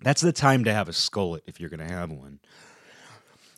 That's 0.00 0.20
the 0.20 0.32
time 0.32 0.64
to 0.64 0.72
have 0.72 0.88
a 0.88 0.92
skullet 0.92 1.42
if 1.46 1.60
you're 1.60 1.70
going 1.70 1.86
to 1.86 1.94
have 1.94 2.10
one 2.10 2.40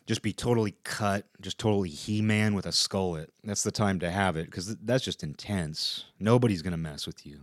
just 0.07 0.21
be 0.21 0.31
totally 0.31 0.73
cut, 0.85 1.25
just 1.41 1.59
totally 1.59 1.89
He 1.89 2.21
Man 2.21 2.55
with 2.55 2.65
a 2.65 2.69
skullet. 2.69 3.27
That's 3.43 3.63
the 3.63 3.71
time 3.71 3.99
to 3.99 4.09
have 4.09 4.37
it 4.37 4.45
because 4.45 4.77
that's 4.77 5.03
just 5.03 5.21
intense. 5.21 6.05
Nobody's 6.17 6.61
gonna 6.61 6.77
mess 6.77 7.05
with 7.05 7.25
you. 7.25 7.41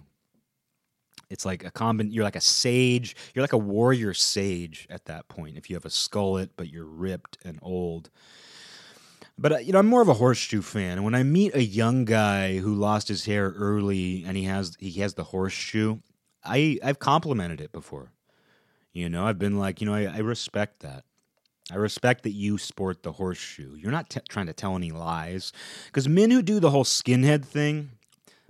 It's 1.28 1.44
like 1.44 1.62
a 1.64 1.70
combin. 1.70 2.10
You're 2.10 2.24
like 2.24 2.36
a 2.36 2.40
sage. 2.40 3.16
You're 3.34 3.42
like 3.42 3.52
a 3.52 3.58
warrior 3.58 4.14
sage 4.14 4.86
at 4.88 5.04
that 5.04 5.28
point. 5.28 5.58
If 5.58 5.68
you 5.68 5.76
have 5.76 5.84
a 5.84 5.90
skullet, 5.90 6.50
but 6.56 6.70
you're 6.70 6.86
ripped 6.86 7.36
and 7.44 7.58
old. 7.62 8.10
But 9.36 9.52
uh, 9.52 9.58
you 9.58 9.72
know, 9.72 9.78
I'm 9.78 9.86
more 9.86 10.02
of 10.02 10.08
a 10.08 10.14
horseshoe 10.14 10.62
fan. 10.62 10.92
And 10.92 11.04
when 11.04 11.14
I 11.14 11.22
meet 11.22 11.54
a 11.54 11.62
young 11.62 12.04
guy 12.04 12.58
who 12.58 12.74
lost 12.74 13.08
his 13.08 13.24
hair 13.24 13.52
early 13.56 14.24
and 14.26 14.36
he 14.36 14.44
has 14.44 14.76
he 14.78 14.92
has 15.00 15.14
the 15.14 15.24
horseshoe, 15.24 15.98
I 16.44 16.78
I've 16.82 16.98
complimented 16.98 17.60
it 17.60 17.72
before. 17.72 18.12
You 18.92 19.08
know, 19.08 19.26
I've 19.26 19.38
been 19.38 19.58
like, 19.58 19.80
you 19.80 19.88
know, 19.88 19.94
I, 19.94 20.04
I 20.04 20.18
respect 20.18 20.80
that. 20.80 21.04
I 21.72 21.76
respect 21.76 22.22
that 22.24 22.32
you 22.32 22.58
sport 22.58 23.02
the 23.02 23.12
horseshoe. 23.12 23.74
You're 23.76 23.90
not 23.90 24.10
t- 24.10 24.20
trying 24.28 24.46
to 24.46 24.52
tell 24.52 24.76
any 24.76 24.92
lies. 24.92 25.52
Because 25.86 26.08
men 26.08 26.30
who 26.30 26.42
do 26.42 26.60
the 26.60 26.70
whole 26.70 26.84
skinhead 26.84 27.44
thing, 27.44 27.92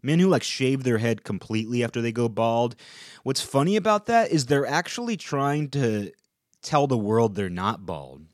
men 0.03 0.18
who 0.18 0.29
like 0.29 0.42
shave 0.42 0.83
their 0.83 0.99
head 0.99 1.25
completely 1.25 1.83
after 1.85 2.03
they 2.03 2.12
go 2.12 2.29
bald, 2.29 2.75
what's 3.23 3.40
funny 3.40 3.77
about 3.77 4.07
that 4.07 4.31
is 4.33 4.47
they're 4.47 4.66
actually 4.66 5.16
trying 5.16 5.70
to 5.70 6.11
tell 6.61 6.87
the 6.87 6.99
world 6.99 7.37
they're 7.37 7.49
not 7.49 7.87
bald. 7.87 8.27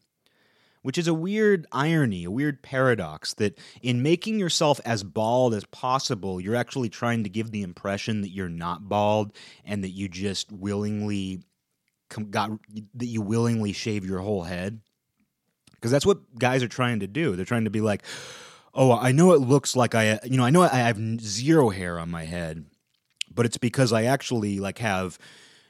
Which 0.82 0.96
is 0.96 1.08
a 1.08 1.14
weird 1.14 1.66
irony, 1.72 2.24
a 2.24 2.30
weird 2.30 2.62
paradox 2.62 3.34
that 3.34 3.58
in 3.82 4.02
making 4.02 4.38
yourself 4.38 4.80
as 4.86 5.04
bald 5.04 5.52
as 5.52 5.64
possible, 5.66 6.40
you're 6.40 6.56
actually 6.56 6.88
trying 6.88 7.22
to 7.24 7.28
give 7.28 7.50
the 7.50 7.62
impression 7.62 8.22
that 8.22 8.30
you're 8.30 8.48
not 8.48 8.88
bald 8.88 9.36
and 9.64 9.84
that 9.84 9.90
you 9.90 10.08
just 10.08 10.50
willingly 10.50 11.42
got 12.30 12.50
that 12.94 13.06
you 13.06 13.20
willingly 13.20 13.72
shave 13.72 14.04
your 14.04 14.20
whole 14.20 14.42
head 14.42 14.80
because 15.74 15.90
that's 15.90 16.06
what 16.06 16.38
guys 16.38 16.62
are 16.62 16.68
trying 16.68 17.00
to 17.00 17.06
do. 17.06 17.36
They're 17.36 17.44
trying 17.44 17.64
to 17.64 17.70
be 17.70 17.80
like, 17.80 18.02
"Oh, 18.74 18.92
I 18.92 19.12
know 19.12 19.32
it 19.32 19.40
looks 19.40 19.74
like 19.74 19.94
I, 19.94 20.18
you 20.24 20.36
know, 20.36 20.44
I 20.44 20.50
know 20.50 20.62
I 20.62 20.68
have 20.68 21.20
zero 21.20 21.70
hair 21.70 21.98
on 21.98 22.10
my 22.10 22.24
head, 22.24 22.66
but 23.34 23.46
it's 23.46 23.58
because 23.58 23.92
I 23.92 24.04
actually 24.04 24.60
like 24.60 24.78
have, 24.78 25.18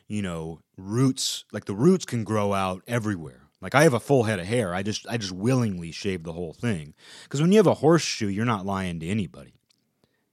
you 0.08 0.22
know, 0.22 0.60
roots. 0.76 1.44
Like 1.52 1.66
the 1.66 1.74
roots 1.74 2.04
can 2.04 2.24
grow 2.24 2.52
out 2.52 2.82
everywhere. 2.88 3.39
Like 3.60 3.74
I 3.74 3.82
have 3.82 3.94
a 3.94 4.00
full 4.00 4.24
head 4.24 4.40
of 4.40 4.46
hair. 4.46 4.74
I 4.74 4.82
just 4.82 5.06
I 5.08 5.16
just 5.16 5.32
willingly 5.32 5.92
shave 5.92 6.22
the 6.22 6.32
whole 6.32 6.54
thing 6.54 6.94
because 7.24 7.40
when 7.40 7.52
you 7.52 7.58
have 7.58 7.66
a 7.66 7.74
horseshoe, 7.74 8.28
you're 8.28 8.44
not 8.44 8.66
lying 8.66 9.00
to 9.00 9.08
anybody. 9.08 9.54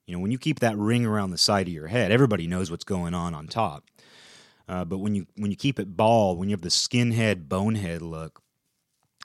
You 0.06 0.16
know, 0.16 0.22
when 0.22 0.32
you 0.32 0.38
keep 0.38 0.60
that 0.62 0.78
ring 0.78 1.06
around 1.06 1.32
the 1.32 1.38
side 1.38 1.68
of 1.68 1.74
your 1.74 1.88
head, 1.88 2.12
everybody 2.12 2.48
knows 2.48 2.72
what's 2.72 2.86
going 2.86 3.14
on 3.14 3.34
on 3.34 3.48
top. 3.48 3.84
Uh, 4.70 4.86
but 4.86 5.00
when 5.00 5.16
you 5.16 5.28
when 5.36 5.52
you 5.52 5.58
keep 5.58 5.80
it 5.80 5.98
bald, 5.98 6.40
when 6.40 6.50
you 6.50 6.54
have 6.54 6.62
the 6.62 6.70
skinhead 6.70 7.50
bonehead 7.50 8.02
look, 8.02 8.42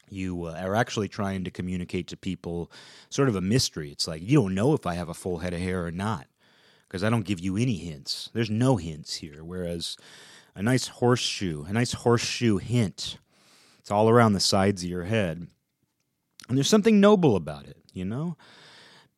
you 0.08 0.44
uh, 0.44 0.60
are 0.60 0.74
actually 0.74 1.08
trying 1.08 1.44
to 1.44 1.50
communicate 1.50 2.08
to 2.08 2.16
people 2.16 2.70
sort 3.10 3.28
of 3.28 3.36
a 3.36 3.40
mystery. 3.40 3.90
It's 3.90 4.08
like 4.08 4.22
you 4.22 4.40
don't 4.40 4.54
know 4.54 4.74
if 4.74 4.86
I 4.86 4.94
have 4.94 5.08
a 5.08 5.14
full 5.14 5.38
head 5.38 5.54
of 5.54 5.60
hair 5.60 5.86
or 5.86 5.92
not 5.92 6.26
because 6.88 7.04
I 7.04 7.10
don't 7.10 7.24
give 7.24 7.40
you 7.40 7.56
any 7.56 7.76
hints. 7.76 8.30
There's 8.34 8.50
no 8.50 8.76
hints 8.76 9.14
here. 9.14 9.42
Whereas 9.42 9.96
a 10.54 10.62
nice 10.62 10.88
horseshoe, 10.88 11.64
a 11.64 11.72
nice 11.72 11.92
horseshoe 11.92 12.58
hint, 12.58 13.18
it's 13.82 13.90
all 13.90 14.08
around 14.08 14.32
the 14.32 14.40
sides 14.40 14.82
of 14.82 14.88
your 14.88 15.04
head, 15.04 15.46
and 16.48 16.56
there's 16.56 16.70
something 16.70 17.00
noble 17.00 17.36
about 17.36 17.66
it. 17.66 17.76
You 17.92 18.06
know. 18.06 18.36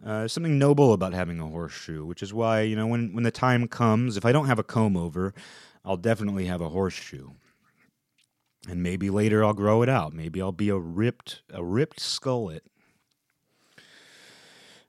Uh, 0.05 0.29
something 0.29 0.59
noble 0.59 0.93
about 0.93 1.15
having 1.15 1.41
a 1.41 1.47
horseshoe, 1.47 2.05
which 2.05 2.23
is 2.23 2.35
why 2.35 2.61
you 2.61 2.77
know 2.77 2.87
when 2.87 3.15
when 3.15 3.25
the 3.25 3.31
time 3.31 3.67
comes, 3.69 4.17
if 4.19 4.25
I 4.27 4.33
don't 4.33 4.47
have 4.47 4.59
a 4.59 4.65
comb 4.65 4.97
over, 4.99 5.33
I'll 5.85 5.97
definitely 5.97 6.45
have 6.47 6.61
a 6.61 6.69
horseshoe. 6.69 7.31
and 8.69 8.83
maybe 8.83 9.11
later 9.11 9.45
I'll 9.45 9.53
grow 9.55 9.83
it 9.83 9.89
out. 9.89 10.13
Maybe 10.13 10.41
I'll 10.41 10.53
be 10.53 10.69
a 10.71 10.79
ripped 10.79 11.43
a 11.53 11.65
ripped 11.65 12.01
skullet. 12.01 12.61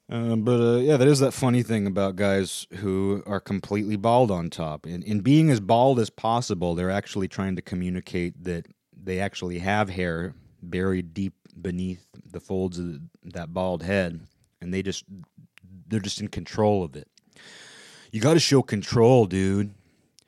Uh, 0.09 0.35
but 0.35 0.61
uh, 0.61 0.77
yeah, 0.77 0.97
that 0.97 1.07
is 1.07 1.19
that 1.19 1.33
funny 1.33 1.63
thing 1.63 1.87
about 1.87 2.15
guys 2.15 2.67
who 2.75 3.23
are 3.25 3.39
completely 3.39 3.95
bald 3.95 4.29
on 4.29 4.49
top. 4.51 4.85
In, 4.85 5.01
in 5.01 5.21
being 5.21 5.49
as 5.49 5.59
bald 5.59 5.99
as 5.99 6.11
possible, 6.11 6.75
they're 6.75 6.91
actually 6.91 7.27
trying 7.27 7.55
to 7.55 7.61
communicate 7.61 8.43
that 8.43 8.67
they 9.01 9.19
actually 9.19 9.59
have 9.59 9.89
hair 9.89 10.33
buried 10.61 11.13
deep 11.13 11.33
beneath 11.61 12.05
the 12.31 12.39
folds 12.39 12.79
of 12.79 12.99
that 13.23 13.53
bald 13.53 13.83
head, 13.83 14.19
and 14.61 14.73
they 14.73 14.81
just 14.81 15.05
they're 15.87 15.99
just 15.99 16.21
in 16.21 16.27
control 16.27 16.83
of 16.83 16.95
it. 16.95 17.07
You 18.11 18.21
got 18.21 18.33
to 18.33 18.39
show 18.39 18.61
control, 18.61 19.25
dude. 19.25 19.73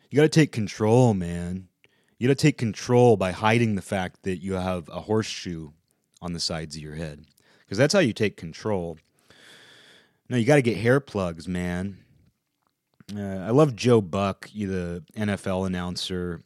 You 0.09 0.15
got 0.15 0.24
to 0.24 0.30
take 0.30 0.51
control, 0.51 1.13
man. 1.13 1.68
You 2.18 2.28
got 2.28 2.38
to 2.38 2.41
take 2.41 2.57
control 2.57 3.18
by 3.18 3.32
hiding 3.32 3.76
the 3.76 3.82
fact 3.82 4.24
that 4.24 4.41
you 4.41 4.53
have 4.53 4.89
a 4.89 5.01
horseshoe 5.01 5.72
on 6.22 6.34
the 6.34 6.39
sides 6.39 6.76
of 6.76 6.82
your 6.82 6.95
head, 6.95 7.26
because 7.59 7.78
that's 7.78 7.93
how 7.93 7.99
you 7.99 8.13
take 8.13 8.38
control 8.38 8.97
no, 10.30 10.38
you 10.38 10.45
got 10.45 10.55
to 10.55 10.61
get 10.61 10.78
hair 10.78 10.99
plugs, 10.99 11.47
man. 11.47 11.97
Uh, 13.15 13.22
I 13.22 13.51
love 13.51 13.76
Joe 13.76 14.01
Buck, 14.01 14.49
the 14.53 15.03
NFL 15.15 15.65
announcer. 15.65 16.41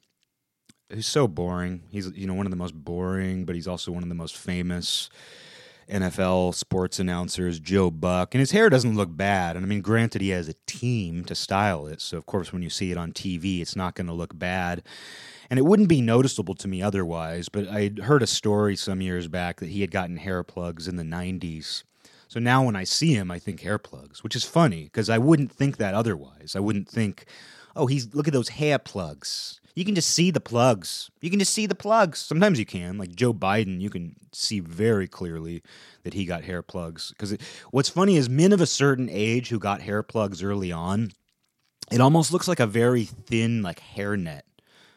He's 0.94 1.08
so 1.08 1.28
boring. 1.28 1.84
He's 1.90 2.12
you 2.16 2.28
know 2.28 2.34
one 2.34 2.46
of 2.46 2.52
the 2.52 2.58
most 2.58 2.74
boring, 2.74 3.46
but 3.46 3.56
he's 3.56 3.68
also 3.68 3.92
one 3.92 4.04
of 4.04 4.10
the 4.10 4.16
most 4.16 4.38
famous 4.38 5.10
NFL 5.90 6.56
sports 6.56 7.00
announcers, 7.00 7.60
Joe 7.60 7.92
Buck. 7.92 8.34
And 8.34 8.40
his 8.40 8.52
hair 8.52 8.70
doesn't 8.70 8.96
look 8.96 9.16
bad. 9.16 9.56
And 9.56 9.66
I 9.66 9.68
mean, 9.68 9.82
granted, 9.82 10.22
he 10.22 10.30
has 10.30 10.48
a 10.48 10.56
team 10.66 11.26
to 11.26 11.36
style 11.36 11.88
it, 11.88 12.02
so 12.02 12.18
of 12.18 12.26
course, 12.26 12.54
when 12.54 12.62
you 12.62 12.70
see 12.70 12.92
it 12.92 12.98
on 12.98 13.12
TV, 13.12 13.62
it's 13.62 13.76
not 13.76 13.96
going 13.96 14.08
to 14.08 14.14
look 14.14 14.38
bad. 14.38 14.84
And 15.50 15.60
it 15.60 15.64
wouldn't 15.64 15.90
be 15.90 16.02
noticeable 16.02 16.56
to 16.56 16.68
me 16.68 16.82
otherwise. 16.82 17.50
But 17.50 17.68
I 17.68 17.92
heard 18.04 18.24
a 18.24 18.28
story 18.28 18.78
some 18.78 19.02
years 19.02 19.28
back 19.28 19.60
that 19.60 19.70
he 19.70 19.82
had 19.82 19.92
gotten 19.92 20.18
hair 20.18 20.44
plugs 20.44 20.88
in 20.88 20.96
the 20.96 21.04
'90s 21.04 21.84
so 22.32 22.40
now 22.40 22.64
when 22.64 22.78
I 22.78 22.86
see 22.86 23.14
him, 23.14 23.30
I 23.30 23.40
think 23.40 23.60
hair 23.60 23.78
plugs, 23.78 24.24
which 24.24 24.38
is 24.38 24.46
funny 24.46 24.86
because 24.86 25.10
I 25.10 25.18
wouldn't 25.18 25.52
think 25.52 25.76
that 25.76 25.94
otherwise. 25.94 26.54
I 26.56 26.62
wouldn't 26.62 26.88
think, 26.88 27.26
oh, 27.76 27.88
he's 27.88 28.16
look 28.16 28.26
at 28.26 28.32
those 28.32 28.48
hair 28.48 28.80
plugs. 28.80 29.60
You 29.76 29.86
can 29.86 29.96
just 29.96 30.10
see 30.10 30.32
the 30.32 30.42
plugs. 30.42 31.10
You 31.22 31.30
can 31.30 31.40
just 31.40 31.54
see 31.54 31.66
the 31.66 31.76
plugs. 31.76 32.20
Sometimes 32.20 32.60
you 32.60 32.66
can, 32.66 32.98
like 32.98 33.16
Joe 33.16 33.34
Biden, 33.34 33.80
you 33.80 33.90
can 33.90 34.16
see 34.32 34.60
very 34.60 35.08
clearly 35.08 35.64
that 36.04 36.14
he 36.14 36.26
got 36.26 36.44
hair 36.44 36.62
plugs. 36.62 37.10
Because 37.10 37.38
what's 37.72 37.90
funny 37.90 38.18
is 38.18 38.30
men 38.30 38.52
of 38.52 38.62
a 38.62 38.66
certain 38.66 39.10
age 39.10 39.50
who 39.50 39.60
got 39.60 39.82
hair 39.82 40.04
plugs 40.04 40.44
early 40.44 40.72
on, 40.72 41.12
it 41.92 42.02
almost 42.02 42.32
looks 42.32 42.48
like 42.48 42.60
a 42.60 42.68
very 42.68 43.06
thin, 43.06 43.62
like 43.62 43.82
hairnet 43.96 44.42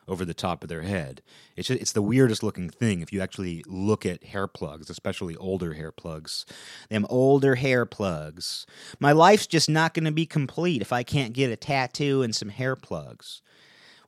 over 0.07 0.25
the 0.25 0.35
top 0.35 0.63
of 0.63 0.69
their 0.69 0.83
head. 0.83 1.23
It's 1.57 1.69
just, 1.69 1.81
it's 1.81 1.93
the 1.93 2.03
weirdest 2.03 2.43
looking 2.43 2.69
thing 2.69 3.01
if 3.01 3.13
you 3.13 3.21
actually 3.21 3.65
look 3.67 4.05
at 4.05 4.25
hair 4.25 4.47
plugs, 4.47 4.91
especially 4.91 5.37
older 5.37 5.75
hair 5.75 5.93
plugs. 5.93 6.45
Them 6.91 7.07
older 7.09 7.55
hair 7.55 7.87
plugs. 7.87 8.67
My 9.01 9.13
life's 9.13 9.47
just 9.47 9.69
not 9.69 9.95
going 9.95 10.05
to 10.05 10.13
be 10.13 10.27
complete 10.27 10.83
if 10.83 10.93
I 10.93 11.03
can't 11.03 11.33
get 11.33 11.51
a 11.51 11.57
tattoo 11.57 12.23
and 12.23 12.35
some 12.35 12.51
hair 12.51 12.77
plugs. 12.77 13.41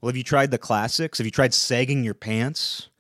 Well, 0.07 0.13
have 0.13 0.17
you 0.17 0.23
tried 0.23 0.53
the 0.53 0.59
classics? 0.59 1.19
Have 1.19 1.27
you 1.27 1.33
tried 1.33 1.53
sagging 1.53 2.05
your 2.05 2.15
pants? 2.15 2.91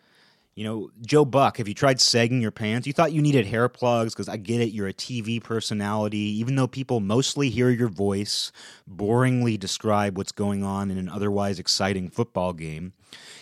You 0.56 0.64
know, 0.64 0.90
Joe 1.02 1.24
Buck, 1.24 1.58
have 1.58 1.68
you 1.68 1.74
tried 1.74 2.00
sagging 2.00 2.42
your 2.42 2.50
pants? 2.50 2.84
You 2.84 2.92
thought 2.92 3.12
you 3.12 3.22
needed 3.22 3.46
hair 3.46 3.68
plugs 3.68 4.12
because 4.12 4.28
I 4.28 4.38
get 4.38 4.60
it, 4.60 4.72
you're 4.72 4.88
a 4.88 4.92
TV 4.92 5.40
personality. 5.40 6.18
Even 6.40 6.56
though 6.56 6.66
people 6.66 6.98
mostly 6.98 7.48
hear 7.48 7.70
your 7.70 7.86
voice 7.86 8.50
boringly 8.92 9.56
describe 9.56 10.18
what's 10.18 10.32
going 10.32 10.64
on 10.64 10.90
in 10.90 10.98
an 10.98 11.08
otherwise 11.08 11.60
exciting 11.60 12.10
football 12.10 12.52
game, 12.52 12.92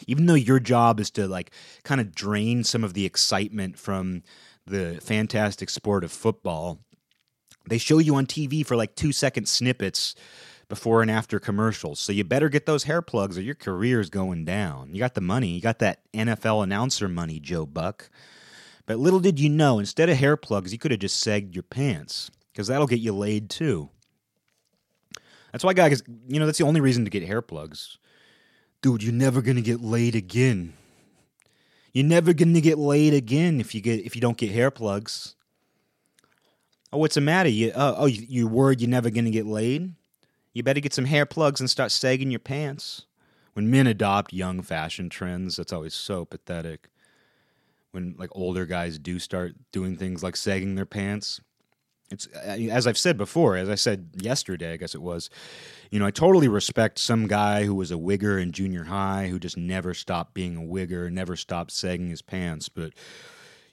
even 0.06 0.26
though 0.26 0.34
your 0.34 0.60
job 0.60 1.00
is 1.00 1.10
to 1.12 1.26
like 1.26 1.50
kind 1.84 2.02
of 2.02 2.14
drain 2.14 2.64
some 2.64 2.84
of 2.84 2.92
the 2.92 3.06
excitement 3.06 3.78
from 3.78 4.24
the 4.66 4.98
fantastic 5.00 5.70
sport 5.70 6.04
of 6.04 6.12
football, 6.12 6.80
they 7.66 7.78
show 7.78 7.96
you 7.96 8.14
on 8.16 8.26
TV 8.26 8.66
for 8.66 8.76
like 8.76 8.94
two 8.94 9.10
second 9.10 9.48
snippets 9.48 10.14
before 10.68 11.02
and 11.02 11.10
after 11.10 11.38
commercials. 11.38 12.00
So 12.00 12.12
you 12.12 12.24
better 12.24 12.48
get 12.48 12.66
those 12.66 12.84
hair 12.84 13.02
plugs 13.02 13.36
or 13.36 13.42
your 13.42 13.54
career's 13.54 14.10
going 14.10 14.44
down. 14.44 14.94
You 14.94 14.98
got 14.98 15.14
the 15.14 15.20
money, 15.20 15.48
you 15.48 15.60
got 15.60 15.78
that 15.80 16.00
NFL 16.12 16.62
announcer 16.64 17.08
money, 17.08 17.40
Joe 17.40 17.66
Buck. 17.66 18.10
But 18.86 18.98
little 18.98 19.20
did 19.20 19.40
you 19.40 19.48
know, 19.48 19.78
instead 19.78 20.10
of 20.10 20.16
hair 20.16 20.36
plugs, 20.36 20.72
you 20.72 20.78
could 20.78 20.90
have 20.90 21.00
just 21.00 21.18
sagged 21.20 21.54
your 21.54 21.62
pants 21.62 22.30
because 22.52 22.68
that'll 22.68 22.86
get 22.86 23.00
you 23.00 23.12
laid 23.12 23.50
too. 23.50 23.88
That's 25.52 25.64
why 25.64 25.72
guys, 25.72 26.02
you 26.28 26.40
know, 26.40 26.46
that's 26.46 26.58
the 26.58 26.64
only 26.64 26.80
reason 26.80 27.04
to 27.04 27.10
get 27.10 27.22
hair 27.22 27.40
plugs. 27.40 27.98
Dude, 28.82 29.02
you're 29.02 29.12
never 29.12 29.40
going 29.40 29.56
to 29.56 29.62
get 29.62 29.80
laid 29.80 30.14
again. 30.14 30.74
You're 31.92 32.04
never 32.04 32.34
going 32.34 32.54
to 32.54 32.60
get 32.60 32.76
laid 32.76 33.14
again 33.14 33.60
if 33.60 33.74
you 33.74 33.80
get 33.80 34.04
if 34.04 34.16
you 34.16 34.20
don't 34.20 34.36
get 34.36 34.50
hair 34.50 34.70
plugs. 34.70 35.36
Oh, 36.92 36.98
what's 36.98 37.14
the 37.14 37.20
matter? 37.20 37.48
You 37.48 37.70
uh, 37.70 37.94
oh, 37.96 38.06
you, 38.06 38.26
you 38.28 38.48
worried 38.48 38.80
you're 38.80 38.90
never 38.90 39.10
going 39.10 39.24
to 39.26 39.30
get 39.30 39.46
laid? 39.46 39.94
You 40.54 40.62
better 40.62 40.80
get 40.80 40.94
some 40.94 41.04
hair 41.04 41.26
plugs 41.26 41.60
and 41.60 41.68
start 41.68 41.90
sagging 41.90 42.30
your 42.30 42.40
pants. 42.40 43.06
When 43.52 43.70
men 43.70 43.86
adopt 43.86 44.32
young 44.32 44.62
fashion 44.62 45.08
trends, 45.08 45.56
that's 45.56 45.72
always 45.72 45.94
so 45.94 46.24
pathetic. 46.24 46.88
When 47.90 48.14
like 48.18 48.30
older 48.32 48.64
guys 48.64 48.98
do 48.98 49.18
start 49.18 49.54
doing 49.72 49.96
things 49.96 50.22
like 50.22 50.36
sagging 50.36 50.74
their 50.74 50.86
pants, 50.86 51.40
it's 52.10 52.26
as 52.26 52.86
I've 52.86 52.98
said 52.98 53.16
before, 53.16 53.56
as 53.56 53.68
I 53.68 53.74
said 53.74 54.10
yesterday, 54.14 54.72
I 54.72 54.76
guess 54.76 54.94
it 54.94 55.02
was, 55.02 55.30
you 55.90 55.98
know, 55.98 56.06
I 56.06 56.10
totally 56.10 56.48
respect 56.48 56.98
some 56.98 57.26
guy 57.26 57.64
who 57.64 57.74
was 57.74 57.90
a 57.90 57.96
wigger 57.96 58.40
in 58.40 58.52
junior 58.52 58.84
high 58.84 59.28
who 59.28 59.38
just 59.38 59.56
never 59.56 59.94
stopped 59.94 60.34
being 60.34 60.56
a 60.56 60.60
wigger, 60.60 61.10
never 61.10 61.36
stopped 61.36 61.72
sagging 61.72 62.08
his 62.08 62.22
pants, 62.22 62.68
but 62.68 62.92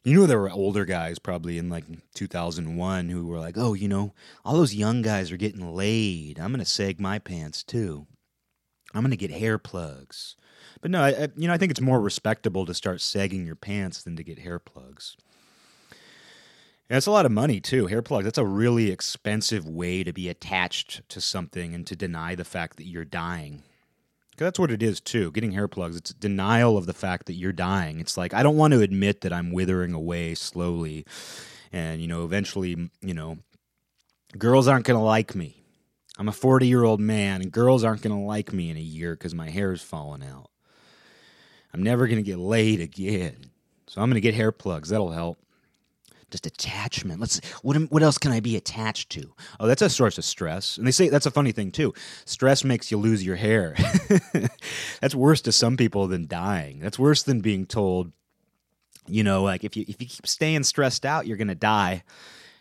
you 0.03 0.19
know 0.19 0.25
there 0.25 0.39
were 0.39 0.49
older 0.49 0.85
guys 0.85 1.19
probably 1.19 1.57
in 1.57 1.69
like 1.69 1.85
2001 2.15 3.09
who 3.09 3.27
were 3.27 3.39
like 3.39 3.57
oh 3.57 3.73
you 3.73 3.87
know 3.87 4.13
all 4.43 4.55
those 4.55 4.73
young 4.75 5.01
guys 5.01 5.31
are 5.31 5.37
getting 5.37 5.75
laid. 5.75 6.39
I'm 6.39 6.51
gonna 6.51 6.65
sag 6.65 6.99
my 6.99 7.19
pants 7.19 7.63
too. 7.63 8.07
I'm 8.93 9.03
gonna 9.03 9.15
get 9.15 9.31
hair 9.31 9.57
plugs. 9.57 10.35
But 10.81 10.91
no 10.91 11.01
I, 11.03 11.27
you 11.35 11.47
know 11.47 11.53
i 11.53 11.57
think 11.57 11.71
it's 11.71 11.81
more 11.81 12.01
respectable 12.01 12.65
to 12.65 12.73
start 12.73 13.01
sagging 13.01 13.45
your 13.45 13.55
pants 13.55 14.03
than 14.03 14.15
to 14.15 14.23
get 14.23 14.39
hair 14.39 14.59
plugs. 14.59 15.15
And 16.89 16.97
it's 16.97 17.07
a 17.07 17.11
lot 17.11 17.25
of 17.25 17.31
money 17.31 17.61
too. 17.61 17.87
Hair 17.87 18.01
plugs 18.01 18.25
that's 18.25 18.37
a 18.37 18.45
really 18.45 18.91
expensive 18.91 19.67
way 19.67 20.03
to 20.03 20.11
be 20.11 20.29
attached 20.29 21.07
to 21.09 21.21
something 21.21 21.75
and 21.75 21.85
to 21.87 21.95
deny 21.95 22.35
the 22.35 22.43
fact 22.43 22.77
that 22.77 22.87
you're 22.87 23.05
dying 23.05 23.63
that's 24.45 24.59
what 24.59 24.71
it 24.71 24.83
is 24.83 24.99
too. 24.99 25.31
Getting 25.31 25.51
hair 25.51 25.67
plugs, 25.67 25.95
it's 25.95 26.13
denial 26.13 26.77
of 26.77 26.85
the 26.85 26.93
fact 26.93 27.27
that 27.27 27.33
you're 27.33 27.53
dying. 27.53 27.99
It's 27.99 28.17
like 28.17 28.33
I 28.33 28.43
don't 28.43 28.57
want 28.57 28.73
to 28.73 28.81
admit 28.81 29.21
that 29.21 29.33
I'm 29.33 29.51
withering 29.51 29.93
away 29.93 30.35
slowly, 30.35 31.05
and 31.71 32.01
you 32.01 32.07
know, 32.07 32.25
eventually, 32.25 32.89
you 33.01 33.13
know, 33.13 33.37
girls 34.37 34.67
aren't 34.67 34.85
to 34.97 35.03
like 35.03 35.35
me. 35.35 35.63
I'm 36.17 36.27
a 36.27 36.33
40 36.33 36.67
year 36.67 36.83
old 36.83 36.99
man, 36.99 37.41
and 37.41 37.51
girls 37.51 37.83
aren't 37.83 38.01
to 38.15 38.21
like 38.21 38.53
me 38.53 38.69
in 38.69 38.77
a 38.77 38.81
year 38.81 39.13
because 39.13 39.33
my 39.33 39.49
hair's 39.49 39.81
falling 39.81 40.23
out. 40.23 40.49
I'm 41.73 41.83
never 41.83 42.07
to 42.17 42.29
get 42.29 42.37
laid 42.37 42.81
again, 42.81 43.51
so 43.87 44.01
I'm 44.01 44.09
to 44.15 44.21
get 44.21 44.33
hair 44.33 44.51
plugs. 44.51 44.89
That'll 44.89 45.11
help 45.11 45.39
just 46.31 46.45
attachment. 46.45 47.19
Let's 47.19 47.39
what 47.61 47.77
what 47.91 48.01
else 48.01 48.17
can 48.17 48.31
I 48.31 48.39
be 48.39 48.55
attached 48.55 49.09
to? 49.11 49.33
Oh, 49.59 49.67
that's 49.67 49.81
a 49.81 49.89
source 49.89 50.17
of 50.17 50.25
stress. 50.25 50.77
And 50.77 50.87
they 50.87 50.91
say 50.91 51.09
that's 51.09 51.25
a 51.25 51.31
funny 51.31 51.51
thing 51.51 51.71
too. 51.71 51.93
Stress 52.25 52.63
makes 52.63 52.89
you 52.89 52.97
lose 52.97 53.23
your 53.23 53.35
hair. 53.35 53.75
that's 55.01 55.13
worse 55.13 55.41
to 55.41 55.51
some 55.51 55.77
people 55.77 56.07
than 56.07 56.27
dying. 56.27 56.79
That's 56.79 56.97
worse 56.97 57.23
than 57.23 57.41
being 57.41 57.65
told, 57.65 58.11
you 59.07 59.23
know, 59.23 59.43
like 59.43 59.63
if 59.63 59.75
you 59.75 59.83
if 59.87 60.01
you 60.01 60.07
keep 60.07 60.25
staying 60.25 60.63
stressed 60.63 61.05
out, 61.05 61.27
you're 61.27 61.37
gonna 61.37 61.55
die. 61.55 62.03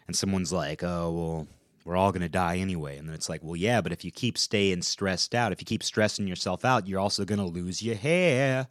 And 0.06 0.16
someone's 0.16 0.52
like, 0.52 0.82
oh 0.82 1.12
well, 1.12 1.46
we're 1.84 1.96
all 1.96 2.12
gonna 2.12 2.28
die 2.28 2.58
anyway. 2.58 2.98
And 2.98 3.08
then 3.08 3.14
it's 3.14 3.28
like, 3.28 3.42
well, 3.42 3.56
yeah, 3.56 3.80
but 3.80 3.92
if 3.92 4.04
you 4.04 4.10
keep 4.10 4.36
staying 4.36 4.82
stressed 4.82 5.34
out, 5.34 5.52
if 5.52 5.60
you 5.60 5.66
keep 5.66 5.82
stressing 5.82 6.26
yourself 6.26 6.64
out, 6.64 6.88
you're 6.88 7.00
also 7.00 7.24
gonna 7.24 7.46
lose 7.46 7.82
your 7.82 7.96
hair. 7.96 8.66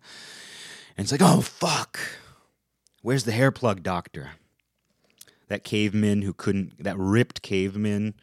And 0.97 1.05
it's 1.05 1.11
like, 1.11 1.21
oh 1.23 1.41
fuck. 1.41 1.99
Where's 3.01 3.23
the 3.23 3.31
hair 3.31 3.51
plug 3.51 3.81
doctor? 3.81 4.31
That 5.49 5.63
caveman 5.63 6.21
who 6.21 6.33
couldn't 6.33 6.81
that 6.83 6.97
ripped 6.97 7.41
caveman 7.41 8.13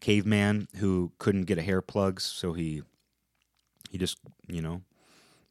caveman 0.00 0.68
who 0.76 1.12
couldn't 1.18 1.46
get 1.46 1.58
a 1.58 1.62
hair 1.62 1.82
plugs, 1.82 2.22
so 2.22 2.52
he 2.52 2.82
he 3.90 3.98
just 3.98 4.18
you 4.46 4.62
know 4.62 4.82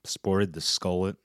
sported 0.04 0.54
the 0.54 0.62
skullet. 0.62 1.18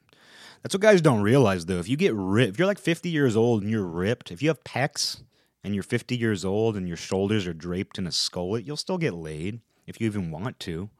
That's 0.63 0.75
what 0.75 0.83
guys 0.83 1.01
don't 1.01 1.23
realize 1.23 1.67
though. 1.67 1.79
If 1.79 1.89
you 1.89 1.97
get 1.97 2.15
ripped, 2.15 2.55
if 2.55 2.59
you're 2.59 2.67
like 2.67 2.79
50 2.79 3.09
years 3.09 3.37
old 3.37 3.63
and 3.63 3.71
you're 3.71 3.85
ripped, 3.85 4.31
if 4.31 4.43
you 4.43 4.49
have 4.49 4.65
pecs 4.65 5.23
and 5.63 5.75
you're 5.75 5.83
50 5.83 6.17
years 6.17 6.45
old 6.45 6.77
and 6.77 6.89
your 6.89 6.97
shoulders 6.97 7.47
are 7.47 7.55
draped 7.55 7.99
in 7.99 8.07
a 8.07 8.11
skullet, 8.11 8.67
you'll 8.67 8.77
still 8.77 8.99
get 8.99 9.15
laid 9.15 9.61
if 9.87 10.01
you 10.01 10.07
even 10.07 10.31
want 10.31 10.59
to. 10.61 10.91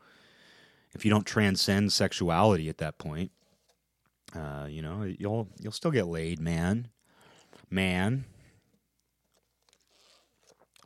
If 0.95 1.05
you 1.05 1.11
don't 1.11 1.27
transcend 1.27 1.93
sexuality 1.93 2.69
at 2.69 2.79
that 2.79 2.99
point, 2.99 3.31
uh, 4.35 4.67
you 4.69 4.83
know 4.83 5.03
you'll 5.03 5.49
you'll 5.61 5.73
still 5.73 5.91
get 5.91 6.07
laid, 6.07 6.41
man. 6.41 6.89
Man, 7.71 8.25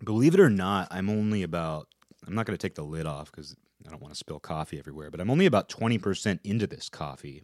Believe 0.05 0.35
it 0.35 0.41
or 0.41 0.51
not, 0.51 0.89
I'm 0.91 1.09
only 1.09 1.43
about. 1.43 1.89
I'm 2.27 2.35
not 2.35 2.47
going 2.47 2.57
to 2.57 2.63
take 2.63 2.75
the 2.75 2.85
lid 2.85 3.05
off 3.05 3.31
because 3.31 3.55
I 3.87 3.91
don't 3.91 4.01
want 4.01 4.15
to 4.15 4.19
spill 4.19 4.41
coffee 4.41 4.79
everywhere, 4.79 5.11
but 5.11 5.21
I'm 5.21 5.31
only 5.31 5.45
about 5.47 5.69
20% 5.69 6.39
into 6.43 6.67
this 6.67 6.89
coffee. 6.89 7.43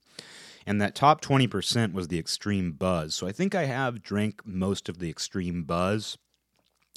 And 0.66 0.80
that 0.80 0.94
top 0.94 1.20
20% 1.20 1.92
was 1.92 2.08
the 2.08 2.18
extreme 2.18 2.72
buzz. 2.72 3.14
So 3.14 3.26
I 3.26 3.32
think 3.32 3.54
I 3.54 3.64
have 3.64 4.02
drank 4.02 4.40
most 4.46 4.88
of 4.88 4.98
the 4.98 5.10
extreme 5.10 5.64
buzz. 5.64 6.16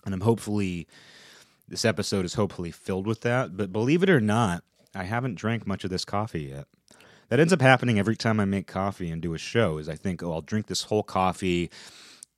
And 0.06 0.14
I'm 0.14 0.22
hopefully, 0.22 0.88
this 1.68 1.86
episode 1.86 2.26
is 2.26 2.36
hopefully 2.36 2.72
filled 2.72 3.08
with 3.08 3.22
that. 3.22 3.58
But 3.58 3.74
believe 3.74 4.04
it 4.04 4.10
or 4.10 4.22
not, 4.22 4.64
I 4.96 5.04
haven't 5.04 5.36
drank 5.36 5.66
much 5.66 5.84
of 5.84 5.90
this 5.90 6.06
coffee 6.06 6.44
yet. 6.44 6.68
That 7.30 7.40
ends 7.40 7.54
up 7.54 7.62
happening 7.62 8.00
every 8.00 8.16
time 8.16 8.40
I 8.40 8.46
make 8.46 8.68
coffee 8.68 9.10
and 9.10 9.22
do 9.22 9.34
a 9.34 9.38
show. 9.38 9.78
Is 9.78 9.90
I 9.90 9.96
think, 9.96 10.22
oh, 10.22 10.34
I'll 10.34 10.42
drink 10.42 10.68
this 10.68 10.84
whole 10.84 11.04
coffee, 11.04 11.72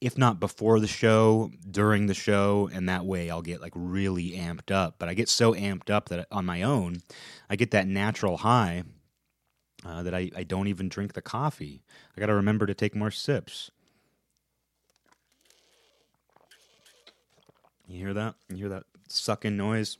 if 0.01 0.17
not 0.17 0.39
before 0.39 0.79
the 0.79 0.87
show, 0.87 1.51
during 1.69 2.07
the 2.07 2.13
show, 2.13 2.69
and 2.73 2.87
that 2.89 3.05
way 3.05 3.29
I'll 3.29 3.41
get 3.41 3.61
like 3.61 3.73
really 3.75 4.31
amped 4.31 4.71
up. 4.71 4.95
But 4.99 5.09
I 5.09 5.13
get 5.13 5.29
so 5.29 5.53
amped 5.53 5.89
up 5.89 6.09
that 6.09 6.27
on 6.31 6.45
my 6.45 6.61
own, 6.61 7.01
I 7.49 7.55
get 7.55 7.71
that 7.71 7.87
natural 7.87 8.37
high 8.37 8.83
uh, 9.85 10.03
that 10.03 10.13
I, 10.13 10.31
I 10.35 10.43
don't 10.43 10.67
even 10.67 10.89
drink 10.89 11.13
the 11.13 11.21
coffee. 11.21 11.81
I 12.15 12.19
got 12.19 12.27
to 12.27 12.35
remember 12.35 12.65
to 12.65 12.73
take 12.73 12.95
more 12.95 13.11
sips. 13.11 13.71
You 17.87 17.99
hear 17.99 18.13
that? 18.13 18.35
You 18.49 18.57
hear 18.57 18.69
that 18.69 18.83
sucking 19.07 19.55
noise? 19.55 19.97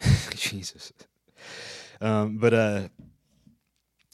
Jesus. 0.34 0.92
Um, 2.00 2.36
but 2.36 2.52
uh, 2.52 2.88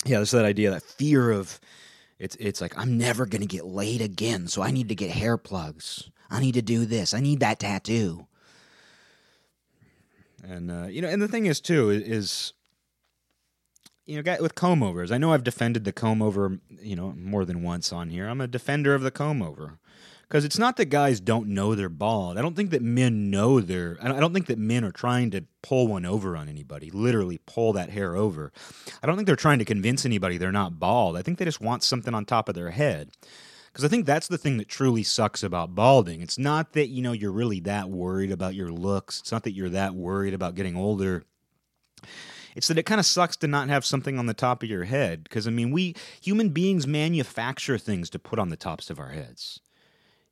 yeah, 0.05 0.19
there's 0.19 0.31
that 0.31 0.45
idea, 0.45 0.71
that 0.71 0.83
fear 0.83 1.31
of 1.31 1.59
it's 2.21 2.37
it's 2.37 2.61
like 2.61 2.79
I'm 2.79 2.99
never 2.99 3.27
gonna 3.27 3.47
get 3.47 3.65
laid 3.65 4.03
again, 4.03 4.47
so 4.47 4.63
I 4.63 4.71
need 4.71 4.89
to 4.91 4.95
get 4.95 5.11
hair 5.11 5.37
plugs. 5.37 6.11
I 6.31 6.39
need 6.41 6.55
to 6.55 6.63
do 6.63 6.85
this. 6.85 7.13
I 7.15 7.21
need 7.21 7.41
that 7.41 7.59
tattoo. 7.59 8.27
And 10.45 10.71
uh, 10.71 10.87
you 10.87 11.03
know, 11.03 11.09
and 11.09 11.21
the 11.21 11.29
thing 11.29 11.47
is 11.47 11.61
too 11.61 11.91
is 11.91 12.53
you 14.07 14.21
know, 14.23 14.37
with 14.41 14.55
comb 14.55 14.83
overs. 14.83 15.11
I 15.11 15.19
know 15.19 15.33
I've 15.33 15.45
defended 15.45 15.85
the 15.85 15.93
comb 15.93 16.21
over, 16.21 16.59
you 16.81 16.97
know, 16.97 17.13
more 17.13 17.45
than 17.45 17.63
once 17.63 17.93
on 17.93 18.11
here. 18.11 18.29
I'm 18.29 18.41
a 18.41 18.49
defender 18.49 18.95
of 18.95 19.03
the 19.03 19.11
comb 19.11 19.41
over 19.41 19.79
because 20.31 20.45
it's 20.45 20.61
not 20.61 20.77
that 20.77 20.85
guys 20.87 21.19
don't 21.19 21.49
know 21.49 21.75
they're 21.75 21.89
bald. 21.89 22.39
I 22.39 22.43
don't 22.43 22.55
think 22.55 22.71
that 22.71 22.83
men 22.83 23.33
know 23.33 23.61
they're. 23.61 23.99
I 24.01 24.21
don't 24.21 24.33
think 24.33 24.47
that 24.47 24.59
men 24.59 24.85
are 24.85 24.93
trying 24.93 25.33
to 25.33 25.45
pull 25.61 25.89
one 25.89 26.07
over 26.07 26.37
on 26.37 26.49
anybody. 26.49 26.89
Literally 26.93 27.41
pull 27.47 27.73
that 27.73 27.91
hair 27.91 28.15
over. 28.15 28.53
I 29.03 29.09
don't 29.09 29.17
think 29.17 29.27
they're 29.27 29.35
trying 29.35 29.59
to 29.59 29.65
convince 29.65 30.07
anybody 30.07 30.39
they're 30.39 30.53
not 30.53 30.79
bald. 30.79 31.17
I 31.17 31.23
think 31.23 31.39
they 31.39 31.45
just 31.45 31.61
want 31.61 31.83
something 31.83 32.15
on 32.15 32.25
top 32.25 32.49
of 32.49 32.55
their 32.55 32.71
head. 32.71 33.11
Because 33.73 33.85
I 33.85 33.89
think 33.89 34.07
that's 34.07 34.29
the 34.29 34.39
thing 34.39 34.57
that 34.59 34.69
truly 34.69 35.03
sucks 35.03 35.43
about 35.43 35.75
balding. 35.75 36.21
It's 36.21 36.39
not 36.39 36.75
that 36.75 36.91
you 36.91 37.03
know 37.03 37.13
you're 37.13 37.33
really 37.33 37.59
that 37.61 37.91
worried 37.91 38.31
about 38.31 38.55
your 38.55 38.71
looks. 38.71 39.19
It's 39.19 39.33
not 39.33 39.43
that 39.43 39.55
you're 39.55 39.69
that 39.71 39.97
worried 39.97 40.35
about 40.35 40.55
getting 40.55 40.77
older 40.77 41.25
it's 42.57 42.67
that 42.67 42.79
it 42.79 42.83
kind 42.83 42.99
of 42.99 43.07
sucks 43.07 43.37
to 43.37 43.47
not 43.47 43.69
have 43.69 43.85
something 43.85 44.19
on 44.19 44.27
the 44.27 44.35
top 44.35 44.63
of 44.63 44.69
your 44.69 44.85
head. 44.85 45.23
Because, 45.23 45.47
I 45.47 45.51
mean, 45.51 45.71
we 45.71 45.95
human 46.21 46.49
beings 46.49 46.85
manufacture 46.87 47.79
things 47.79 48.11
to 48.11 48.19
put 48.19 48.39
on 48.39 48.49
the 48.49 48.57
tops 48.57 48.91
of 48.91 48.99
our 48.99 49.11
heads. 49.11 49.61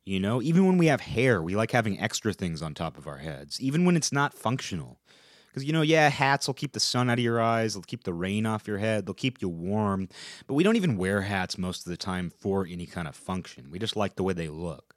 You 0.09 0.19
know, 0.19 0.41
even 0.41 0.65
when 0.65 0.79
we 0.79 0.87
have 0.87 1.01
hair, 1.01 1.39
we 1.39 1.55
like 1.55 1.69
having 1.69 1.99
extra 1.99 2.33
things 2.33 2.63
on 2.63 2.73
top 2.73 2.97
of 2.97 3.05
our 3.05 3.19
heads, 3.19 3.61
even 3.61 3.85
when 3.85 3.95
it's 3.95 4.11
not 4.11 4.33
functional. 4.33 4.99
Because, 5.45 5.63
you 5.63 5.71
know, 5.71 5.83
yeah, 5.83 6.09
hats 6.09 6.47
will 6.47 6.55
keep 6.55 6.73
the 6.73 6.79
sun 6.79 7.11
out 7.11 7.19
of 7.19 7.23
your 7.23 7.39
eyes, 7.39 7.75
they'll 7.75 7.83
keep 7.83 8.05
the 8.05 8.13
rain 8.13 8.47
off 8.47 8.67
your 8.67 8.79
head, 8.79 9.05
they'll 9.05 9.13
keep 9.13 9.39
you 9.39 9.49
warm. 9.49 10.09
But 10.47 10.55
we 10.55 10.63
don't 10.63 10.77
even 10.77 10.97
wear 10.97 11.21
hats 11.21 11.59
most 11.59 11.85
of 11.85 11.91
the 11.91 11.97
time 11.97 12.31
for 12.31 12.65
any 12.67 12.87
kind 12.87 13.07
of 13.07 13.15
function. 13.15 13.69
We 13.69 13.77
just 13.77 13.95
like 13.95 14.15
the 14.15 14.23
way 14.23 14.33
they 14.33 14.47
look. 14.47 14.95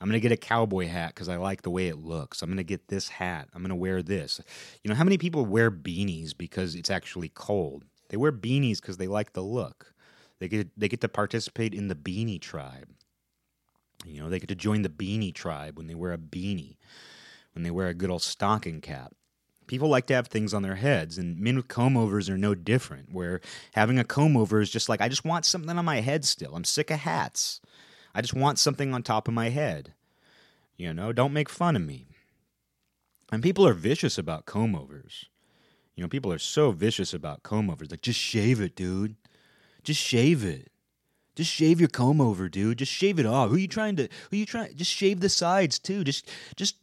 I'm 0.00 0.06
going 0.08 0.12
to 0.12 0.20
get 0.20 0.30
a 0.30 0.36
cowboy 0.36 0.86
hat 0.86 1.12
because 1.12 1.28
I 1.28 1.36
like 1.36 1.62
the 1.62 1.70
way 1.70 1.88
it 1.88 1.98
looks. 1.98 2.40
I'm 2.40 2.50
going 2.50 2.58
to 2.58 2.62
get 2.62 2.86
this 2.86 3.08
hat. 3.08 3.48
I'm 3.52 3.62
going 3.62 3.70
to 3.70 3.74
wear 3.74 4.00
this. 4.00 4.40
You 4.84 4.90
know, 4.90 4.94
how 4.94 5.02
many 5.02 5.18
people 5.18 5.44
wear 5.44 5.72
beanies 5.72 6.38
because 6.38 6.76
it's 6.76 6.88
actually 6.88 7.30
cold? 7.30 7.84
They 8.10 8.16
wear 8.16 8.30
beanies 8.30 8.80
because 8.80 8.96
they 8.96 9.08
like 9.08 9.32
the 9.32 9.42
look. 9.42 9.92
They 10.38 10.46
get 10.46 10.68
they 10.78 10.86
get 10.86 11.00
to 11.00 11.08
participate 11.08 11.74
in 11.74 11.88
the 11.88 11.96
beanie 11.96 12.40
tribe. 12.40 12.86
You 14.04 14.20
know, 14.20 14.28
they 14.28 14.38
get 14.40 14.48
to 14.48 14.54
join 14.54 14.82
the 14.82 14.88
beanie 14.88 15.34
tribe 15.34 15.76
when 15.76 15.86
they 15.86 15.94
wear 15.94 16.12
a 16.12 16.18
beanie, 16.18 16.76
when 17.54 17.62
they 17.62 17.70
wear 17.70 17.88
a 17.88 17.94
good 17.94 18.10
old 18.10 18.22
stocking 18.22 18.80
cap. 18.80 19.14
People 19.66 19.88
like 19.88 20.06
to 20.06 20.14
have 20.14 20.26
things 20.26 20.52
on 20.52 20.62
their 20.62 20.74
heads, 20.74 21.16
and 21.16 21.38
men 21.38 21.56
with 21.56 21.68
comb 21.68 21.96
overs 21.96 22.28
are 22.28 22.38
no 22.38 22.54
different. 22.54 23.12
Where 23.12 23.40
having 23.74 23.98
a 23.98 24.04
comb 24.04 24.36
over 24.36 24.60
is 24.60 24.70
just 24.70 24.88
like, 24.88 25.00
I 25.00 25.08
just 25.08 25.24
want 25.24 25.44
something 25.44 25.78
on 25.78 25.84
my 25.84 26.00
head 26.00 26.24
still. 26.24 26.56
I'm 26.56 26.64
sick 26.64 26.90
of 26.90 27.00
hats. 27.00 27.60
I 28.14 28.20
just 28.20 28.34
want 28.34 28.58
something 28.58 28.92
on 28.92 29.02
top 29.02 29.28
of 29.28 29.34
my 29.34 29.50
head. 29.50 29.94
You 30.76 30.92
know, 30.92 31.12
don't 31.12 31.32
make 31.32 31.48
fun 31.48 31.76
of 31.76 31.82
me. 31.82 32.06
And 33.30 33.42
people 33.42 33.66
are 33.66 33.74
vicious 33.74 34.18
about 34.18 34.46
comb 34.46 34.74
overs. 34.74 35.26
You 35.94 36.02
know, 36.02 36.08
people 36.08 36.32
are 36.32 36.38
so 36.38 36.72
vicious 36.72 37.14
about 37.14 37.42
comb 37.42 37.70
overs. 37.70 37.90
Like, 37.90 38.02
just 38.02 38.18
shave 38.18 38.60
it, 38.60 38.74
dude. 38.74 39.14
Just 39.84 40.00
shave 40.00 40.44
it. 40.44 40.69
Just 41.36 41.50
shave 41.50 41.80
your 41.80 41.88
comb 41.88 42.20
over, 42.20 42.48
dude. 42.48 42.78
Just 42.78 42.92
shave 42.92 43.18
it 43.18 43.26
off. 43.26 43.50
Who 43.50 43.56
are 43.56 43.58
you 43.58 43.68
trying 43.68 43.96
to? 43.96 44.02
Who 44.02 44.36
are 44.36 44.40
you 44.40 44.46
trying? 44.46 44.76
Just 44.76 44.90
shave 44.90 45.20
the 45.20 45.28
sides 45.28 45.78
too. 45.78 46.04
Just, 46.04 46.28
just 46.56 46.76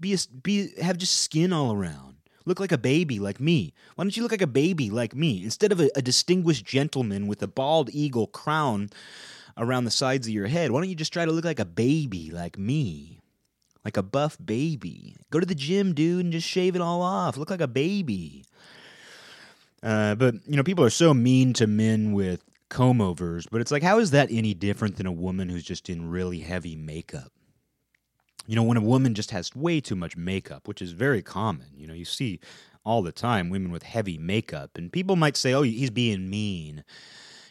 be 0.00 0.14
a, 0.14 0.18
be 0.42 0.70
have 0.80 0.98
just 0.98 1.22
skin 1.22 1.52
all 1.52 1.72
around. 1.72 2.16
Look 2.44 2.60
like 2.60 2.72
a 2.72 2.78
baby, 2.78 3.18
like 3.18 3.40
me. 3.40 3.74
Why 3.96 4.04
don't 4.04 4.16
you 4.16 4.22
look 4.22 4.32
like 4.32 4.40
a 4.40 4.46
baby, 4.46 4.88
like 4.88 5.16
me, 5.16 5.42
instead 5.42 5.72
of 5.72 5.80
a, 5.80 5.90
a 5.96 6.02
distinguished 6.02 6.64
gentleman 6.64 7.26
with 7.26 7.42
a 7.42 7.48
bald 7.48 7.90
eagle 7.92 8.28
crown 8.28 8.90
around 9.56 9.84
the 9.84 9.90
sides 9.90 10.26
of 10.26 10.32
your 10.32 10.46
head. 10.46 10.70
Why 10.70 10.80
don't 10.80 10.88
you 10.88 10.94
just 10.94 11.12
try 11.12 11.24
to 11.24 11.32
look 11.32 11.44
like 11.44 11.58
a 11.58 11.64
baby, 11.64 12.30
like 12.30 12.58
me? 12.58 13.20
Like 13.84 13.96
a 13.96 14.02
buff 14.02 14.36
baby. 14.44 15.16
Go 15.30 15.40
to 15.40 15.46
the 15.46 15.54
gym, 15.54 15.92
dude, 15.92 16.24
and 16.24 16.32
just 16.32 16.46
shave 16.46 16.76
it 16.76 16.82
all 16.82 17.02
off. 17.02 17.36
Look 17.36 17.50
like 17.50 17.60
a 17.60 17.68
baby. 17.68 18.44
Uh, 19.82 20.14
but, 20.14 20.34
you 20.46 20.56
know, 20.56 20.64
people 20.64 20.84
are 20.84 20.90
so 20.90 21.14
mean 21.14 21.52
to 21.54 21.66
men 21.66 22.12
with 22.12 22.42
comb 22.68 23.00
overs, 23.00 23.46
but 23.50 23.60
it's 23.60 23.70
like, 23.70 23.82
how 23.82 23.98
is 23.98 24.10
that 24.10 24.28
any 24.30 24.54
different 24.54 24.96
than 24.96 25.06
a 25.06 25.12
woman 25.12 25.48
who's 25.48 25.64
just 25.64 25.88
in 25.88 26.10
really 26.10 26.40
heavy 26.40 26.76
makeup? 26.76 27.32
You 28.46 28.56
know, 28.56 28.62
when 28.62 28.76
a 28.76 28.82
woman 28.82 29.14
just 29.14 29.32
has 29.32 29.54
way 29.56 29.80
too 29.80 29.96
much 29.96 30.16
makeup, 30.16 30.68
which 30.68 30.80
is 30.80 30.92
very 30.92 31.22
common, 31.22 31.68
you 31.74 31.86
know, 31.86 31.94
you 31.94 32.04
see 32.04 32.40
all 32.84 33.02
the 33.02 33.12
time 33.12 33.50
women 33.50 33.72
with 33.72 33.82
heavy 33.82 34.18
makeup, 34.18 34.76
and 34.76 34.92
people 34.92 35.16
might 35.16 35.36
say, 35.36 35.52
oh, 35.52 35.62
he's 35.62 35.90
being 35.90 36.30
mean 36.30 36.84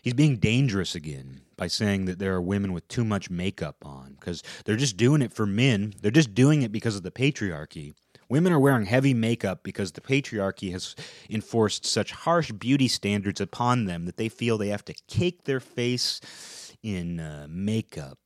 he's 0.06 0.14
being 0.14 0.38
dangerous 0.38 0.94
again 0.94 1.42
by 1.58 1.66
saying 1.66 2.06
that 2.06 2.20
there 2.20 2.36
are 2.36 2.42
women 2.42 2.72
with 2.72 2.88
too 2.88 3.04
much 3.04 3.32
makeup 3.32 3.78
on 3.84 4.16
because 4.20 4.44
they're 4.64 4.76
just 4.76 4.98
doing 4.98 5.22
it 5.24 5.34
for 5.34 5.48
men. 5.48 5.94
They're 6.00 6.12
just 6.12 6.36
doing 6.36 6.62
it 6.62 6.72
because 6.72 6.96
of 6.96 7.02
the 7.02 7.12
patriarchy. 7.12 7.96
Women 8.30 8.54
are 8.54 8.60
wearing 8.60 8.86
heavy 8.86 9.14
makeup 9.14 9.62
because 9.64 9.92
the 9.92 10.02
patriarchy 10.02 10.72
has 10.72 10.96
enforced 11.30 11.86
such 11.86 12.12
harsh 12.12 12.52
beauty 12.52 12.88
standards 12.88 13.40
upon 13.40 13.86
them 13.86 14.06
that 14.06 14.18
they 14.18 14.30
feel 14.30 14.58
they 14.58 14.70
have 14.70 14.86
to 14.86 14.96
cake 15.08 15.44
their 15.46 15.60
face 15.60 16.20
in 16.82 17.20
uh, 17.20 17.48
makeup. 17.50 18.18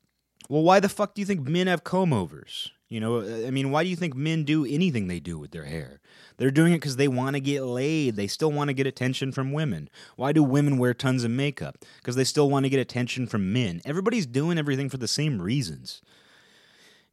Well, 0.49 0.63
why 0.63 0.79
the 0.79 0.89
fuck 0.89 1.13
do 1.13 1.21
you 1.21 1.25
think 1.25 1.47
men 1.47 1.67
have 1.67 1.83
comb 1.83 2.11
overs? 2.11 2.71
You 2.89 2.99
know, 2.99 3.21
I 3.21 3.51
mean, 3.51 3.69
why 3.69 3.83
do 3.83 3.89
you 3.89 3.95
think 3.95 4.15
men 4.15 4.43
do 4.43 4.65
anything 4.65 5.07
they 5.07 5.19
do 5.19 5.37
with 5.37 5.51
their 5.51 5.65
hair? 5.65 6.01
They're 6.37 6.49
doing 6.49 6.73
it 6.73 6.77
because 6.77 6.95
they 6.95 7.07
want 7.07 7.35
to 7.35 7.39
get 7.39 7.61
laid. 7.61 8.15
They 8.15 8.25
still 8.25 8.51
want 8.51 8.69
to 8.69 8.73
get 8.73 8.87
attention 8.87 9.31
from 9.31 9.51
women. 9.51 9.89
Why 10.15 10.31
do 10.31 10.41
women 10.41 10.79
wear 10.79 10.95
tons 10.95 11.23
of 11.23 11.29
makeup? 11.29 11.77
Because 11.97 12.15
they 12.15 12.23
still 12.23 12.49
want 12.49 12.63
to 12.63 12.69
get 12.69 12.79
attention 12.79 13.27
from 13.27 13.53
men. 13.53 13.81
Everybody's 13.85 14.25
doing 14.25 14.57
everything 14.57 14.89
for 14.89 14.97
the 14.97 15.07
same 15.07 15.39
reasons. 15.39 16.01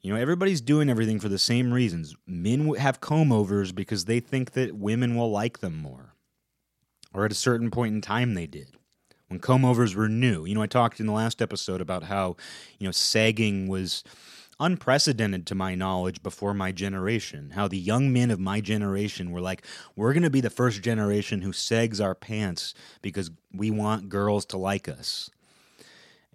You 0.03 0.13
know, 0.13 0.21
everybody's 0.21 0.61
doing 0.61 0.89
everything 0.89 1.19
for 1.19 1.29
the 1.29 1.39
same 1.39 1.73
reasons. 1.73 2.15
Men 2.27 2.75
have 2.75 3.01
comb 3.01 3.33
overs 3.33 3.73
because 3.73 4.05
they 4.05 4.21
think 4.21 4.53
that 4.53 4.77
women 4.77 5.17
will 5.17 5.31
like 5.31 5.59
them 5.59 5.77
more. 5.77 6.15
Or 7.13 7.25
at 7.25 7.33
a 7.33 7.37
certain 7.37 7.71
point 7.71 7.95
in 7.95 8.01
time, 8.01 8.35
they 8.35 8.47
did 8.47 8.77
when 9.29 9.41
comb 9.41 9.65
overs 9.65 9.95
were 9.95 10.09
new. 10.09 10.45
You 10.45 10.55
know, 10.55 10.63
I 10.63 10.67
talked 10.67 11.01
in 11.01 11.07
the 11.07 11.13
last 11.13 11.43
episode 11.43 11.81
about 11.81 12.05
how, 12.05 12.37
you 12.79 12.87
know, 12.87 12.93
sagging 12.93 13.69
was 13.69 14.05
unprecedented 14.59 15.47
to 15.47 15.55
my 15.55 15.75
knowledge 15.75 16.23
before 16.23 16.55
my 16.55 16.73
generation. 16.73 17.51
How 17.51 17.69
the 17.69 17.79
young 17.79 18.13
men 18.13 18.31
of 18.31 18.41
my 18.41 18.61
generation 18.61 19.31
were 19.31 19.41
like, 19.41 19.67
we're 19.95 20.15
going 20.15 20.23
to 20.23 20.31
be 20.31 20.41
the 20.41 20.51
first 20.51 20.83
generation 20.83 21.43
who 21.43 21.53
sags 21.53 22.01
our 22.01 22.15
pants 22.15 22.73
because 23.03 23.31
we 23.53 23.71
want 23.71 24.09
girls 24.09 24.47
to 24.47 24.57
like 24.57 24.89
us. 24.89 25.31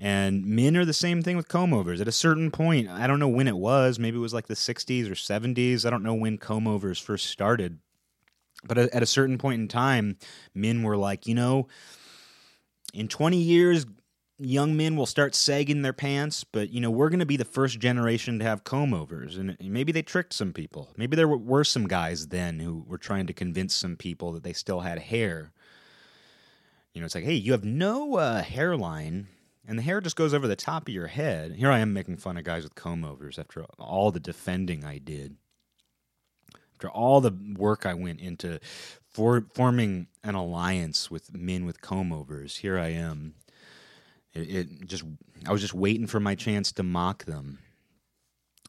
And 0.03 0.43
men 0.47 0.75
are 0.75 0.83
the 0.83 0.93
same 0.93 1.21
thing 1.21 1.37
with 1.37 1.47
comb 1.47 1.75
overs. 1.75 2.01
At 2.01 2.07
a 2.07 2.11
certain 2.11 2.49
point, 2.49 2.89
I 2.89 3.05
don't 3.05 3.19
know 3.19 3.27
when 3.27 3.47
it 3.47 3.55
was, 3.55 3.99
maybe 3.99 4.17
it 4.17 4.21
was 4.21 4.33
like 4.33 4.47
the 4.47 4.55
60s 4.55 5.05
or 5.05 5.13
70s. 5.13 5.85
I 5.85 5.91
don't 5.91 6.01
know 6.01 6.15
when 6.15 6.39
comb 6.39 6.67
overs 6.67 6.97
first 6.97 7.27
started. 7.27 7.77
But 8.63 8.79
at 8.79 9.03
a 9.03 9.07
certain 9.07 9.37
point 9.37 9.61
in 9.61 9.67
time, 9.67 10.17
men 10.55 10.81
were 10.81 10.97
like, 10.97 11.27
you 11.27 11.35
know, 11.35 11.67
in 12.95 13.07
20 13.09 13.37
years, 13.37 13.85
young 14.39 14.75
men 14.75 14.95
will 14.95 15.05
start 15.05 15.35
sagging 15.35 15.83
their 15.83 15.93
pants, 15.93 16.43
but 16.43 16.71
you 16.71 16.81
know, 16.81 16.89
we're 16.89 17.09
going 17.09 17.19
to 17.19 17.25
be 17.25 17.37
the 17.37 17.45
first 17.45 17.79
generation 17.79 18.39
to 18.39 18.45
have 18.45 18.63
comb 18.63 18.95
overs. 18.95 19.37
And 19.37 19.55
maybe 19.61 19.91
they 19.91 20.01
tricked 20.01 20.33
some 20.33 20.51
people. 20.51 20.89
Maybe 20.97 21.15
there 21.15 21.27
were 21.27 21.63
some 21.63 21.87
guys 21.87 22.27
then 22.27 22.59
who 22.59 22.83
were 22.87 22.97
trying 22.97 23.27
to 23.27 23.33
convince 23.33 23.75
some 23.75 23.95
people 23.97 24.31
that 24.33 24.43
they 24.43 24.53
still 24.53 24.79
had 24.79 24.97
hair. 24.97 25.51
You 26.93 27.01
know, 27.01 27.05
it's 27.05 27.15
like, 27.15 27.23
hey, 27.23 27.35
you 27.35 27.51
have 27.51 27.63
no 27.63 28.15
uh, 28.15 28.41
hairline, 28.41 29.27
and 29.67 29.77
the 29.77 29.83
hair 29.83 30.01
just 30.01 30.15
goes 30.15 30.33
over 30.33 30.47
the 30.47 30.55
top 30.55 30.87
of 30.87 30.93
your 30.93 31.07
head. 31.07 31.53
Here 31.53 31.71
I 31.71 31.79
am 31.79 31.93
making 31.93 32.17
fun 32.17 32.37
of 32.37 32.43
guys 32.43 32.63
with 32.63 32.75
comb 32.75 33.05
overs 33.05 33.37
after 33.37 33.63
all 33.77 34.11
the 34.11 34.19
defending 34.19 34.83
I 34.83 34.97
did. 34.97 35.37
after 36.73 36.89
all 36.89 37.21
the 37.21 37.35
work 37.57 37.85
I 37.85 37.93
went 37.93 38.19
into 38.19 38.59
for 39.09 39.45
forming 39.53 40.07
an 40.23 40.35
alliance 40.35 41.11
with 41.11 41.35
men 41.35 41.65
with 41.65 41.81
comb 41.81 42.11
overs, 42.11 42.57
here 42.57 42.79
I 42.79 42.89
am. 42.89 43.35
It, 44.33 44.55
it 44.55 44.87
just 44.87 45.03
I 45.45 45.51
was 45.51 45.61
just 45.61 45.73
waiting 45.73 46.07
for 46.07 46.19
my 46.19 46.35
chance 46.35 46.71
to 46.73 46.83
mock 46.83 47.25
them. 47.25 47.59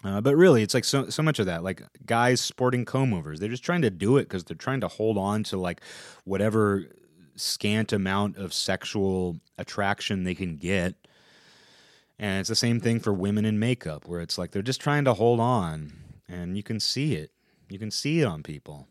Uh, 0.05 0.21
but 0.21 0.35
really, 0.35 0.63
it's 0.63 0.75
like 0.75 0.85
so 0.85 1.09
so 1.11 1.23
much 1.23 1.39
of 1.39 1.47
that, 1.47 1.63
like 1.63 1.83
guys 2.05 2.41
sporting 2.41 2.85
comb 2.85 3.15
overs. 3.15 3.39
They're 3.39 3.49
just 3.49 3.65
trying 3.65 3.83
to 3.83 3.91
do 3.91 4.17
it 4.17 4.25
because 4.25 4.45
they're 4.45 4.57
trying 4.57 4.81
to 4.81 4.89
hold 4.89 5.17
on 5.17 5.45
to 5.45 5.57
like 5.57 5.81
whatever 6.25 6.89
scant 7.37 7.93
amount 7.93 8.37
of 8.37 8.53
sexual 8.53 9.41
attraction 9.59 10.25
they 10.25 10.35
can 10.35 10.57
get. 10.57 10.95
And 12.19 12.41
it's 12.41 12.49
the 12.49 12.55
same 12.55 12.81
thing 12.81 13.01
for 13.01 13.13
women 13.13 13.45
in 13.45 13.59
makeup, 13.59 14.07
where 14.07 14.21
it's 14.21 14.39
like 14.39 14.53
they're 14.53 14.63
just 14.63 14.81
trying 14.81 15.05
to 15.05 15.15
hold 15.15 15.41
on, 15.41 15.93
and 16.29 16.57
you 16.57 16.63
can 16.63 16.79
see 16.79 17.15
it. 17.15 17.33
You 17.69 17.79
can 17.79 17.91
see 17.91 18.21
it 18.21 18.25
on 18.25 18.43
people. 18.43 18.87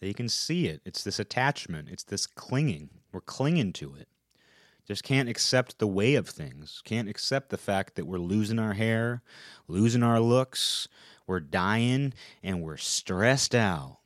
You 0.00 0.14
can 0.14 0.28
see 0.28 0.66
it. 0.66 0.82
It's 0.84 1.02
this 1.02 1.18
attachment. 1.18 1.88
It's 1.90 2.04
this 2.04 2.26
clinging. 2.26 2.90
We're 3.12 3.20
clinging 3.22 3.72
to 3.74 3.94
it. 3.94 4.08
Just 4.86 5.02
can't 5.02 5.30
accept 5.30 5.78
the 5.78 5.86
way 5.86 6.14
of 6.14 6.28
things. 6.28 6.82
Can't 6.84 7.08
accept 7.08 7.48
the 7.48 7.56
fact 7.56 7.94
that 7.94 8.06
we're 8.06 8.18
losing 8.18 8.58
our 8.58 8.74
hair, 8.74 9.22
losing 9.66 10.02
our 10.02 10.20
looks, 10.20 10.88
we're 11.26 11.40
dying, 11.40 12.12
and 12.42 12.60
we're 12.62 12.76
stressed 12.76 13.54
out. 13.54 13.98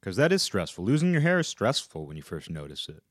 Because 0.00 0.16
that 0.16 0.32
is 0.32 0.42
stressful. 0.42 0.84
Losing 0.84 1.12
your 1.12 1.22
hair 1.22 1.38
is 1.38 1.48
stressful 1.48 2.06
when 2.06 2.16
you 2.16 2.22
first 2.22 2.50
notice 2.50 2.88
it. 2.88 3.02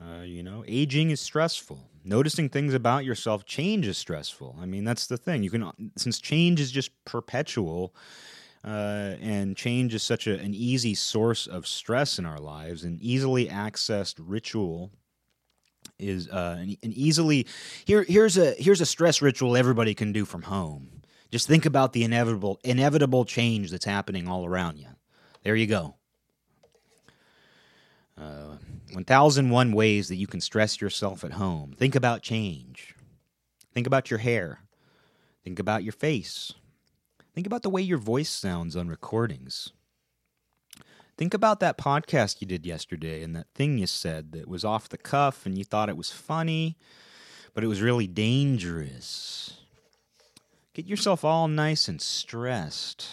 Uh, 0.00 0.22
you 0.22 0.42
know, 0.42 0.64
aging 0.66 1.10
is 1.10 1.20
stressful. 1.20 1.90
Noticing 2.04 2.48
things 2.48 2.74
about 2.74 3.04
yourself, 3.04 3.44
change 3.44 3.86
is 3.86 3.98
stressful. 3.98 4.56
I 4.60 4.66
mean, 4.66 4.84
that's 4.84 5.06
the 5.06 5.18
thing. 5.18 5.42
You 5.42 5.50
can, 5.50 5.92
since 5.96 6.18
change 6.18 6.60
is 6.60 6.72
just 6.72 6.90
perpetual, 7.04 7.94
uh, 8.64 9.16
and 9.20 9.56
change 9.56 9.94
is 9.94 10.02
such 10.02 10.26
a, 10.26 10.38
an 10.38 10.54
easy 10.54 10.94
source 10.94 11.46
of 11.46 11.66
stress 11.66 12.18
in 12.18 12.26
our 12.26 12.38
lives, 12.38 12.84
an 12.84 12.98
easily 13.00 13.46
accessed 13.46 14.16
ritual 14.18 14.90
is 15.98 16.28
uh, 16.28 16.56
an, 16.58 16.76
an 16.82 16.92
easily 16.92 17.46
here. 17.84 18.04
Here's 18.04 18.36
a 18.36 18.52
here's 18.52 18.80
a 18.80 18.86
stress 18.86 19.22
ritual 19.22 19.56
everybody 19.56 19.94
can 19.94 20.12
do 20.12 20.24
from 20.24 20.42
home. 20.42 21.02
Just 21.30 21.46
think 21.46 21.66
about 21.66 21.92
the 21.92 22.04
inevitable 22.04 22.60
inevitable 22.64 23.24
change 23.24 23.70
that's 23.70 23.84
happening 23.84 24.28
all 24.28 24.46
around 24.46 24.78
you. 24.78 24.88
There 25.42 25.56
you 25.56 25.66
go. 25.66 25.96
Uh, 28.16 28.56
1001 28.92 29.72
ways 29.72 30.08
that 30.08 30.16
you 30.16 30.26
can 30.26 30.40
stress 30.40 30.80
yourself 30.80 31.24
at 31.24 31.32
home. 31.32 31.74
Think 31.76 31.94
about 31.94 32.22
change. 32.22 32.94
Think 33.72 33.86
about 33.86 34.10
your 34.10 34.18
hair. 34.18 34.60
Think 35.42 35.58
about 35.58 35.82
your 35.82 35.92
face. 35.92 36.52
Think 37.34 37.46
about 37.46 37.62
the 37.62 37.70
way 37.70 37.80
your 37.80 37.98
voice 37.98 38.28
sounds 38.28 38.76
on 38.76 38.88
recordings. 38.88 39.72
Think 41.16 41.34
about 41.34 41.60
that 41.60 41.78
podcast 41.78 42.40
you 42.40 42.46
did 42.46 42.66
yesterday 42.66 43.22
and 43.22 43.34
that 43.34 43.46
thing 43.54 43.78
you 43.78 43.86
said 43.86 44.32
that 44.32 44.48
was 44.48 44.64
off 44.64 44.88
the 44.88 44.98
cuff 44.98 45.46
and 45.46 45.56
you 45.56 45.64
thought 45.64 45.88
it 45.88 45.96
was 45.96 46.10
funny, 46.10 46.76
but 47.54 47.64
it 47.64 47.68
was 47.68 47.82
really 47.82 48.06
dangerous. 48.06 49.58
Get 50.74 50.86
yourself 50.86 51.24
all 51.24 51.48
nice 51.48 51.88
and 51.88 52.00
stressed. 52.00 53.08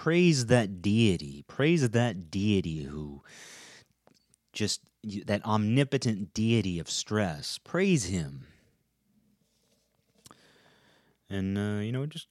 Praise 0.00 0.46
that 0.46 0.80
deity. 0.80 1.44
Praise 1.46 1.90
that 1.90 2.30
deity 2.30 2.84
who 2.84 3.20
just 4.50 4.80
that 5.26 5.44
omnipotent 5.44 6.32
deity 6.32 6.78
of 6.78 6.88
stress. 6.88 7.58
Praise 7.58 8.06
him. 8.06 8.46
And, 11.28 11.58
uh, 11.58 11.82
you 11.82 11.92
know, 11.92 12.06
just 12.06 12.28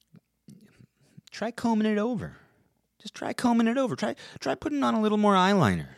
try 1.30 1.52
combing 1.52 1.86
it 1.86 1.96
over. 1.96 2.38
Just 3.00 3.14
try 3.14 3.32
combing 3.32 3.68
it 3.68 3.78
over. 3.78 3.94
Try 3.94 4.16
try 4.40 4.56
putting 4.56 4.82
on 4.82 4.94
a 4.94 5.00
little 5.00 5.16
more 5.16 5.34
eyeliner. 5.34 5.90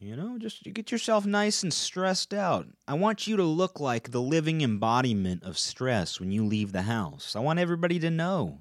You 0.00 0.16
know, 0.16 0.36
just 0.36 0.70
get 0.70 0.92
yourself 0.92 1.24
nice 1.24 1.62
and 1.62 1.72
stressed 1.72 2.34
out. 2.34 2.66
I 2.86 2.92
want 2.92 3.26
you 3.26 3.38
to 3.38 3.42
look 3.42 3.80
like 3.80 4.10
the 4.10 4.20
living 4.20 4.60
embodiment 4.60 5.44
of 5.44 5.56
stress 5.56 6.20
when 6.20 6.30
you 6.30 6.44
leave 6.44 6.72
the 6.72 6.82
house. 6.82 7.34
I 7.34 7.40
want 7.40 7.58
everybody 7.58 7.98
to 7.98 8.10
know. 8.10 8.58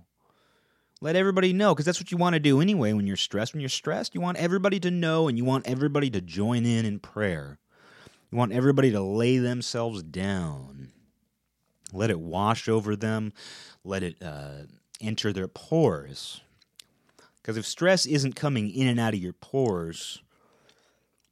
Let 1.03 1.15
everybody 1.15 1.51
know, 1.51 1.73
because 1.73 1.85
that's 1.85 1.99
what 1.99 2.11
you 2.11 2.17
want 2.17 2.35
to 2.35 2.39
do 2.39 2.61
anyway 2.61 2.93
when 2.93 3.07
you're 3.07 3.17
stressed. 3.17 3.53
When 3.53 3.59
you're 3.59 3.69
stressed, 3.69 4.13
you 4.13 4.21
want 4.21 4.37
everybody 4.37 4.79
to 4.81 4.91
know 4.91 5.27
and 5.27 5.35
you 5.35 5.43
want 5.43 5.67
everybody 5.67 6.11
to 6.11 6.21
join 6.21 6.63
in 6.63 6.85
in 6.85 6.99
prayer. 6.99 7.57
You 8.31 8.37
want 8.37 8.51
everybody 8.51 8.91
to 8.91 9.01
lay 9.01 9.39
themselves 9.39 10.03
down. 10.03 10.89
Let 11.91 12.11
it 12.11 12.19
wash 12.19 12.69
over 12.69 12.95
them. 12.95 13.33
Let 13.83 14.03
it 14.03 14.21
uh, 14.21 14.67
enter 15.01 15.33
their 15.33 15.47
pores. 15.47 16.41
Because 17.41 17.57
if 17.57 17.65
stress 17.65 18.05
isn't 18.05 18.35
coming 18.35 18.69
in 18.69 18.87
and 18.87 18.99
out 18.99 19.15
of 19.15 19.19
your 19.19 19.33
pores, 19.33 20.21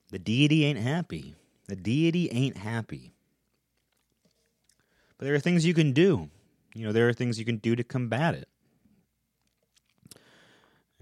the 0.10 0.18
deity 0.18 0.66
ain't 0.66 0.80
happy. 0.80 1.36
The 1.68 1.76
deity 1.76 2.28
ain't 2.32 2.58
happy. 2.58 3.14
But 5.20 5.26
there 5.26 5.36
are 5.36 5.40
things 5.40 5.66
you 5.66 5.76
can 5.76 5.94
do. 5.94 6.30
You 6.74 6.88
know, 6.88 6.92
there 6.92 7.08
are 7.08 7.14
things 7.14 7.38
you 7.38 7.46
can 7.46 7.58
do 7.58 7.76
to 7.76 7.84
combat 7.84 8.34
it. 8.34 8.48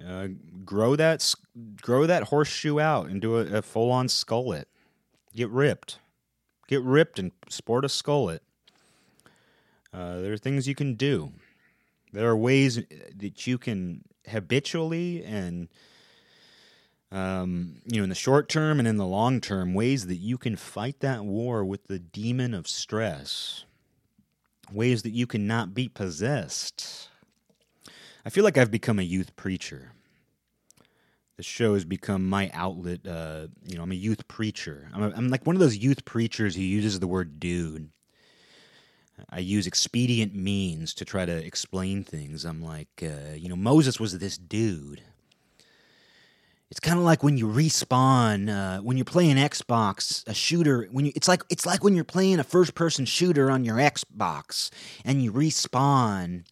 Uh, 0.05 0.27
grow 0.63 0.95
that 0.95 1.33
grow 1.81 2.05
that 2.05 2.23
horseshoe 2.23 2.79
out 2.79 3.07
and 3.07 3.19
do 3.19 3.37
a, 3.37 3.57
a 3.57 3.61
full 3.61 3.91
on 3.91 4.07
skullet. 4.07 4.65
Get 5.35 5.49
ripped, 5.49 5.97
get 6.67 6.81
ripped 6.83 7.17
and 7.17 7.31
sport 7.49 7.83
a 7.83 7.87
skullet. 7.87 8.39
Uh, 9.91 10.21
there 10.21 10.33
are 10.33 10.37
things 10.37 10.67
you 10.67 10.75
can 10.75 10.93
do. 10.93 11.31
There 12.13 12.29
are 12.29 12.37
ways 12.37 12.79
that 13.15 13.47
you 13.47 13.57
can 13.57 14.03
habitually 14.27 15.23
and 15.23 15.67
um, 17.11 17.81
you 17.85 17.97
know 17.97 18.03
in 18.03 18.09
the 18.09 18.15
short 18.15 18.49
term 18.49 18.77
and 18.77 18.87
in 18.87 18.97
the 18.97 19.05
long 19.05 19.41
term 19.41 19.73
ways 19.73 20.05
that 20.07 20.17
you 20.17 20.37
can 20.37 20.55
fight 20.55 20.99
that 20.99 21.25
war 21.25 21.65
with 21.65 21.87
the 21.87 21.99
demon 21.99 22.53
of 22.53 22.67
stress. 22.67 23.63
Ways 24.71 25.01
that 25.03 25.11
you 25.11 25.25
cannot 25.25 25.73
be 25.73 25.87
possessed 25.87 27.09
I 28.27 28.29
feel 28.29 28.43
like 28.43 28.57
I've 28.57 28.69
become 28.71 28.99
a 28.99 29.03
youth 29.03 29.37
preacher. 29.37 29.93
The 31.37 31.43
show 31.43 31.75
has 31.75 31.85
become 31.85 32.27
my 32.27 32.51
outlet. 32.53 33.07
Uh, 33.07 33.47
you 33.65 33.77
know, 33.77 33.83
I'm 33.83 33.91
a 33.93 33.95
youth 33.95 34.27
preacher. 34.27 34.89
I'm, 34.93 35.01
a, 35.01 35.13
I'm 35.15 35.29
like 35.29 35.47
one 35.47 35.55
of 35.55 35.61
those 35.61 35.77
youth 35.77 36.03
preachers 36.03 36.53
who 36.53 36.61
uses 36.61 36.99
the 36.99 37.07
word 37.07 37.39
dude. 37.39 37.89
I 39.29 39.39
use 39.39 39.65
expedient 39.65 40.35
means 40.35 40.93
to 40.95 41.05
try 41.05 41.25
to 41.25 41.31
explain 41.31 42.03
things. 42.03 42.43
I'm 42.43 42.61
like, 42.61 42.89
uh, 43.01 43.35
you 43.35 43.47
know, 43.47 43.55
Moses 43.55 43.97
was 43.97 44.19
this 44.19 44.37
dude. 44.37 45.03
It's 46.69 46.81
kind 46.81 46.99
of 46.99 47.05
like 47.05 47.23
when 47.23 47.37
you 47.37 47.47
respawn 47.47 48.49
uh, 48.49 48.81
when 48.81 48.97
you're 48.97 49.05
playing 49.05 49.37
Xbox, 49.37 50.27
a 50.27 50.33
shooter. 50.33 50.89
When 50.91 51.05
you, 51.05 51.13
it's 51.15 51.29
like 51.29 51.43
it's 51.49 51.65
like 51.65 51.81
when 51.81 51.95
you're 51.95 52.03
playing 52.03 52.39
a 52.39 52.43
first-person 52.43 53.05
shooter 53.05 53.49
on 53.49 53.63
your 53.63 53.77
Xbox, 53.77 54.69
and 55.05 55.23
you 55.23 55.31
respawn 55.31 56.43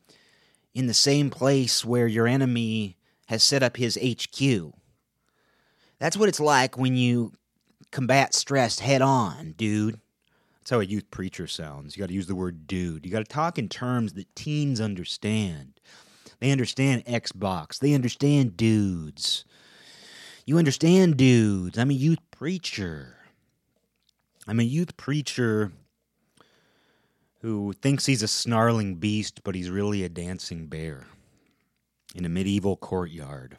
in 0.75 0.87
the 0.87 0.93
same 0.93 1.31
place 1.31 1.83
where 1.85 2.05
your 2.05 2.27
enemy 2.27 2.97
has 3.27 3.41
set 3.41 3.63
up 3.63 3.77
his 3.77 3.97
HQ. 3.97 4.73
That's 5.97 6.17
what 6.17 6.29
it's 6.29 6.41
like 6.41 6.77
when 6.77 6.95
you 6.95 7.31
combat 7.91 8.35
stress 8.35 8.79
head 8.79 9.01
on, 9.01 9.53
dude. 9.53 9.99
That's 10.59 10.71
how 10.71 10.81
a 10.81 10.83
youth 10.83 11.09
preacher 11.09 11.47
sounds. 11.47 11.95
You 11.95 12.01
got 12.01 12.09
to 12.09 12.13
use 12.13 12.27
the 12.27 12.35
word 12.35 12.67
dude. 12.67 13.05
You 13.05 13.11
got 13.11 13.19
to 13.19 13.23
talk 13.23 13.57
in 13.57 13.69
terms 13.69 14.13
that 14.13 14.35
teens 14.35 14.81
understand. 14.81 15.79
They 16.39 16.51
understand 16.51 17.05
Xbox, 17.05 17.79
they 17.79 17.93
understand 17.93 18.57
dudes. 18.57 19.45
You 20.45 20.59
understand 20.59 21.17
dudes. 21.17 21.77
I'm 21.79 21.89
a 21.89 21.93
youth 21.93 22.19
preacher. 22.29 23.15
I'm 24.47 24.59
a 24.59 24.63
youth 24.63 24.95
preacher 24.95 25.71
who 27.45 27.73
thinks 27.73 28.07
he's 28.07 28.23
a 28.23 28.27
snarling 28.27 28.95
beast, 28.95 29.43
but 29.43 29.53
he's 29.53 29.69
really 29.69 30.03
a 30.03 30.09
dancing 30.09 30.65
bear 30.65 31.05
in 32.15 32.25
a 32.25 32.29
medieval 32.29 32.75
courtyard. 32.75 33.57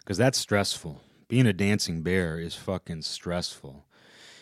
Because 0.00 0.18
that's 0.18 0.36
stressful. 0.36 1.00
Being 1.28 1.46
a 1.46 1.54
dancing 1.54 2.02
bear 2.02 2.38
is 2.38 2.54
fucking 2.54 3.02
stressful. 3.02 3.86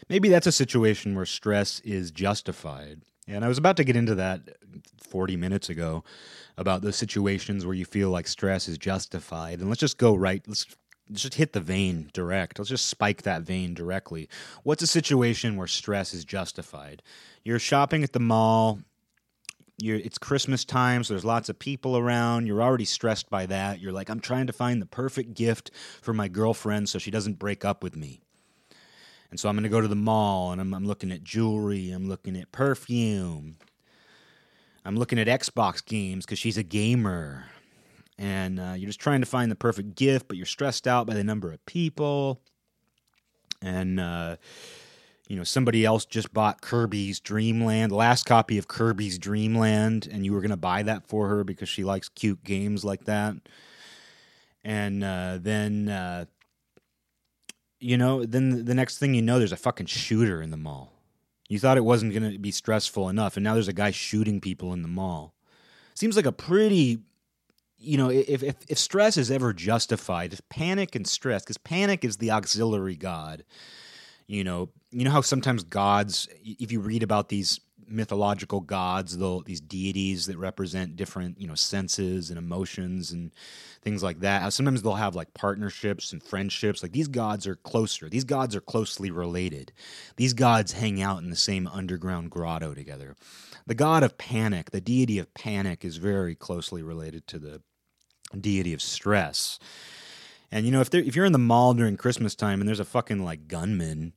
Maybe 0.08 0.28
that's 0.28 0.48
a 0.48 0.52
situation 0.52 1.14
where 1.14 1.24
stress 1.24 1.78
is 1.84 2.10
justified. 2.10 3.02
And 3.28 3.44
I 3.44 3.48
was 3.48 3.58
about 3.58 3.76
to 3.76 3.84
get 3.84 3.94
into 3.94 4.16
that 4.16 4.40
40 5.08 5.36
minutes 5.36 5.68
ago 5.68 6.02
about 6.56 6.82
those 6.82 6.96
situations 6.96 7.64
where 7.64 7.76
you 7.76 7.84
feel 7.84 8.10
like 8.10 8.26
stress 8.26 8.66
is 8.66 8.76
justified. 8.76 9.60
And 9.60 9.68
let's 9.68 9.80
just 9.80 9.98
go 9.98 10.16
right. 10.16 10.42
Let's 10.48 10.66
just 11.12 11.34
hit 11.34 11.52
the 11.52 11.60
vein 11.60 12.10
direct. 12.12 12.58
Let's 12.58 12.68
just 12.68 12.86
spike 12.86 13.22
that 13.22 13.42
vein 13.42 13.74
directly. 13.74 14.28
What's 14.62 14.82
a 14.82 14.86
situation 14.86 15.56
where 15.56 15.66
stress 15.66 16.12
is 16.14 16.24
justified? 16.24 17.02
You're 17.44 17.58
shopping 17.58 18.02
at 18.04 18.12
the 18.12 18.20
mall. 18.20 18.80
You're, 19.80 19.96
it's 19.96 20.18
Christmas 20.18 20.64
time, 20.64 21.04
so 21.04 21.14
there's 21.14 21.24
lots 21.24 21.48
of 21.48 21.58
people 21.58 21.96
around. 21.96 22.46
You're 22.46 22.62
already 22.62 22.84
stressed 22.84 23.30
by 23.30 23.46
that. 23.46 23.80
You're 23.80 23.92
like, 23.92 24.10
I'm 24.10 24.20
trying 24.20 24.48
to 24.48 24.52
find 24.52 24.82
the 24.82 24.86
perfect 24.86 25.34
gift 25.34 25.70
for 26.02 26.12
my 26.12 26.26
girlfriend 26.26 26.88
so 26.88 26.98
she 26.98 27.12
doesn't 27.12 27.38
break 27.38 27.64
up 27.64 27.82
with 27.82 27.94
me. 27.94 28.20
And 29.30 29.38
so 29.38 29.48
I'm 29.48 29.54
going 29.54 29.64
to 29.64 29.68
go 29.68 29.80
to 29.80 29.88
the 29.88 29.94
mall 29.94 30.52
and 30.52 30.60
I'm, 30.60 30.74
I'm 30.74 30.86
looking 30.86 31.12
at 31.12 31.22
jewelry, 31.22 31.90
I'm 31.90 32.08
looking 32.08 32.36
at 32.36 32.50
perfume, 32.50 33.56
I'm 34.84 34.96
looking 34.96 35.18
at 35.18 35.26
Xbox 35.26 35.84
games 35.84 36.24
because 36.24 36.38
she's 36.38 36.56
a 36.56 36.62
gamer. 36.62 37.44
And 38.18 38.58
uh, 38.58 38.74
you're 38.76 38.88
just 38.88 39.00
trying 39.00 39.20
to 39.20 39.26
find 39.26 39.50
the 39.50 39.56
perfect 39.56 39.94
gift, 39.94 40.26
but 40.28 40.36
you're 40.36 40.46
stressed 40.46 40.88
out 40.88 41.06
by 41.06 41.14
the 41.14 41.22
number 41.22 41.52
of 41.52 41.64
people. 41.66 42.40
And, 43.62 44.00
uh, 44.00 44.36
you 45.28 45.36
know, 45.36 45.44
somebody 45.44 45.84
else 45.84 46.04
just 46.04 46.32
bought 46.32 46.60
Kirby's 46.60 47.20
Dreamland, 47.20 47.92
last 47.92 48.26
copy 48.26 48.58
of 48.58 48.66
Kirby's 48.66 49.18
Dreamland, 49.18 50.08
and 50.10 50.24
you 50.24 50.32
were 50.32 50.40
going 50.40 50.50
to 50.50 50.56
buy 50.56 50.82
that 50.82 51.06
for 51.06 51.28
her 51.28 51.44
because 51.44 51.68
she 51.68 51.84
likes 51.84 52.08
cute 52.08 52.42
games 52.42 52.84
like 52.84 53.04
that. 53.04 53.34
And 54.64 55.04
uh, 55.04 55.38
then, 55.40 55.88
uh, 55.88 56.24
you 57.78 57.96
know, 57.96 58.24
then 58.24 58.64
the 58.64 58.74
next 58.74 58.98
thing 58.98 59.14
you 59.14 59.22
know, 59.22 59.38
there's 59.38 59.52
a 59.52 59.56
fucking 59.56 59.86
shooter 59.86 60.42
in 60.42 60.50
the 60.50 60.56
mall. 60.56 60.92
You 61.48 61.58
thought 61.58 61.76
it 61.76 61.84
wasn't 61.84 62.12
going 62.12 62.32
to 62.32 62.38
be 62.38 62.50
stressful 62.50 63.08
enough, 63.08 63.36
and 63.36 63.44
now 63.44 63.54
there's 63.54 63.68
a 63.68 63.72
guy 63.72 63.90
shooting 63.90 64.40
people 64.40 64.72
in 64.72 64.82
the 64.82 64.88
mall. 64.88 65.34
Seems 65.94 66.16
like 66.16 66.26
a 66.26 66.32
pretty, 66.32 66.98
you 67.78 67.96
know, 67.96 68.10
if 68.10 68.42
if, 68.42 68.56
if 68.68 68.78
stress 68.78 69.16
is 69.16 69.30
ever 69.30 69.52
justified, 69.52 70.32
if 70.32 70.46
panic 70.48 70.94
and 70.94 71.06
stress, 71.06 71.42
because 71.42 71.58
panic 71.58 72.04
is 72.04 72.16
the 72.16 72.30
auxiliary 72.30 72.96
god. 72.96 73.44
You 74.26 74.44
know, 74.44 74.68
you 74.90 75.04
know 75.04 75.10
how 75.10 75.22
sometimes 75.22 75.64
gods, 75.64 76.28
if 76.44 76.70
you 76.70 76.80
read 76.80 77.02
about 77.02 77.30
these 77.30 77.60
mythological 77.90 78.60
gods, 78.60 79.16
though 79.16 79.42
these 79.44 79.60
deities 79.60 80.26
that 80.26 80.36
represent 80.36 80.96
different, 80.96 81.40
you 81.40 81.46
know, 81.46 81.54
senses 81.54 82.30
and 82.30 82.38
emotions 82.38 83.10
and 83.10 83.32
things 83.82 84.02
like 84.02 84.20
that. 84.20 84.52
Sometimes 84.52 84.82
they'll 84.82 84.94
have 84.94 85.14
like 85.14 85.32
partnerships 85.34 86.12
and 86.12 86.22
friendships. 86.22 86.82
Like 86.82 86.92
these 86.92 87.08
gods 87.08 87.46
are 87.46 87.56
closer. 87.56 88.08
These 88.08 88.24
gods 88.24 88.54
are 88.54 88.60
closely 88.60 89.10
related. 89.10 89.72
These 90.16 90.34
gods 90.34 90.72
hang 90.72 91.00
out 91.00 91.22
in 91.22 91.30
the 91.30 91.36
same 91.36 91.66
underground 91.66 92.30
grotto 92.30 92.74
together. 92.74 93.16
The 93.66 93.74
god 93.74 94.02
of 94.02 94.18
panic, 94.18 94.70
the 94.70 94.80
deity 94.80 95.18
of 95.18 95.32
panic, 95.34 95.84
is 95.84 95.96
very 95.96 96.34
closely 96.34 96.82
related 96.82 97.26
to 97.28 97.38
the 97.38 97.62
deity 98.38 98.72
of 98.72 98.82
stress. 98.82 99.58
And 100.50 100.64
you 100.64 100.72
know, 100.72 100.80
if 100.80 100.92
if 100.94 101.14
you're 101.14 101.24
in 101.24 101.32
the 101.32 101.38
mall 101.38 101.74
during 101.74 101.96
Christmas 101.96 102.34
time 102.34 102.60
and 102.60 102.68
there's 102.68 102.80
a 102.80 102.84
fucking 102.84 103.24
like 103.24 103.48
gunman 103.48 104.14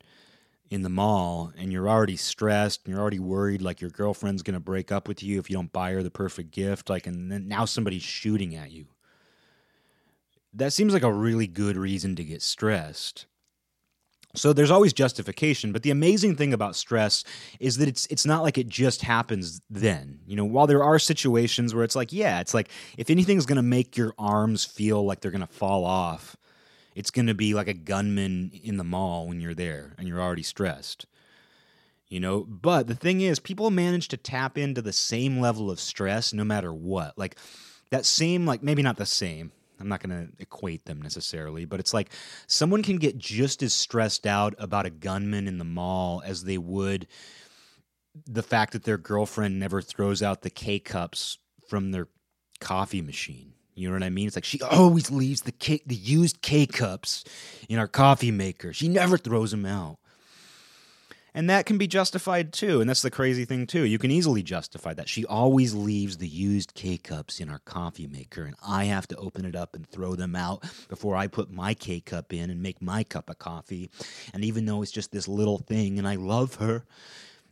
in 0.71 0.83
the 0.83 0.89
mall 0.89 1.51
and 1.57 1.71
you're 1.71 1.89
already 1.89 2.15
stressed 2.15 2.85
and 2.85 2.93
you're 2.93 3.01
already 3.01 3.19
worried 3.19 3.61
like 3.61 3.81
your 3.81 3.89
girlfriend's 3.89 4.41
going 4.41 4.53
to 4.53 4.59
break 4.59 4.89
up 4.89 5.07
with 5.07 5.21
you 5.21 5.37
if 5.37 5.49
you 5.49 5.55
don't 5.55 5.73
buy 5.73 5.91
her 5.91 6.01
the 6.01 6.09
perfect 6.09 6.49
gift 6.51 6.89
like 6.89 7.05
and 7.05 7.29
then 7.29 7.45
now 7.45 7.65
somebody's 7.65 8.01
shooting 8.01 8.55
at 8.55 8.71
you 8.71 8.85
that 10.53 10.71
seems 10.71 10.93
like 10.93 11.03
a 11.03 11.11
really 11.11 11.45
good 11.45 11.75
reason 11.75 12.15
to 12.15 12.23
get 12.23 12.41
stressed 12.41 13.25
so 14.35 14.53
there's 14.53 14.71
always 14.71 14.93
justification 14.93 15.71
but 15.71 15.83
the 15.83 15.91
amazing 15.91 16.35
thing 16.35 16.53
about 16.53 16.75
stress 16.75 17.23
is 17.59 17.77
that 17.77 17.87
it's 17.87 18.05
it's 18.07 18.25
not 18.25 18.43
like 18.43 18.57
it 18.57 18.67
just 18.67 19.01
happens 19.01 19.61
then 19.69 20.19
you 20.25 20.35
know 20.35 20.45
while 20.45 20.67
there 20.67 20.83
are 20.83 20.99
situations 20.99 21.73
where 21.73 21.83
it's 21.83 21.95
like 21.95 22.11
yeah 22.13 22.39
it's 22.39 22.53
like 22.53 22.69
if 22.97 23.09
anything's 23.09 23.45
going 23.45 23.57
to 23.57 23.61
make 23.61 23.97
your 23.97 24.13
arms 24.17 24.63
feel 24.65 25.05
like 25.05 25.21
they're 25.21 25.31
going 25.31 25.41
to 25.41 25.47
fall 25.47 25.85
off 25.85 26.37
it's 26.95 27.11
going 27.11 27.27
to 27.27 27.33
be 27.33 27.53
like 27.53 27.67
a 27.67 27.73
gunman 27.73 28.51
in 28.63 28.77
the 28.77 28.83
mall 28.83 29.27
when 29.27 29.39
you're 29.39 29.53
there 29.53 29.95
and 29.97 30.07
you're 30.07 30.21
already 30.21 30.43
stressed. 30.43 31.05
You 32.07 32.19
know, 32.19 32.41
but 32.41 32.87
the 32.87 32.95
thing 32.95 33.21
is, 33.21 33.39
people 33.39 33.71
manage 33.71 34.09
to 34.09 34.17
tap 34.17 34.57
into 34.57 34.81
the 34.81 34.91
same 34.91 35.39
level 35.39 35.71
of 35.71 35.79
stress 35.79 36.33
no 36.33 36.43
matter 36.43 36.73
what. 36.73 37.17
Like 37.17 37.37
that 37.89 38.05
same, 38.05 38.45
like 38.45 38.61
maybe 38.61 38.81
not 38.81 38.97
the 38.97 39.05
same. 39.05 39.53
I'm 39.81 39.89
not 39.89 40.01
going 40.01 40.27
to 40.27 40.31
equate 40.39 40.85
them 40.85 41.01
necessarily, 41.01 41.65
but 41.65 41.79
it's 41.79 41.93
like 41.93 42.11
someone 42.47 42.83
can 42.83 42.97
get 42.97 43.17
just 43.17 43.61
as 43.63 43.73
stressed 43.73 44.25
out 44.25 44.55
about 44.57 44.85
a 44.85 44.89
gunman 44.89 45.47
in 45.47 45.57
the 45.57 45.65
mall 45.65 46.21
as 46.25 46.43
they 46.43 46.57
would 46.57 47.07
the 48.27 48.43
fact 48.43 48.73
that 48.73 48.83
their 48.83 48.97
girlfriend 48.97 49.59
never 49.59 49.81
throws 49.81 50.21
out 50.21 50.41
the 50.41 50.49
K 50.49 50.79
cups 50.79 51.37
from 51.67 51.91
their 51.91 52.07
coffee 52.59 53.01
machine. 53.01 53.53
You 53.73 53.87
know 53.87 53.95
what 53.95 54.03
I 54.03 54.09
mean? 54.09 54.27
It's 54.27 54.35
like 54.35 54.45
she 54.45 54.61
always 54.61 55.09
leaves 55.09 55.43
the 55.43 55.51
K, 55.51 55.81
the 55.85 55.95
used 55.95 56.41
K 56.41 56.65
cups 56.65 57.23
in 57.69 57.79
our 57.79 57.87
coffee 57.87 58.31
maker. 58.31 58.73
She 58.73 58.87
never 58.87 59.17
throws 59.17 59.51
them 59.51 59.65
out. 59.65 59.97
And 61.33 61.49
that 61.49 61.65
can 61.65 61.77
be 61.77 61.87
justified 61.87 62.51
too. 62.51 62.81
And 62.81 62.89
that's 62.89 63.01
the 63.01 63.09
crazy 63.09 63.45
thing 63.45 63.65
too. 63.65 63.85
You 63.85 63.97
can 63.97 64.11
easily 64.11 64.43
justify 64.43 64.93
that. 64.95 65.07
She 65.07 65.25
always 65.25 65.73
leaves 65.73 66.17
the 66.17 66.27
used 66.27 66.73
K 66.73 66.97
cups 66.97 67.39
in 67.39 67.49
our 67.49 67.59
coffee 67.59 68.07
maker, 68.07 68.43
and 68.43 68.55
I 68.67 68.85
have 68.85 69.07
to 69.09 69.15
open 69.15 69.45
it 69.45 69.55
up 69.55 69.73
and 69.73 69.87
throw 69.87 70.15
them 70.15 70.35
out 70.35 70.63
before 70.89 71.15
I 71.15 71.27
put 71.27 71.49
my 71.49 71.73
K 71.73 72.01
cup 72.01 72.33
in 72.33 72.49
and 72.49 72.61
make 72.61 72.81
my 72.81 73.03
cup 73.03 73.29
of 73.29 73.39
coffee. 73.39 73.89
And 74.33 74.43
even 74.43 74.65
though 74.65 74.81
it's 74.81 74.91
just 74.91 75.11
this 75.11 75.27
little 75.27 75.57
thing, 75.57 75.97
and 75.97 76.07
I 76.07 76.15
love 76.15 76.55
her, 76.55 76.83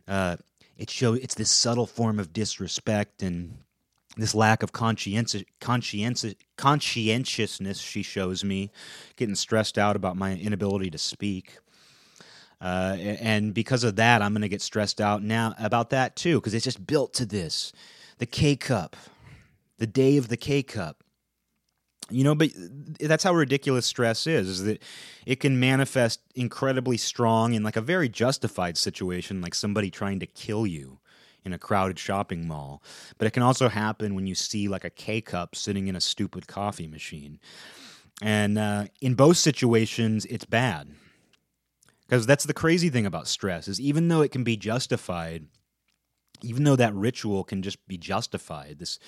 uh, 0.06 0.36
it 0.76 0.90
show 0.90 1.14
it's 1.14 1.34
this 1.34 1.50
subtle 1.50 1.86
form 1.86 2.18
of 2.18 2.32
disrespect 2.32 3.22
and 3.22 3.58
this 4.16 4.34
lack 4.34 4.62
of 4.62 4.72
conscientious, 4.72 5.44
conscientious, 5.60 6.34
conscientiousness 6.56 7.78
she 7.78 8.02
shows 8.02 8.44
me, 8.44 8.70
getting 9.16 9.34
stressed 9.34 9.78
out 9.78 9.96
about 9.96 10.16
my 10.16 10.34
inability 10.34 10.90
to 10.90 10.98
speak. 10.98 11.58
Uh, 12.60 12.96
and 12.98 13.54
because 13.54 13.84
of 13.84 13.96
that, 13.96 14.20
I'm 14.20 14.32
going 14.32 14.42
to 14.42 14.48
get 14.48 14.60
stressed 14.60 15.00
out 15.00 15.22
now 15.22 15.54
about 15.58 15.90
that 15.90 16.14
too, 16.14 16.38
because 16.38 16.52
it's 16.52 16.64
just 16.64 16.86
built 16.86 17.14
to 17.14 17.24
this. 17.24 17.72
The 18.18 18.26
K 18.26 18.54
cup, 18.54 18.96
the 19.78 19.86
day 19.86 20.18
of 20.18 20.28
the 20.28 20.36
K 20.36 20.62
cup. 20.62 21.02
You 22.10 22.24
know, 22.24 22.34
but 22.34 22.50
that's 22.98 23.22
how 23.22 23.32
ridiculous 23.32 23.86
stress 23.86 24.26
is, 24.26 24.48
is 24.48 24.64
that 24.64 24.82
it 25.24 25.36
can 25.36 25.60
manifest 25.60 26.20
incredibly 26.34 26.96
strong 26.96 27.54
in 27.54 27.62
like 27.62 27.76
a 27.76 27.80
very 27.80 28.08
justified 28.08 28.76
situation, 28.76 29.40
like 29.40 29.54
somebody 29.54 29.90
trying 29.90 30.18
to 30.18 30.26
kill 30.26 30.66
you 30.66 30.98
in 31.44 31.52
a 31.52 31.58
crowded 31.58 31.98
shopping 31.98 32.48
mall. 32.48 32.82
But 33.16 33.26
it 33.26 33.30
can 33.30 33.44
also 33.44 33.68
happen 33.68 34.16
when 34.16 34.26
you 34.26 34.34
see 34.34 34.66
like 34.66 34.84
a 34.84 34.90
K 34.90 35.20
cup 35.20 35.54
sitting 35.54 35.86
in 35.86 35.96
a 35.96 36.00
stupid 36.00 36.48
coffee 36.48 36.88
machine. 36.88 37.38
And 38.20 38.58
uh, 38.58 38.86
in 39.00 39.14
both 39.14 39.38
situations, 39.38 40.26
it's 40.26 40.44
bad. 40.44 40.88
Because 42.10 42.26
that's 42.26 42.42
the 42.42 42.52
crazy 42.52 42.90
thing 42.90 43.06
about 43.06 43.28
stress 43.28 43.68
is 43.68 43.80
even 43.80 44.08
though 44.08 44.20
it 44.20 44.32
can 44.32 44.42
be 44.42 44.56
justified, 44.56 45.46
even 46.42 46.64
though 46.64 46.74
that 46.74 46.92
ritual 46.92 47.44
can 47.44 47.62
just 47.62 47.86
be 47.86 47.96
justified, 47.96 48.80
this 48.80 48.98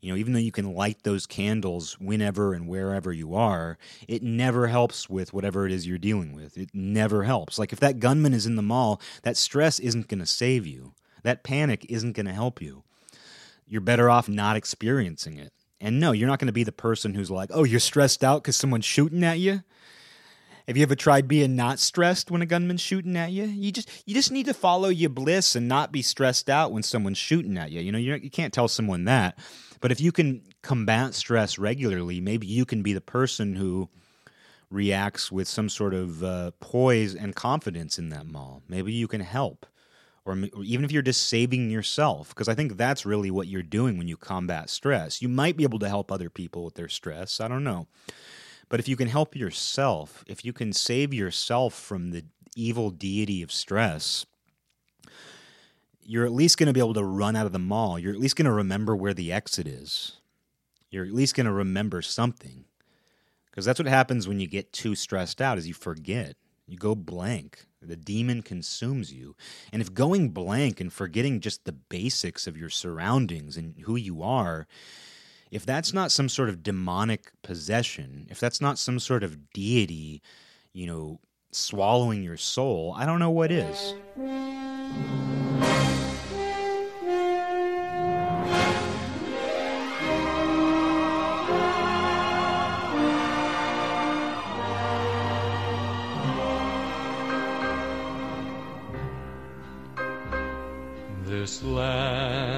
you 0.00 0.10
know, 0.10 0.16
even 0.16 0.32
though 0.32 0.38
you 0.38 0.52
can 0.52 0.72
light 0.72 1.02
those 1.02 1.26
candles 1.26 1.98
whenever 2.00 2.54
and 2.54 2.66
wherever 2.66 3.12
you 3.12 3.34
are, 3.34 3.76
it 4.06 4.22
never 4.22 4.68
helps 4.68 5.10
with 5.10 5.34
whatever 5.34 5.66
it 5.66 5.72
is 5.72 5.86
you're 5.86 5.98
dealing 5.98 6.32
with. 6.32 6.56
It 6.56 6.70
never 6.72 7.24
helps. 7.24 7.58
Like 7.58 7.72
if 7.74 7.80
that 7.80 8.00
gunman 8.00 8.32
is 8.32 8.46
in 8.46 8.56
the 8.56 8.62
mall, 8.62 8.98
that 9.24 9.36
stress 9.36 9.78
isn't 9.78 10.08
going 10.08 10.20
to 10.20 10.26
save 10.26 10.66
you. 10.66 10.94
That 11.24 11.42
panic 11.42 11.84
isn't 11.90 12.12
going 12.12 12.26
to 12.26 12.32
help 12.32 12.62
you. 12.62 12.82
You're 13.66 13.82
better 13.82 14.08
off 14.08 14.26
not 14.26 14.56
experiencing 14.56 15.36
it. 15.36 15.52
And 15.82 16.00
no, 16.00 16.12
you're 16.12 16.28
not 16.28 16.38
going 16.38 16.46
to 16.46 16.52
be 16.52 16.64
the 16.64 16.72
person 16.72 17.12
who's 17.12 17.30
like, 17.30 17.50
oh, 17.52 17.64
you're 17.64 17.78
stressed 17.78 18.24
out 18.24 18.42
because 18.42 18.56
someone's 18.56 18.86
shooting 18.86 19.22
at 19.22 19.38
you. 19.38 19.64
Have 20.68 20.76
you 20.76 20.82
ever 20.82 20.94
tried 20.94 21.28
being 21.28 21.56
not 21.56 21.78
stressed 21.78 22.30
when 22.30 22.42
a 22.42 22.46
gunman's 22.46 22.82
shooting 22.82 23.16
at 23.16 23.32
you? 23.32 23.44
You 23.44 23.72
just 23.72 23.90
you 24.04 24.12
just 24.12 24.30
need 24.30 24.44
to 24.46 24.54
follow 24.54 24.90
your 24.90 25.08
bliss 25.08 25.56
and 25.56 25.66
not 25.66 25.92
be 25.92 26.02
stressed 26.02 26.50
out 26.50 26.72
when 26.72 26.82
someone's 26.82 27.16
shooting 27.16 27.56
at 27.56 27.70
you. 27.70 27.80
You 27.80 27.90
know, 27.90 27.96
you 27.96 28.28
can't 28.28 28.52
tell 28.52 28.68
someone 28.68 29.06
that. 29.06 29.38
But 29.80 29.92
if 29.92 30.00
you 30.02 30.12
can 30.12 30.42
combat 30.60 31.14
stress 31.14 31.58
regularly, 31.58 32.20
maybe 32.20 32.46
you 32.46 32.66
can 32.66 32.82
be 32.82 32.92
the 32.92 33.00
person 33.00 33.56
who 33.56 33.88
reacts 34.70 35.32
with 35.32 35.48
some 35.48 35.70
sort 35.70 35.94
of 35.94 36.22
uh, 36.22 36.50
poise 36.60 37.14
and 37.14 37.34
confidence 37.34 37.98
in 37.98 38.10
that 38.10 38.26
mall. 38.26 38.62
Maybe 38.68 38.92
you 38.92 39.08
can 39.08 39.22
help 39.22 39.64
or, 40.26 40.36
or 40.52 40.62
even 40.62 40.84
if 40.84 40.92
you're 40.92 41.00
just 41.00 41.28
saving 41.28 41.70
yourself, 41.70 42.28
because 42.28 42.48
I 42.48 42.54
think 42.54 42.76
that's 42.76 43.06
really 43.06 43.30
what 43.30 43.46
you're 43.46 43.62
doing 43.62 43.96
when 43.96 44.06
you 44.06 44.18
combat 44.18 44.68
stress. 44.68 45.22
You 45.22 45.28
might 45.28 45.56
be 45.56 45.64
able 45.64 45.78
to 45.78 45.88
help 45.88 46.12
other 46.12 46.28
people 46.28 46.64
with 46.64 46.74
their 46.74 46.88
stress. 46.88 47.40
I 47.40 47.48
don't 47.48 47.64
know. 47.64 47.86
But 48.68 48.80
if 48.80 48.88
you 48.88 48.96
can 48.96 49.08
help 49.08 49.34
yourself, 49.34 50.24
if 50.26 50.44
you 50.44 50.52
can 50.52 50.72
save 50.72 51.14
yourself 51.14 51.74
from 51.74 52.10
the 52.10 52.24
evil 52.54 52.90
deity 52.90 53.42
of 53.42 53.52
stress, 53.52 54.26
you're 56.02 56.24
at 56.24 56.32
least 56.32 56.58
going 56.58 56.66
to 56.66 56.72
be 56.72 56.80
able 56.80 56.94
to 56.94 57.04
run 57.04 57.36
out 57.36 57.46
of 57.46 57.52
the 57.52 57.58
mall. 57.58 57.98
You're 57.98 58.14
at 58.14 58.20
least 58.20 58.36
going 58.36 58.46
to 58.46 58.52
remember 58.52 58.96
where 58.96 59.14
the 59.14 59.32
exit 59.32 59.66
is. 59.66 60.18
You're 60.90 61.04
at 61.04 61.12
least 61.12 61.34
going 61.34 61.46
to 61.46 61.52
remember 61.52 62.02
something. 62.02 62.64
Because 63.46 63.64
that's 63.64 63.78
what 63.78 63.88
happens 63.88 64.26
when 64.26 64.40
you 64.40 64.46
get 64.46 64.72
too 64.72 64.94
stressed 64.94 65.40
out 65.40 65.58
is 65.58 65.68
you 65.68 65.74
forget. 65.74 66.36
You 66.66 66.76
go 66.78 66.94
blank. 66.94 67.66
The 67.80 67.96
demon 67.96 68.42
consumes 68.42 69.12
you. 69.12 69.36
And 69.72 69.80
if 69.80 69.94
going 69.94 70.30
blank 70.30 70.80
and 70.80 70.92
forgetting 70.92 71.40
just 71.40 71.64
the 71.64 71.72
basics 71.72 72.46
of 72.46 72.56
your 72.56 72.70
surroundings 72.70 73.56
and 73.56 73.74
who 73.84 73.96
you 73.96 74.22
are, 74.22 74.66
if 75.50 75.64
that's 75.64 75.92
not 75.92 76.12
some 76.12 76.28
sort 76.28 76.48
of 76.48 76.62
demonic 76.62 77.32
possession, 77.42 78.26
if 78.30 78.40
that's 78.40 78.60
not 78.60 78.78
some 78.78 78.98
sort 78.98 79.22
of 79.22 79.50
deity, 79.52 80.22
you 80.72 80.86
know, 80.86 81.20
swallowing 81.52 82.22
your 82.22 82.36
soul, 82.36 82.94
I 82.96 83.06
don't 83.06 83.18
know 83.18 83.30
what 83.30 83.50
is. 83.50 83.94
This 101.24 101.62
land 101.62 102.57